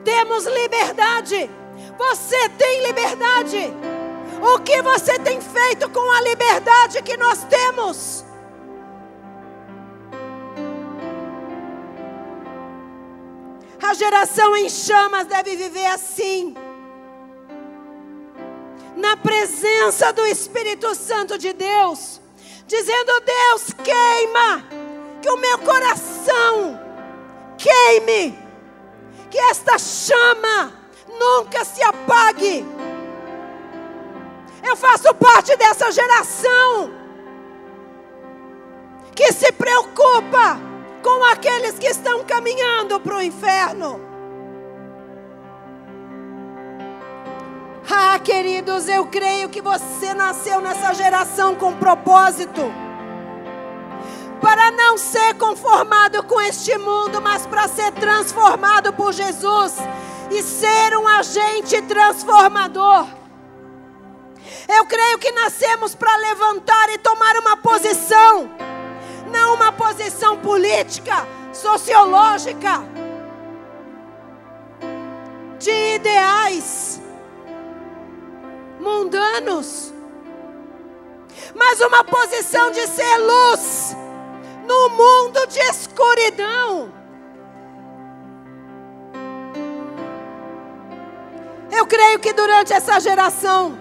Temos 0.04 0.46
liberdade. 0.46 1.50
Você 1.98 2.50
tem 2.50 2.88
liberdade. 2.88 3.74
O 4.42 4.60
que 4.60 4.82
você 4.82 5.20
tem 5.20 5.40
feito 5.40 5.88
com 5.92 6.12
a 6.12 6.22
liberdade 6.22 7.04
que 7.04 7.16
nós 7.16 7.44
temos? 7.44 8.26
A 13.84 13.94
geração 13.94 14.56
em 14.58 14.68
chamas 14.68 15.28
deve 15.28 15.56
viver 15.56 15.86
assim. 15.86 16.56
Na 18.96 19.16
presença 19.16 20.12
do 20.12 20.26
Espírito 20.26 20.96
Santo 20.96 21.38
de 21.38 21.54
Deus, 21.54 22.20
dizendo: 22.66 23.22
Deus, 23.22 23.74
queima, 23.84 24.64
que 25.22 25.30
o 25.30 25.38
meu 25.38 25.60
coração 25.60 26.80
queime, 27.58 28.38
que 29.30 29.38
esta 29.38 29.78
chama 29.78 30.74
nunca 31.20 31.64
se 31.64 31.84
apague. 31.84 32.81
Eu 34.64 34.76
faço 34.76 35.14
parte 35.16 35.56
dessa 35.56 35.92
geração 35.92 36.92
que 39.16 39.32
se 39.34 39.52
preocupa 39.52 40.60
com 41.04 41.24
aqueles 41.26 41.78
que 41.78 41.88
estão 41.88 42.24
caminhando 42.24 43.00
para 43.00 43.18
o 43.18 43.22
inferno. 43.22 44.00
Ah, 47.90 48.18
queridos, 48.20 48.88
eu 48.88 49.06
creio 49.08 49.50
que 49.50 49.62
você 49.62 50.14
nasceu 50.14 50.62
nessa 50.62 50.94
geração 50.94 51.56
com 51.56 51.74
propósito. 51.74 52.62
Para 54.40 54.72
não 54.72 54.98
ser 54.98 55.36
conformado 55.36 56.24
com 56.24 56.40
este 56.40 56.78
mundo, 56.78 57.22
mas 57.22 57.46
para 57.46 57.68
ser 57.68 57.92
transformado 57.92 58.94
por 58.94 59.12
Jesus 59.12 59.76
e 60.32 60.42
ser 60.42 60.96
um 60.98 61.08
agente 61.08 61.82
transformador. 61.82 63.21
Eu 64.68 64.86
creio 64.86 65.18
que 65.18 65.32
nascemos 65.32 65.96
para 65.96 66.16
levantar 66.18 66.90
e 66.90 66.98
tomar 66.98 67.36
uma 67.38 67.58
posição. 67.58 68.50
Não 69.32 69.56
uma 69.56 69.72
posição 69.72 70.38
política, 70.38 71.28
sociológica, 71.54 72.84
de 75.60 75.96
ideais. 75.96 77.02
Mundanos, 78.80 79.94
mas 81.56 81.80
uma 81.82 82.04
posição 82.04 82.72
de 82.72 82.88
ser 82.88 83.18
luz. 83.18 83.96
No 84.66 84.90
mundo 84.90 85.48
de 85.48 85.60
escuridão. 85.60 86.94
Eu 91.72 91.86
creio 91.88 92.20
que 92.20 92.32
durante 92.32 92.72
essa 92.72 93.00
geração, 93.00 93.78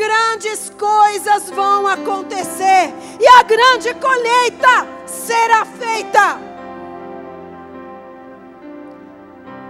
grandes 0.00 0.72
coisas 0.78 1.50
vão 1.50 1.86
acontecer 1.86 2.90
e 3.20 3.28
a 3.28 3.42
grande 3.42 3.92
colheita 3.94 4.88
será 5.06 5.66
feita. 5.66 6.38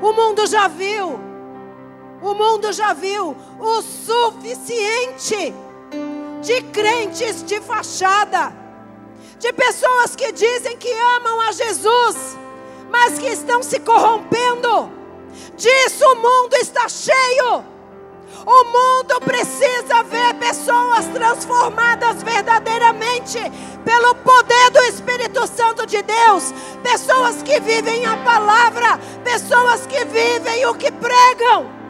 O 0.00 0.12
mundo 0.12 0.46
já 0.46 0.68
viu, 0.68 1.18
o 2.22 2.34
mundo 2.34 2.72
já 2.72 2.92
viu 2.92 3.36
o 3.58 3.82
suficiente 3.82 5.52
de 6.40 6.62
crentes 6.72 7.42
de 7.42 7.60
fachada, 7.60 8.52
de 9.36 9.52
pessoas 9.52 10.14
que 10.14 10.30
dizem 10.30 10.76
que 10.76 10.92
amam 11.16 11.40
a 11.40 11.50
Jesus, 11.50 12.38
mas 12.88 13.18
que 13.18 13.26
estão 13.26 13.64
se 13.64 13.80
corrompendo. 13.80 14.92
Disso 15.56 16.04
o 16.06 16.16
mundo 16.16 16.54
está 16.54 16.88
cheio. 16.88 17.79
O 18.46 18.64
mundo 18.64 19.20
precisa 19.20 20.02
ver 20.04 20.34
pessoas 20.34 21.06
transformadas 21.06 22.22
verdadeiramente 22.22 23.38
pelo 23.84 24.14
poder 24.16 24.70
do 24.70 24.80
Espírito 24.84 25.46
Santo 25.46 25.86
de 25.86 26.02
Deus. 26.02 26.54
Pessoas 26.82 27.42
que 27.42 27.60
vivem 27.60 28.06
a 28.06 28.16
palavra, 28.18 28.98
pessoas 29.22 29.86
que 29.86 30.04
vivem 30.06 30.66
o 30.66 30.74
que 30.74 30.90
pregam. 30.90 31.80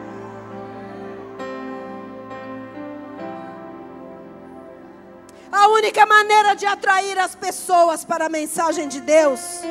A 5.51 5.67
única 5.67 6.05
maneira 6.05 6.55
de 6.55 6.65
atrair 6.65 7.17
as 7.19 7.35
pessoas 7.35 8.03
para 8.03 8.25
a 8.25 8.29
mensagem 8.29 8.87
de 8.87 9.01
Deus 9.01 9.61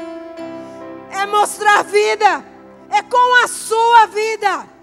é 1.11 1.27
mostrar 1.27 1.83
vida, 1.83 2.45
é 2.91 3.03
com 3.03 3.45
a 3.45 3.49
sua 3.49 4.07
vida. 4.07 4.80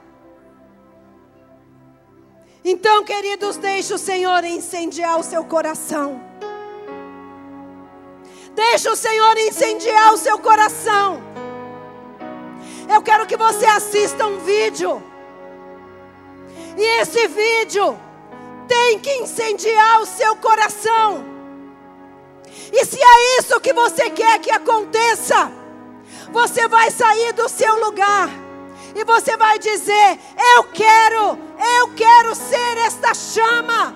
Então, 2.63 3.03
queridos, 3.03 3.57
deixe 3.57 3.93
o 3.93 3.97
Senhor 3.97 4.43
incendiar 4.43 5.19
o 5.19 5.23
seu 5.23 5.43
coração. 5.43 6.21
Deixe 8.53 8.89
o 8.89 8.95
Senhor 8.95 9.38
incendiar 9.38 10.13
o 10.13 10.17
seu 10.17 10.39
coração. 10.39 11.21
Eu 12.89 13.01
quero 13.01 13.25
que 13.27 13.38
você 13.38 13.65
assista 13.65 14.25
um 14.25 14.39
vídeo. 14.39 15.01
E 16.75 17.01
esse 17.01 17.27
vídeo 17.27 17.97
tem 18.67 18.99
que 18.99 19.13
incendiar 19.17 20.01
o 20.01 20.05
seu 20.05 20.35
coração. 20.38 21.23
E 22.71 22.85
se 22.85 22.99
é 22.99 23.39
isso 23.39 23.59
que 23.59 23.73
você 23.73 24.09
quer 24.09 24.39
que 24.39 24.51
aconteça, 24.51 25.51
você 26.31 26.67
vai 26.67 26.89
sair 26.91 27.34
do 27.34 27.47
seu 27.47 27.79
lugar 27.79 28.47
e 28.98 29.03
você 29.03 29.38
vai 29.38 29.60
dizer: 29.60 30.19
Eu 30.56 30.64
quero, 30.65 31.38
eu 31.78 31.88
quero 31.95 32.34
ser 32.34 32.78
esta 32.86 33.14
chama. 33.14 33.94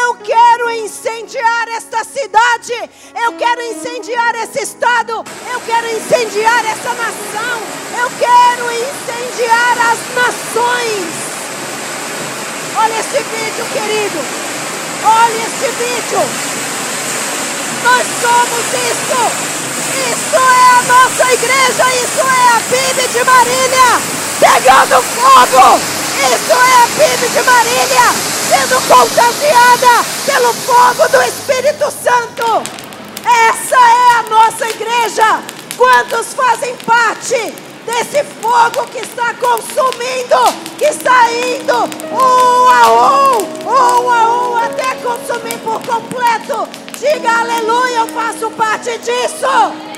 Eu 0.00 0.16
quero 0.16 0.70
incendiar 0.70 1.68
esta 1.68 2.02
cidade. 2.02 2.90
Eu 3.14 3.32
quero 3.34 3.62
incendiar 3.62 4.34
esse 4.36 4.62
estado. 4.62 5.24
Eu 5.52 5.60
quero 5.60 5.86
incendiar 5.96 6.64
essa 6.64 6.92
nação. 6.94 7.60
Eu 8.00 8.10
quero 8.18 8.64
incendiar 8.72 9.78
as 9.78 9.98
nações. 10.14 11.06
Olha 12.76 13.00
esse 13.00 13.22
vídeo, 13.22 13.64
querido. 13.72 14.18
Olha 15.04 15.42
esse 15.46 15.68
vídeo. 15.78 16.20
Nós 17.84 18.06
somos 18.20 18.66
isso. 18.90 19.52
Isso 20.10 20.36
é 20.36 20.78
a 20.78 20.82
nossa 20.82 21.32
igreja. 21.32 21.94
Isso 22.02 22.20
é 22.20 22.48
a 22.48 22.60
PIB 22.68 23.08
de 23.08 23.24
Marília 23.24 24.21
pegando 24.42 25.00
fogo. 25.02 25.78
Isso 26.18 26.52
é 26.52 26.82
a 26.82 26.88
PIB 26.96 27.28
de 27.28 27.42
Marília 27.42 28.32
sendo 28.48 28.80
contagiada 28.88 30.04
pelo 30.26 30.52
fogo 30.52 31.08
do 31.08 31.22
Espírito 31.22 31.90
Santo. 31.90 32.62
Essa 33.24 33.76
é 33.76 34.18
a 34.18 34.22
nossa 34.28 34.68
igreja. 34.68 35.40
Quantos 35.76 36.34
fazem 36.34 36.74
parte 36.84 37.54
desse 37.86 38.24
fogo 38.40 38.84
que 38.90 38.98
está 38.98 39.32
consumindo, 39.34 40.76
que 40.76 40.86
está 40.86 41.30
indo 41.32 41.74
um 42.12 42.68
a 42.68 42.90
um, 42.90 43.64
um 43.64 44.10
a 44.10 44.50
um, 44.50 44.56
até 44.56 44.96
consumir 44.96 45.58
por 45.58 45.80
completo? 45.86 46.68
Diga 46.98 47.40
aleluia, 47.40 47.98
eu 47.98 48.08
faço 48.08 48.50
parte 48.50 48.98
disso. 48.98 49.91